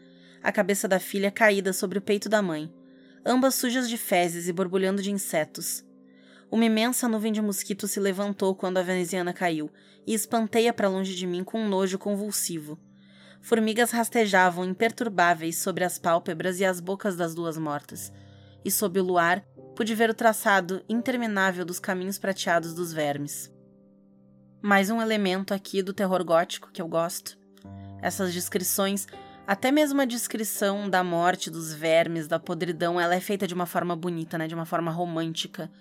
a 0.45 0.51
cabeça 0.51 0.88
da 0.88 0.99
filha 0.99 1.31
caída 1.31 1.73
sobre 1.73 1.97
o 1.97 2.01
peito 2.01 2.29
da 2.29 2.39
mãe, 2.39 2.71
ambas 3.25 3.55
sujas 3.55 3.89
de 3.89 3.97
fezes 3.97 4.47
e 4.47 4.53
borbulhando 4.53 5.01
de 5.01 5.12
insetos. 5.12 5.84
Uma 6.51 6.65
imensa 6.65 7.08
nuvem 7.08 7.34
de 7.34 7.41
mosquitos 7.41 7.89
se 7.89 7.99
levantou 7.99 8.53
quando 8.53 8.77
a 8.77 8.84
veneziana 8.84 9.34
caiu 9.34 9.71
e 10.05 10.13
espanteia 10.13 10.71
para 10.71 10.88
longe 10.88 11.15
de 11.15 11.25
mim 11.25 11.43
com 11.43 11.60
um 11.60 11.67
nojo 11.67 11.97
convulsivo. 11.97 12.79
Formigas 13.41 13.89
rastejavam 13.89 14.65
imperturbáveis 14.65 15.57
sobre 15.57 15.84
as 15.84 15.97
pálpebras 15.97 16.59
e 16.59 16.65
as 16.65 16.80
bocas 16.80 17.15
das 17.15 17.34
duas 17.34 17.57
mortas, 17.57 18.13
e 18.63 18.69
sob 18.69 18.99
o 18.99 19.03
luar 19.03 19.43
pude 19.76 19.95
ver 19.95 20.11
o 20.11 20.15
traçado 20.15 20.84
interminável 20.88 21.65
dos 21.65 21.80
caminhos 21.80 22.19
prateados 22.19 22.76
dos 22.76 22.93
vermes. 22.93 23.51
Mais 24.61 24.91
um 24.91 25.01
elemento 25.01 25.55
aqui 25.55 25.82
do 25.82 25.91
terror 25.91 26.24
gótico 26.24 26.72
que 26.72 26.84
eu 26.84 26.88
gosto. 26.88 27.36
Essas 27.99 28.32
descrições 28.32 29.07
até 29.47 29.71
mesmo 29.71 30.01
a 30.01 30.05
descrição 30.05 30.89
da 30.89 31.03
morte, 31.03 31.49
dos 31.49 31.73
vermes, 31.73 32.27
da 32.27 32.39
podridão, 32.39 32.99
ela 32.99 33.15
é 33.15 33.19
feita 33.19 33.47
de 33.47 33.53
uma 33.53 33.65
forma 33.65 33.95
bonita, 33.95 34.37
né? 34.37 34.47
De 34.47 34.55
uma 34.55 34.65
forma 34.65 34.91
romântica. 34.91 35.71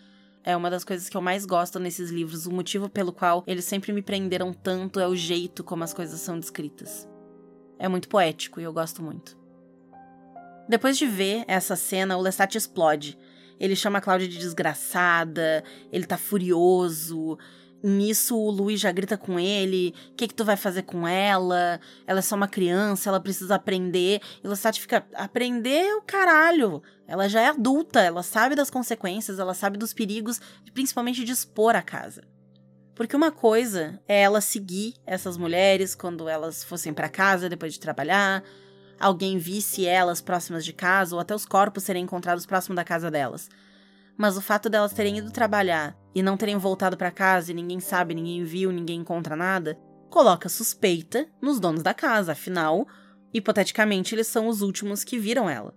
É 0.43 0.55
uma 0.55 0.69
das 0.69 0.85
coisas 0.85 1.09
que 1.09 1.17
eu 1.17 1.23
mais 1.23 1.47
gosto 1.47 1.79
nesses 1.79 2.11
livros. 2.11 2.47
O 2.47 2.53
motivo 2.53 2.89
pelo 2.89 3.13
qual 3.13 3.43
eles 3.47 3.65
sempre 3.65 3.93
me 3.93 4.03
prenderam 4.03 4.53
tanto 4.53 5.01
é 5.01 5.09
o 5.09 5.17
jeito 5.17 5.65
como 5.65 5.83
as 5.83 5.95
coisas 5.95 6.21
são 6.21 6.39
descritas. 6.39 7.09
É 7.79 7.89
muito 7.89 8.09
poético 8.09 8.61
e 8.61 8.65
eu 8.65 8.73
gosto 8.73 9.03
muito. 9.03 9.37
Depois 10.69 10.99
de 10.99 11.07
ver 11.07 11.45
essa 11.49 11.77
cena, 11.77 12.17
o 12.17 12.21
Lestat 12.21 12.57
explode. 12.57 13.19
Ele 13.59 13.77
chama 13.77 13.99
a 13.99 14.01
Cláudia 14.01 14.29
de 14.29 14.39
desgraçada, 14.39 15.65
ele 15.93 16.05
tá 16.05 16.19
furioso, 16.19 17.39
Nisso, 17.83 18.37
o 18.37 18.51
Louis 18.51 18.81
já 18.81 18.91
grita 18.91 19.17
com 19.17 19.39
ele: 19.39 19.95
o 20.11 20.15
que, 20.15 20.29
que 20.29 20.35
tu 20.35 20.45
vai 20.45 20.57
fazer 20.57 20.83
com 20.83 21.07
ela? 21.07 21.79
Ela 22.07 22.21
é 22.21 22.23
só 22.23 22.35
uma 22.35 22.49
criança, 22.49 23.11
ela 23.11 23.21
precisa 23.21 23.57
aprender. 23.57 24.21
E 24.43 24.49
Lestat 24.49 24.81
fica: 24.81 25.07
aprender 25.15 25.95
o 25.97 26.03
caralho. 26.03 26.83
Ela 27.07 27.29
já 27.29 27.43
é 27.43 27.49
adulta, 27.49 28.01
ela 28.01 28.23
sabe 28.23 28.55
das 28.55 28.71
consequências, 28.71 29.39
ela 29.39 29.53
sabe 29.53 29.77
dos 29.77 29.93
perigos, 29.93 30.41
principalmente 30.73 31.25
de 31.25 31.33
expor 31.33 31.77
a 31.77 31.83
casa. 31.83 32.23
Porque 32.95 33.17
uma 33.17 33.33
coisa 33.33 34.01
é 34.07 34.23
ela 34.23 34.41
seguir 34.41 34.95
essas 35.05 35.37
mulheres 35.37 35.95
quando 35.95 36.29
elas 36.29 36.63
fossem 36.63 36.95
para 36.95 37.09
casa 37.09 37.49
depois 37.49 37.75
de 37.75 37.81
trabalhar, 37.81 38.43
alguém 38.99 39.37
visse 39.37 39.85
elas 39.85 40.21
próximas 40.21 40.65
de 40.65 40.73
casa 40.73 41.15
ou 41.15 41.21
até 41.21 41.35
os 41.35 41.45
corpos 41.45 41.83
serem 41.83 42.05
encontrados 42.05 42.47
próximo 42.47 42.75
da 42.75 42.85
casa 42.85 43.11
delas. 43.11 43.49
Mas 44.17 44.37
o 44.37 44.41
fato 44.41 44.69
delas 44.69 44.93
terem 44.93 45.19
ido 45.19 45.31
trabalhar 45.31 45.97
e 46.15 46.23
não 46.23 46.37
terem 46.37 46.57
voltado 46.57 46.97
para 46.97 47.11
casa 47.11 47.51
e 47.51 47.55
ninguém 47.55 47.81
sabe, 47.81 48.15
ninguém 48.15 48.45
viu, 48.45 48.71
ninguém 48.71 49.01
encontra 49.01 49.35
nada, 49.35 49.79
coloca 50.09 50.49
suspeita 50.49 51.27
nos 51.43 51.59
donos 51.59 51.83
da 51.83 51.93
casa, 51.93 52.33
afinal, 52.33 52.87
hipoteticamente 53.33 54.15
eles 54.15 54.29
são 54.29 54.47
os 54.47 54.63
últimos 54.63 55.03
que 55.03 55.19
viram 55.19 55.51
ela. 55.51 55.75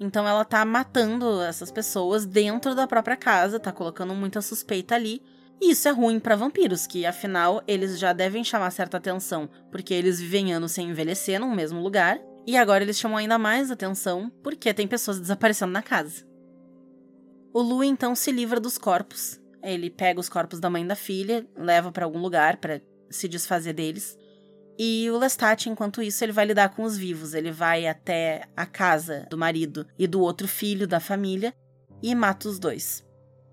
Então 0.00 0.26
ela 0.26 0.44
tá 0.44 0.64
matando 0.64 1.40
essas 1.42 1.70
pessoas 1.70 2.24
dentro 2.24 2.74
da 2.74 2.86
própria 2.86 3.16
casa, 3.16 3.58
tá 3.58 3.72
colocando 3.72 4.14
muita 4.14 4.40
suspeita 4.40 4.94
ali. 4.94 5.22
E 5.60 5.72
isso 5.72 5.88
é 5.88 5.90
ruim 5.90 6.20
para 6.20 6.36
vampiros, 6.36 6.86
que 6.86 7.04
afinal 7.04 7.62
eles 7.66 7.98
já 7.98 8.12
devem 8.12 8.44
chamar 8.44 8.70
certa 8.70 8.96
atenção, 8.96 9.50
porque 9.72 9.92
eles 9.92 10.20
vivem 10.20 10.52
anos 10.52 10.70
sem 10.70 10.90
envelhecer 10.90 11.40
no 11.40 11.50
mesmo 11.52 11.80
lugar, 11.80 12.20
e 12.46 12.56
agora 12.56 12.84
eles 12.84 12.98
chamam 12.98 13.18
ainda 13.18 13.38
mais 13.38 13.70
atenção 13.70 14.30
porque 14.42 14.72
tem 14.72 14.86
pessoas 14.86 15.18
desaparecendo 15.18 15.72
na 15.72 15.82
casa. 15.82 16.27
O 17.52 17.60
Lu 17.62 17.82
então 17.82 18.14
se 18.14 18.30
livra 18.30 18.60
dos 18.60 18.78
corpos. 18.78 19.40
Ele 19.62 19.90
pega 19.90 20.20
os 20.20 20.28
corpos 20.28 20.60
da 20.60 20.70
mãe 20.70 20.84
e 20.84 20.88
da 20.88 20.94
filha, 20.94 21.46
leva 21.56 21.90
para 21.90 22.04
algum 22.04 22.20
lugar 22.20 22.58
para 22.58 22.80
se 23.10 23.28
desfazer 23.28 23.72
deles. 23.72 24.16
E 24.78 25.10
o 25.10 25.18
Lestat, 25.18 25.68
enquanto 25.68 26.00
isso, 26.00 26.22
ele 26.22 26.32
vai 26.32 26.44
lidar 26.44 26.68
com 26.68 26.84
os 26.84 26.96
vivos. 26.96 27.34
Ele 27.34 27.50
vai 27.50 27.86
até 27.86 28.44
a 28.56 28.64
casa 28.64 29.26
do 29.28 29.36
marido 29.36 29.86
e 29.98 30.06
do 30.06 30.20
outro 30.20 30.46
filho 30.46 30.86
da 30.86 31.00
família 31.00 31.52
e 32.02 32.14
mata 32.14 32.48
os 32.48 32.58
dois. 32.58 33.04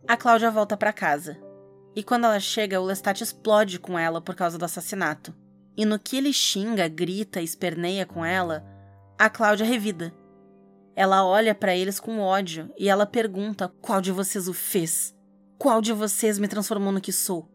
A 0.08 0.16
Cláudia 0.16 0.52
volta 0.52 0.78
para 0.78 0.94
casa. 0.94 1.36
E 1.96 2.04
quando 2.04 2.26
ela 2.26 2.40
chega, 2.40 2.80
o 2.80 2.86
Lestat 2.86 3.22
explode 3.22 3.80
com 3.80 3.98
ela 3.98 4.22
por 4.22 4.36
causa 4.36 4.58
do 4.58 4.66
assassinato. 4.66 5.34
E 5.76 5.84
no 5.84 5.98
que 5.98 6.18
ele 6.18 6.32
xinga, 6.32 6.88
grita, 6.88 7.42
esperneia 7.42 8.06
com 8.06 8.24
ela, 8.24 8.64
a 9.18 9.30
Cláudia 9.30 9.66
revida. 9.66 10.14
Ela 10.96 11.26
olha 11.26 11.54
para 11.54 11.76
eles 11.76 12.00
com 12.00 12.20
ódio 12.20 12.72
e 12.78 12.88
ela 12.88 13.06
pergunta: 13.06 13.68
Qual 13.82 14.00
de 14.00 14.12
vocês 14.12 14.48
o 14.48 14.54
fez? 14.54 15.14
Qual 15.58 15.82
de 15.82 15.92
vocês 15.92 16.40
me 16.40 16.48
transformou 16.48 16.92
no 16.92 17.02
que 17.02 17.12
sou? 17.12 17.50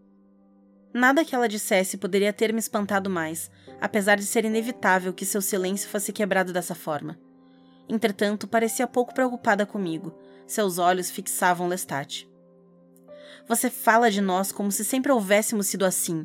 Nada 0.93 1.25
que 1.25 1.35
ela 1.35 1.49
dissesse 1.49 1.97
poderia 1.97 2.33
ter 2.33 2.53
me 2.53 2.59
espantado 2.59 3.09
mais, 3.09 3.51
apesar 3.81 4.17
de 4.17 4.27
ser 4.27 4.45
inevitável 4.45 5.13
que 5.13 5.25
seu 5.25 5.41
silêncio 5.41 5.89
fosse 5.89 6.13
quebrado 6.13 6.53
dessa 6.53 6.75
forma. 6.75 7.19
Entretanto, 7.89 8.47
parecia 8.47 8.87
pouco 8.87 9.15
preocupada 9.15 9.65
comigo. 9.65 10.15
Seus 10.47 10.79
olhos 10.79 11.11
fixavam 11.11 11.69
Lestat. 11.69 12.29
Você 13.49 13.71
fala 13.71 14.11
de 14.11 14.21
nós 14.21 14.53
como 14.53 14.71
se 14.71 14.85
sempre 14.85 15.13
houvéssemos 15.13 15.67
sido 15.67 15.85
assim, 15.85 16.25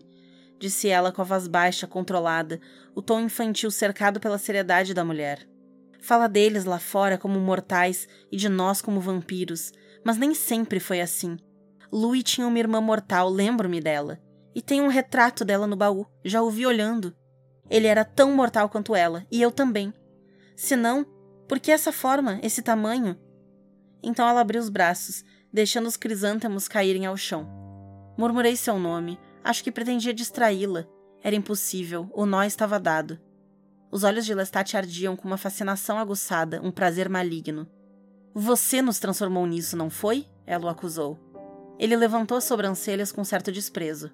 disse 0.60 0.90
ela 0.90 1.12
com 1.12 1.22
a 1.22 1.26
voz 1.26 1.48
baixa, 1.48 1.88
controlada, 1.88 2.60
o 2.94 3.02
tom 3.02 3.20
infantil 3.20 3.72
cercado 3.72 4.20
pela 4.20 4.38
seriedade 4.38 4.94
da 4.94 5.06
mulher. 5.06 5.48
Fala 6.06 6.30
deles 6.30 6.66
lá 6.66 6.78
fora 6.78 7.18
como 7.18 7.40
mortais 7.40 8.08
e 8.32 8.38
de 8.38 8.48
nós 8.48 8.80
como 8.80 9.02
vampiros, 9.02 9.74
mas 10.04 10.18
nem 10.20 10.36
sempre 10.36 10.80
foi 10.80 11.02
assim. 11.02 11.36
Louis 11.92 12.22
tinha 12.24 12.46
uma 12.46 12.60
irmã 12.60 12.80
mortal, 12.80 13.28
lembro-me 13.28 13.82
dela. 13.82 14.20
E 14.54 14.62
tem 14.62 14.82
um 14.82 14.88
retrato 14.88 15.44
dela 15.44 15.66
no 15.66 15.76
baú, 15.76 16.06
já 16.24 16.44
o 16.44 16.52
vi 16.52 16.64
olhando. 16.64 17.16
Ele 17.72 17.88
era 17.88 18.06
tão 18.06 18.36
mortal 18.36 18.70
quanto 18.70 18.96
ela, 18.96 19.26
e 19.32 19.42
eu 19.42 19.50
também. 19.50 19.92
Se 20.56 20.76
não, 20.76 21.04
por 21.48 21.60
que 21.60 21.72
essa 21.72 21.92
forma, 21.92 22.40
esse 22.44 22.62
tamanho? 22.62 23.18
Então 24.04 24.30
ela 24.30 24.42
abriu 24.42 24.62
os 24.62 24.70
braços, 24.70 25.26
deixando 25.52 25.88
os 25.88 25.98
crisântemos 25.98 26.68
caírem 26.68 27.08
ao 27.08 27.18
chão. 27.18 27.50
Murmurei 28.16 28.56
seu 28.56 28.78
nome, 28.78 29.20
acho 29.44 29.64
que 29.64 29.72
pretendia 29.72 30.14
distraí-la. 30.14 30.86
Era 31.24 31.36
impossível, 31.36 32.08
o 32.14 32.28
nó 32.28 32.44
estava 32.44 32.80
dado. 32.80 33.20
Os 33.96 34.04
olhos 34.04 34.26
de 34.26 34.36
Lestat 34.36 34.76
ardiam 34.76 35.16
com 35.16 35.26
uma 35.26 35.38
fascinação 35.38 35.98
aguçada, 35.98 36.60
um 36.62 36.70
prazer 36.70 37.08
maligno. 37.08 37.66
Você 38.34 38.82
nos 38.82 39.00
transformou 39.00 39.46
nisso, 39.46 39.78
não 39.78 39.90
foi? 39.90 40.28
Ela 40.46 40.66
o 40.66 40.68
acusou. 40.68 41.18
Ele 41.80 41.96
levantou 41.96 42.36
as 42.36 42.44
sobrancelhas 42.44 43.10
com 43.10 43.24
certo 43.24 43.54
desprezo. 43.54 44.12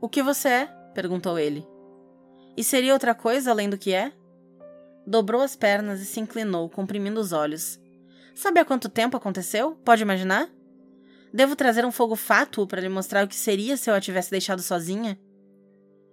O 0.00 0.08
que 0.08 0.22
você 0.22 0.48
é? 0.48 0.66
perguntou 0.94 1.38
ele. 1.38 1.68
E 2.56 2.64
seria 2.64 2.94
outra 2.94 3.14
coisa 3.14 3.50
além 3.50 3.68
do 3.68 3.76
que 3.76 3.92
é? 3.92 4.10
Dobrou 5.06 5.42
as 5.42 5.54
pernas 5.54 6.00
e 6.00 6.06
se 6.06 6.18
inclinou, 6.18 6.70
comprimindo 6.70 7.20
os 7.20 7.32
olhos. 7.32 7.78
Sabe 8.34 8.60
há 8.60 8.64
quanto 8.64 8.88
tempo 8.88 9.14
aconteceu? 9.14 9.76
Pode 9.84 10.00
imaginar? 10.00 10.48
Devo 11.34 11.54
trazer 11.54 11.84
um 11.84 11.92
fogo 11.92 12.16
fátuo 12.16 12.66
para 12.66 12.80
lhe 12.80 12.88
mostrar 12.88 13.26
o 13.26 13.28
que 13.28 13.36
seria 13.36 13.76
se 13.76 13.90
eu 13.90 13.94
a 13.94 14.00
tivesse 14.00 14.30
deixado 14.30 14.62
sozinha? 14.62 15.20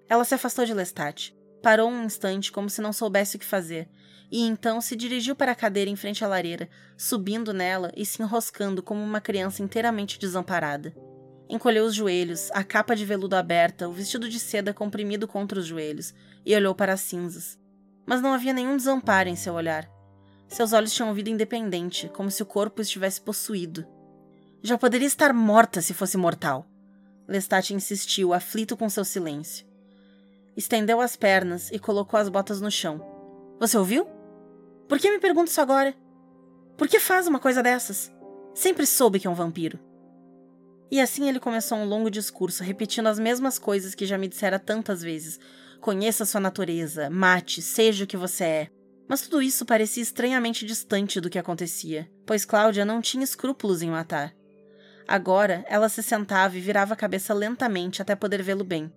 Ela 0.09 0.25
se 0.25 0.35
afastou 0.35 0.65
de 0.65 0.73
Lestat. 0.73 1.33
Parou 1.61 1.89
um 1.89 2.03
instante 2.03 2.51
como 2.51 2.69
se 2.69 2.81
não 2.81 2.91
soubesse 2.91 3.35
o 3.35 3.39
que 3.39 3.45
fazer, 3.45 3.87
e 4.31 4.41
então 4.41 4.79
se 4.81 4.95
dirigiu 4.95 5.35
para 5.35 5.51
a 5.51 5.55
cadeira 5.55 5.91
em 5.91 5.95
frente 5.95 6.23
à 6.23 6.27
lareira, 6.27 6.69
subindo 6.97 7.53
nela 7.53 7.91
e 7.95 8.05
se 8.05 8.21
enroscando 8.21 8.81
como 8.81 9.03
uma 9.03 9.21
criança 9.21 9.61
inteiramente 9.61 10.17
desamparada. 10.17 10.95
Encolheu 11.49 11.85
os 11.85 11.93
joelhos, 11.93 12.49
a 12.51 12.63
capa 12.63 12.95
de 12.95 13.05
veludo 13.05 13.35
aberta, 13.35 13.89
o 13.89 13.91
vestido 13.91 14.29
de 14.29 14.39
seda 14.39 14.73
comprimido 14.73 15.27
contra 15.27 15.59
os 15.59 15.65
joelhos, 15.65 16.13
e 16.45 16.55
olhou 16.55 16.73
para 16.73 16.93
as 16.93 17.01
cinzas. 17.01 17.59
Mas 18.05 18.21
não 18.21 18.33
havia 18.33 18.53
nenhum 18.53 18.77
desamparo 18.77 19.27
em 19.27 19.35
seu 19.35 19.53
olhar. 19.53 19.87
Seus 20.47 20.73
olhos 20.73 20.93
tinham 20.93 21.13
vida 21.13 21.29
independente, 21.29 22.09
como 22.09 22.31
se 22.31 22.41
o 22.41 22.45
corpo 22.45 22.81
estivesse 22.81 23.21
possuído. 23.21 23.85
Já 24.63 24.77
poderia 24.77 25.07
estar 25.07 25.33
morta 25.33 25.81
se 25.81 25.93
fosse 25.93 26.17
mortal. 26.17 26.65
Lestat 27.27 27.73
insistiu, 27.73 28.33
aflito 28.33 28.77
com 28.77 28.89
seu 28.89 29.03
silêncio. 29.03 29.70
Estendeu 30.55 30.99
as 30.99 31.15
pernas 31.15 31.71
e 31.71 31.79
colocou 31.79 32.19
as 32.19 32.29
botas 32.29 32.61
no 32.61 32.69
chão. 32.69 33.03
Você 33.59 33.77
ouviu? 33.77 34.05
Por 34.87 34.99
que 34.99 35.09
me 35.09 35.19
pergunta 35.19 35.49
isso 35.49 35.61
agora? 35.61 35.95
Por 36.77 36.87
que 36.87 36.99
faz 36.99 37.27
uma 37.27 37.39
coisa 37.39 37.63
dessas? 37.63 38.11
Sempre 38.53 38.85
soube 38.85 39.19
que 39.19 39.27
é 39.27 39.29
um 39.29 39.35
vampiro. 39.35 39.79
E 40.91 40.99
assim 40.99 41.29
ele 41.29 41.39
começou 41.39 41.77
um 41.77 41.85
longo 41.85 42.11
discurso, 42.11 42.63
repetindo 42.63 43.07
as 43.07 43.17
mesmas 43.17 43.57
coisas 43.57 43.95
que 43.95 44.05
já 44.05 44.17
me 44.17 44.27
dissera 44.27 44.59
tantas 44.59 45.01
vezes. 45.01 45.39
Conheça 45.79 46.25
sua 46.25 46.41
natureza, 46.41 47.09
mate, 47.09 47.61
seja 47.61 48.03
o 48.03 48.07
que 48.07 48.17
você 48.17 48.43
é. 48.43 48.67
Mas 49.07 49.21
tudo 49.21 49.41
isso 49.41 49.65
parecia 49.65 50.03
estranhamente 50.03 50.65
distante 50.65 51.21
do 51.21 51.29
que 51.29 51.39
acontecia, 51.39 52.09
pois 52.25 52.45
Cláudia 52.45 52.83
não 52.83 53.01
tinha 53.01 53.23
escrúpulos 53.23 53.81
em 53.81 53.89
matar. 53.89 54.33
Agora, 55.07 55.65
ela 55.67 55.89
se 55.89 56.03
sentava 56.03 56.57
e 56.57 56.61
virava 56.61 56.93
a 56.93 56.97
cabeça 56.97 57.33
lentamente 57.33 58.01
até 58.01 58.15
poder 58.15 58.41
vê-lo 58.41 58.63
bem. 58.63 58.91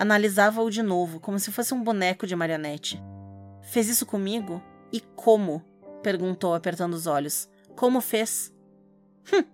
Analisava-o 0.00 0.70
de 0.70 0.82
novo, 0.82 1.20
como 1.20 1.38
se 1.38 1.52
fosse 1.52 1.74
um 1.74 1.82
boneco 1.82 2.26
de 2.26 2.34
marionete. 2.34 2.98
Fez 3.60 3.86
isso 3.86 4.06
comigo? 4.06 4.62
E 4.90 4.98
como? 4.98 5.62
perguntou, 6.02 6.54
apertando 6.54 6.94
os 6.94 7.06
olhos. 7.06 7.50
Como 7.76 8.00
fez? 8.00 8.50
Hum, 9.30 9.44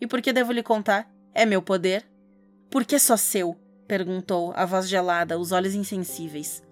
e 0.00 0.06
por 0.06 0.22
que 0.22 0.32
devo 0.32 0.52
lhe 0.52 0.62
contar? 0.62 1.12
É 1.34 1.44
meu 1.44 1.60
poder? 1.60 2.08
Por 2.70 2.84
que 2.84 3.00
só 3.00 3.16
seu? 3.16 3.56
perguntou, 3.88 4.52
a 4.54 4.64
voz 4.64 4.88
gelada, 4.88 5.40
os 5.40 5.50
olhos 5.50 5.74
insensíveis. 5.74 6.62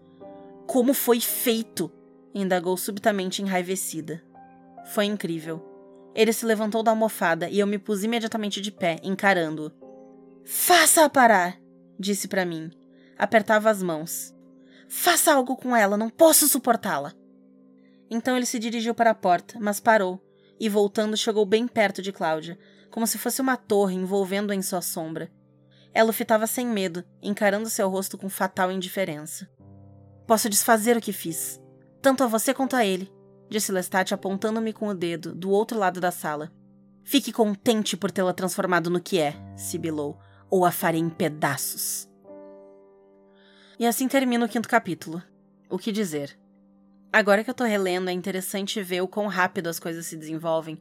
Como 0.65 0.95
foi 0.95 1.19
feito? 1.19 1.91
indagou 2.33 2.77
subitamente 2.77 3.43
enraivecida. 3.43 4.23
Foi 4.93 5.07
incrível. 5.07 5.61
Ele 6.15 6.33
se 6.33 6.47
levantou 6.47 6.85
da 6.85 6.93
almofada 6.93 7.49
e 7.49 7.59
eu 7.59 7.67
me 7.67 7.79
pus 7.81 8.05
imediatamente 8.05 8.61
de 8.61 8.71
pé, 8.71 9.01
encarando-o. 9.03 9.73
Faça-a 10.45 11.11
parar! 11.11 11.59
disse 11.99 12.29
para 12.29 12.47
mim 12.47 12.71
apertava 13.19 13.71
as 13.71 13.83
mãos. 13.83 14.35
Faça 14.89 15.35
algo 15.35 15.57
com 15.57 15.75
ela, 15.75 15.97
não 15.97 16.11
posso 16.11 16.47
suportá-la. 16.47 17.13
Então 18.11 18.37
ele 18.37 18.47
se 18.47 18.59
dirigiu 18.59 18.95
para 18.95 19.11
a 19.11 19.15
porta, 19.15 19.59
mas 19.61 19.81
parou, 19.81 20.21
e 20.61 20.69
voltando 20.69 21.17
chegou 21.17 21.45
bem 21.45 21.67
perto 21.67 22.01
de 22.01 22.13
Cláudia, 22.13 22.59
como 22.91 23.07
se 23.07 23.19
fosse 23.19 23.41
uma 23.41 23.57
torre 23.57 23.95
envolvendo-a 23.95 24.55
em 24.55 24.63
sua 24.63 24.81
sombra. 24.81 25.31
Ela 25.93 26.11
o 26.11 26.13
fitava 26.13 26.47
sem 26.47 26.67
medo, 26.67 27.05
encarando 27.23 27.69
seu 27.69 27.89
rosto 27.89 28.19
com 28.19 28.29
fatal 28.29 28.71
indiferença. 28.71 29.49
Posso 30.27 30.49
desfazer 30.49 30.97
o 30.97 31.01
que 31.01 31.13
fiz, 31.13 31.61
tanto 32.01 32.23
a 32.23 32.27
você 32.27 32.53
quanto 32.53 32.77
a 32.77 32.85
ele, 32.85 33.13
disse 33.49 33.73
Lestat 33.73 34.13
apontando-me 34.13 34.73
com 34.73 34.89
o 34.89 34.95
dedo 34.95 35.35
do 35.35 35.51
outro 35.51 35.79
lado 35.79 36.01
da 36.01 36.11
sala. 36.11 36.53
Fique 37.03 37.33
contente 37.33 37.97
por 37.97 38.11
tê-la 38.11 38.33
transformado 38.33 38.91
no 38.91 39.01
que 39.01 39.19
é, 39.19 39.35
sibilou, 39.57 40.19
ou 40.51 40.65
a 40.65 40.71
farei 40.71 41.01
em 41.01 41.11
pedaços. 41.11 42.09
E 43.85 43.87
assim 43.87 44.09
termina 44.09 44.47
o 44.47 44.49
quinto 44.49 44.67
capítulo. 44.67 45.23
O 45.69 45.77
que 45.77 45.93
dizer? 45.93 46.39
Agora 47.13 47.45
que 47.45 47.51
eu 47.51 47.55
tô 47.55 47.65
relendo, 47.65 48.09
é 48.09 48.15
interessante 48.15 48.83
ver 48.83 49.03
o 49.03 49.07
quão 49.07 49.27
rápido 49.27 49.69
as 49.69 49.79
coisas 49.79 50.07
se 50.07 50.17
desenvolvem, 50.17 50.81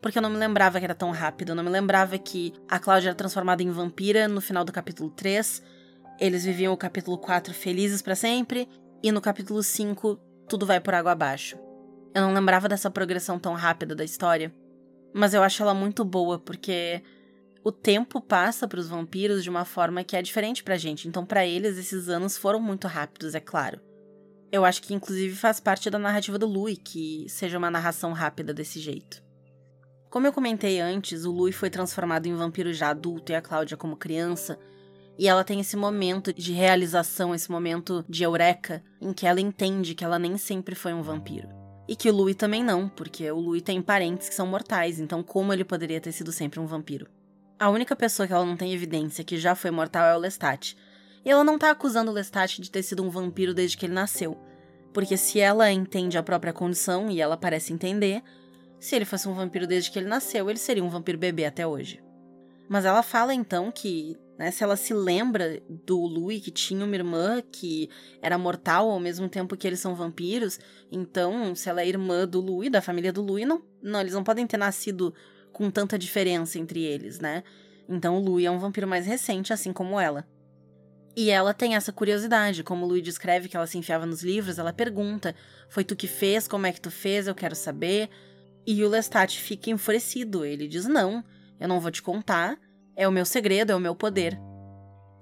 porque 0.00 0.16
eu 0.16 0.22
não 0.22 0.30
me 0.30 0.36
lembrava 0.36 0.78
que 0.78 0.84
era 0.84 0.94
tão 0.94 1.10
rápido. 1.10 1.48
Eu 1.48 1.54
não 1.56 1.64
me 1.64 1.70
lembrava 1.70 2.16
que 2.18 2.54
a 2.68 2.78
Cláudia 2.78 3.08
era 3.08 3.16
transformada 3.16 3.64
em 3.64 3.70
vampira 3.72 4.28
no 4.28 4.40
final 4.40 4.64
do 4.64 4.70
capítulo 4.70 5.10
3. 5.10 5.60
Eles 6.20 6.44
viviam 6.44 6.72
o 6.72 6.76
capítulo 6.76 7.18
4 7.18 7.52
felizes 7.52 8.00
para 8.00 8.14
sempre. 8.14 8.68
E 9.02 9.10
no 9.10 9.20
capítulo 9.20 9.60
5, 9.60 10.16
tudo 10.48 10.64
vai 10.64 10.78
por 10.78 10.94
água 10.94 11.10
abaixo. 11.10 11.58
Eu 12.14 12.22
não 12.22 12.32
lembrava 12.32 12.68
dessa 12.68 12.88
progressão 12.88 13.40
tão 13.40 13.54
rápida 13.54 13.92
da 13.92 14.04
história. 14.04 14.54
Mas 15.12 15.34
eu 15.34 15.42
acho 15.42 15.64
ela 15.64 15.74
muito 15.74 16.04
boa, 16.04 16.38
porque 16.38 17.02
o 17.66 17.72
tempo 17.72 18.20
passa 18.20 18.68
para 18.68 18.78
os 18.78 18.88
vampiros 18.88 19.42
de 19.42 19.50
uma 19.50 19.64
forma 19.64 20.04
que 20.04 20.14
é 20.14 20.22
diferente 20.22 20.62
pra 20.62 20.76
gente. 20.76 21.08
Então, 21.08 21.26
para 21.26 21.44
eles, 21.44 21.76
esses 21.76 22.08
anos 22.08 22.36
foram 22.36 22.60
muito 22.60 22.86
rápidos, 22.86 23.34
é 23.34 23.40
claro. 23.40 23.80
Eu 24.52 24.64
acho 24.64 24.80
que, 24.80 24.94
inclusive, 24.94 25.34
faz 25.34 25.58
parte 25.58 25.90
da 25.90 25.98
narrativa 25.98 26.38
do 26.38 26.46
Louis 26.46 26.78
que 26.78 27.26
seja 27.28 27.58
uma 27.58 27.68
narração 27.68 28.12
rápida 28.12 28.54
desse 28.54 28.78
jeito. 28.78 29.20
Como 30.08 30.28
eu 30.28 30.32
comentei 30.32 30.78
antes, 30.78 31.24
o 31.24 31.32
Louis 31.32 31.56
foi 31.56 31.68
transformado 31.68 32.26
em 32.26 32.36
vampiro 32.36 32.72
já 32.72 32.90
adulto 32.90 33.32
e 33.32 33.34
a 33.34 33.42
Cláudia 33.42 33.76
como 33.76 33.96
criança, 33.96 34.56
e 35.18 35.26
ela 35.26 35.42
tem 35.42 35.58
esse 35.58 35.76
momento 35.76 36.32
de 36.32 36.52
realização, 36.52 37.34
esse 37.34 37.50
momento 37.50 38.04
de 38.08 38.22
eureka, 38.22 38.80
em 39.00 39.12
que 39.12 39.26
ela 39.26 39.40
entende 39.40 39.96
que 39.96 40.04
ela 40.04 40.20
nem 40.20 40.38
sempre 40.38 40.76
foi 40.76 40.94
um 40.94 41.02
vampiro. 41.02 41.48
E 41.88 41.96
que 41.96 42.08
o 42.08 42.14
Louis 42.14 42.36
também 42.36 42.62
não, 42.62 42.88
porque 42.88 43.28
o 43.28 43.40
Louis 43.40 43.60
tem 43.60 43.82
parentes 43.82 44.28
que 44.28 44.36
são 44.36 44.46
mortais, 44.46 45.00
então 45.00 45.20
como 45.20 45.52
ele 45.52 45.64
poderia 45.64 46.00
ter 46.00 46.12
sido 46.12 46.30
sempre 46.30 46.60
um 46.60 46.66
vampiro? 46.66 47.15
A 47.58 47.70
única 47.70 47.96
pessoa 47.96 48.26
que 48.26 48.34
ela 48.34 48.44
não 48.44 48.56
tem 48.56 48.74
evidência 48.74 49.24
que 49.24 49.38
já 49.38 49.54
foi 49.54 49.70
mortal 49.70 50.04
é 50.04 50.14
o 50.14 50.18
Lestat. 50.18 50.76
E 51.24 51.30
ela 51.30 51.42
não 51.42 51.58
tá 51.58 51.70
acusando 51.70 52.10
o 52.10 52.14
Lestat 52.14 52.60
de 52.60 52.70
ter 52.70 52.82
sido 52.82 53.02
um 53.02 53.08
vampiro 53.08 53.54
desde 53.54 53.78
que 53.78 53.86
ele 53.86 53.94
nasceu. 53.94 54.36
Porque 54.92 55.16
se 55.16 55.40
ela 55.40 55.72
entende 55.72 56.18
a 56.18 56.22
própria 56.22 56.52
condição, 56.52 57.10
e 57.10 57.18
ela 57.18 57.34
parece 57.34 57.72
entender, 57.72 58.22
se 58.78 58.94
ele 58.94 59.06
fosse 59.06 59.26
um 59.26 59.32
vampiro 59.32 59.66
desde 59.66 59.90
que 59.90 59.98
ele 59.98 60.06
nasceu, 60.06 60.50
ele 60.50 60.58
seria 60.58 60.84
um 60.84 60.90
vampiro 60.90 61.16
bebê 61.16 61.46
até 61.46 61.66
hoje. 61.66 62.02
Mas 62.68 62.84
ela 62.84 63.02
fala 63.02 63.32
então 63.32 63.72
que, 63.72 64.18
né, 64.38 64.50
se 64.50 64.62
ela 64.62 64.76
se 64.76 64.92
lembra 64.92 65.62
do 65.66 65.98
Louis 65.98 66.42
que 66.42 66.50
tinha 66.50 66.84
uma 66.84 66.94
irmã 66.94 67.42
que 67.50 67.88
era 68.20 68.36
mortal 68.36 68.90
ao 68.90 69.00
mesmo 69.00 69.30
tempo 69.30 69.56
que 69.56 69.66
eles 69.66 69.80
são 69.80 69.94
vampiros, 69.94 70.60
então 70.92 71.54
se 71.54 71.70
ela 71.70 71.80
é 71.80 71.88
irmã 71.88 72.28
do 72.28 72.38
Louis, 72.38 72.70
da 72.70 72.82
família 72.82 73.12
do 73.12 73.22
Louis, 73.22 73.46
não, 73.46 73.62
não 73.82 74.00
eles 74.00 74.12
não 74.12 74.24
podem 74.24 74.46
ter 74.46 74.58
nascido 74.58 75.14
com 75.56 75.70
tanta 75.70 75.98
diferença 75.98 76.58
entre 76.58 76.82
eles, 76.82 77.18
né? 77.18 77.42
Então 77.88 78.18
o 78.18 78.20
Louis 78.20 78.44
é 78.44 78.50
um 78.50 78.58
vampiro 78.58 78.86
mais 78.86 79.06
recente, 79.06 79.54
assim 79.54 79.72
como 79.72 79.98
ela. 79.98 80.28
E 81.16 81.30
ela 81.30 81.54
tem 81.54 81.76
essa 81.76 81.90
curiosidade, 81.90 82.62
como 82.62 82.84
o 82.84 82.88
Louis 82.88 83.02
descreve 83.02 83.48
que 83.48 83.56
ela 83.56 83.66
se 83.66 83.78
enfiava 83.78 84.04
nos 84.04 84.22
livros, 84.22 84.58
ela 84.58 84.70
pergunta: 84.70 85.34
Foi 85.70 85.82
tu 85.82 85.96
que 85.96 86.06
fez? 86.06 86.46
Como 86.46 86.66
é 86.66 86.72
que 86.72 86.80
tu 86.80 86.90
fez? 86.90 87.26
Eu 87.26 87.34
quero 87.34 87.56
saber. 87.56 88.10
E 88.66 88.84
o 88.84 88.88
Lestat 88.90 89.40
fica 89.40 89.70
enfurecido. 89.70 90.44
Ele 90.44 90.68
diz: 90.68 90.84
Não, 90.84 91.24
eu 91.58 91.66
não 91.66 91.80
vou 91.80 91.90
te 91.90 92.02
contar. 92.02 92.58
É 92.94 93.08
o 93.08 93.12
meu 93.12 93.24
segredo, 93.24 93.72
é 93.72 93.74
o 93.74 93.80
meu 93.80 93.94
poder. 93.94 94.38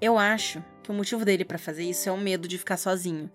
Eu 0.00 0.18
acho 0.18 0.64
que 0.82 0.90
o 0.90 0.94
motivo 0.94 1.24
dele 1.24 1.44
para 1.44 1.58
fazer 1.58 1.84
isso 1.84 2.08
é 2.08 2.12
o 2.12 2.18
medo 2.18 2.48
de 2.48 2.58
ficar 2.58 2.76
sozinho. 2.76 3.30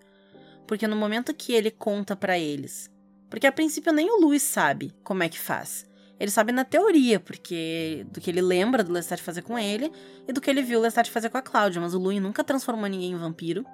Porque 0.66 0.86
no 0.86 0.96
momento 0.96 1.32
que 1.32 1.54
ele 1.54 1.70
conta 1.70 2.14
para 2.14 2.38
eles, 2.38 2.90
porque 3.30 3.46
a 3.46 3.52
princípio 3.52 3.90
nem 3.90 4.10
o 4.10 4.20
Luiz 4.20 4.42
sabe 4.42 4.92
como 5.02 5.22
é 5.22 5.30
que 5.30 5.38
faz. 5.38 5.88
Ele 6.20 6.30
sabe 6.30 6.52
na 6.52 6.66
teoria, 6.66 7.18
porque 7.18 8.06
do 8.12 8.20
que 8.20 8.28
ele 8.28 8.42
lembra 8.42 8.84
do 8.84 8.92
Lestat 8.92 9.22
fazer 9.22 9.40
com 9.40 9.58
ele 9.58 9.90
e 10.28 10.32
do 10.34 10.40
que 10.40 10.50
ele 10.50 10.60
viu 10.60 10.78
o 10.78 10.82
Lestat 10.82 11.10
fazer 11.10 11.30
com 11.30 11.38
a 11.38 11.42
Cláudia, 11.42 11.80
mas 11.80 11.94
o 11.94 11.98
Louis 11.98 12.20
nunca 12.20 12.44
transformou 12.44 12.86
ninguém 12.86 13.12
em 13.12 13.16
vampiro. 13.16 13.64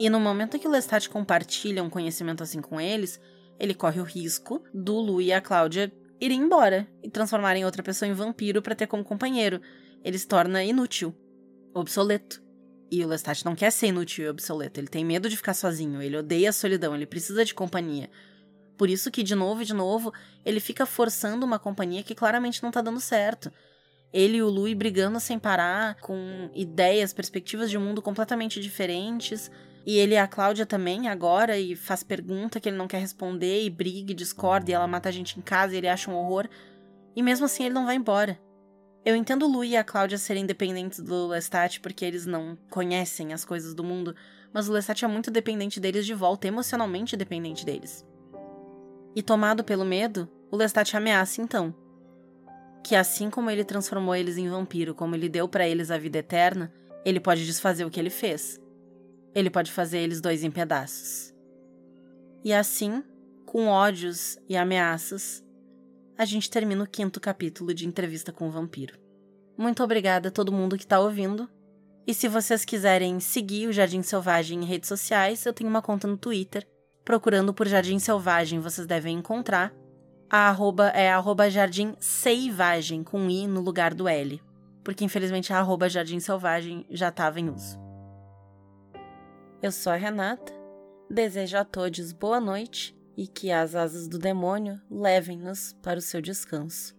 E 0.00 0.10
no 0.10 0.18
momento 0.18 0.58
que 0.58 0.66
o 0.66 0.70
Lestat 0.70 1.08
compartilha 1.08 1.84
um 1.84 1.88
conhecimento 1.88 2.42
assim 2.42 2.60
com 2.60 2.80
eles, 2.80 3.20
ele 3.60 3.74
corre 3.74 4.00
o 4.00 4.04
risco 4.04 4.60
do 4.74 4.98
Lu 4.98 5.22
e 5.22 5.32
a 5.32 5.40
Cláudia 5.40 5.92
irem 6.20 6.40
embora 6.40 6.88
e 7.00 7.08
transformarem 7.08 7.64
outra 7.64 7.80
pessoa 7.80 8.08
em 8.08 8.12
vampiro 8.12 8.60
para 8.60 8.74
ter 8.74 8.88
como 8.88 9.04
companheiro. 9.04 9.60
Ele 10.02 10.18
se 10.18 10.26
torna 10.26 10.64
inútil, 10.64 11.14
obsoleto. 11.72 12.42
E 12.90 13.04
o 13.04 13.08
Lestat 13.08 13.44
não 13.44 13.54
quer 13.54 13.70
ser 13.70 13.86
inútil 13.86 14.24
e 14.24 14.28
obsoleto, 14.28 14.80
ele 14.80 14.88
tem 14.88 15.04
medo 15.04 15.28
de 15.28 15.36
ficar 15.36 15.54
sozinho, 15.54 16.02
ele 16.02 16.16
odeia 16.16 16.50
a 16.50 16.52
solidão, 16.52 16.94
ele 16.94 17.06
precisa 17.06 17.44
de 17.44 17.54
companhia. 17.54 18.10
Por 18.76 18.90
isso 18.90 19.10
que, 19.10 19.22
de 19.22 19.34
novo 19.34 19.62
e 19.62 19.64
de 19.64 19.74
novo, 19.74 20.12
ele 20.44 20.60
fica 20.60 20.84
forçando 20.84 21.46
uma 21.46 21.58
companhia 21.58 22.02
que 22.02 22.14
claramente 22.14 22.62
não 22.62 22.70
tá 22.70 22.80
dando 22.80 23.00
certo. 23.00 23.52
Ele 24.12 24.36
e 24.36 24.42
o 24.42 24.48
Louis 24.48 24.74
brigando 24.74 25.18
sem 25.18 25.38
parar, 25.38 25.96
com 25.96 26.50
ideias, 26.54 27.12
perspectivas 27.12 27.70
de 27.70 27.78
mundo 27.78 28.00
completamente 28.00 28.60
diferentes, 28.60 29.50
e 29.86 29.98
ele 29.98 30.14
e 30.14 30.18
a 30.18 30.26
Cláudia 30.26 30.64
também 30.64 31.08
agora 31.08 31.58
e 31.58 31.76
faz 31.76 32.02
pergunta 32.02 32.58
que 32.58 32.68
ele 32.68 32.76
não 32.76 32.88
quer 32.88 33.00
responder 33.00 33.64
e 33.64 33.70
briga 33.70 34.12
e 34.12 34.14
discorda 34.14 34.70
e 34.70 34.74
ela 34.74 34.86
mata 34.86 35.08
a 35.08 35.12
gente 35.12 35.38
em 35.38 35.42
casa 35.42 35.74
e 35.74 35.78
ele 35.78 35.88
acha 35.88 36.10
um 36.10 36.14
horror. 36.14 36.48
E 37.14 37.22
mesmo 37.22 37.44
assim 37.44 37.64
ele 37.64 37.74
não 37.74 37.86
vai 37.86 37.96
embora. 37.96 38.40
Eu 39.04 39.14
entendo 39.14 39.44
o 39.44 39.48
Lu 39.48 39.62
e 39.62 39.76
a 39.76 39.84
Cláudia 39.84 40.16
serem 40.16 40.46
dependentes 40.46 41.00
do 41.00 41.26
Lestat 41.26 41.80
porque 41.80 42.04
eles 42.04 42.24
não 42.24 42.56
conhecem 42.70 43.34
as 43.34 43.44
coisas 43.44 43.74
do 43.74 43.84
mundo, 43.84 44.16
mas 44.52 44.68
o 44.68 44.72
Lestat 44.72 45.04
é 45.04 45.08
muito 45.08 45.30
dependente 45.30 45.78
deles 45.78 46.06
de 46.06 46.14
volta, 46.14 46.48
emocionalmente 46.48 47.14
dependente 47.14 47.66
deles. 47.66 48.06
E 49.14 49.22
tomado 49.22 49.62
pelo 49.64 49.84
medo, 49.84 50.28
o 50.50 50.56
Lestat 50.56 50.96
ameaça 50.96 51.40
então. 51.40 51.74
Que 52.82 52.94
assim 52.94 53.30
como 53.30 53.50
ele 53.50 53.64
transformou 53.64 54.14
eles 54.14 54.36
em 54.36 54.48
vampiro, 54.48 54.94
como 54.94 55.14
ele 55.14 55.28
deu 55.28 55.48
para 55.48 55.66
eles 55.66 55.90
a 55.90 55.98
vida 55.98 56.18
eterna, 56.18 56.72
ele 57.04 57.20
pode 57.20 57.46
desfazer 57.46 57.84
o 57.84 57.90
que 57.90 58.00
ele 58.00 58.10
fez 58.10 58.60
ele 59.34 59.50
pode 59.50 59.72
fazer 59.72 59.98
eles 59.98 60.20
dois 60.20 60.44
em 60.44 60.50
pedaços. 60.50 61.34
E 62.44 62.52
assim, 62.52 63.02
com 63.44 63.66
ódios 63.66 64.38
e 64.48 64.56
ameaças, 64.56 65.42
a 66.16 66.24
gente 66.24 66.48
termina 66.48 66.84
o 66.84 66.86
quinto 66.86 67.20
capítulo 67.20 67.74
de 67.74 67.86
Entrevista 67.86 68.32
com 68.32 68.46
o 68.46 68.50
Vampiro. 68.50 68.96
Muito 69.58 69.82
obrigada 69.82 70.28
a 70.28 70.32
todo 70.32 70.52
mundo 70.52 70.76
que 70.76 70.84
está 70.84 71.00
ouvindo. 71.00 71.48
E 72.06 72.14
se 72.14 72.28
vocês 72.28 72.64
quiserem 72.64 73.18
seguir 73.18 73.66
o 73.66 73.72
Jardim 73.72 74.02
Selvagem 74.02 74.62
em 74.62 74.66
redes 74.66 74.88
sociais, 74.88 75.44
eu 75.44 75.52
tenho 75.52 75.70
uma 75.70 75.82
conta 75.82 76.06
no 76.06 76.18
Twitter. 76.18 76.66
Procurando 77.04 77.52
por 77.52 77.68
Jardim 77.68 77.98
Selvagem, 77.98 78.60
vocês 78.60 78.86
devem 78.86 79.18
encontrar. 79.18 79.74
A 80.30 80.48
arroba 80.48 80.88
é 80.88 81.12
arroba 81.12 81.50
Jardim 81.50 81.94
Seivagem, 82.00 83.04
com 83.04 83.28
I 83.28 83.46
no 83.46 83.60
lugar 83.60 83.92
do 83.92 84.08
L. 84.08 84.40
Porque 84.82 85.04
infelizmente 85.04 85.52
a 85.52 85.58
arroba 85.58 85.86
Jardim 85.88 86.18
Selvagem 86.18 86.86
já 86.88 87.08
estava 87.10 87.38
em 87.38 87.50
uso. 87.50 87.78
Eu 89.62 89.70
sou 89.70 89.92
a 89.92 89.96
Renata, 89.96 90.52
desejo 91.10 91.58
a 91.58 91.64
todos 91.64 92.12
boa 92.12 92.40
noite 92.40 92.96
e 93.16 93.26
que 93.26 93.50
as 93.50 93.74
asas 93.74 94.08
do 94.08 94.18
demônio 94.18 94.80
levem-nos 94.90 95.74
para 95.82 95.98
o 95.98 96.02
seu 96.02 96.22
descanso. 96.22 96.96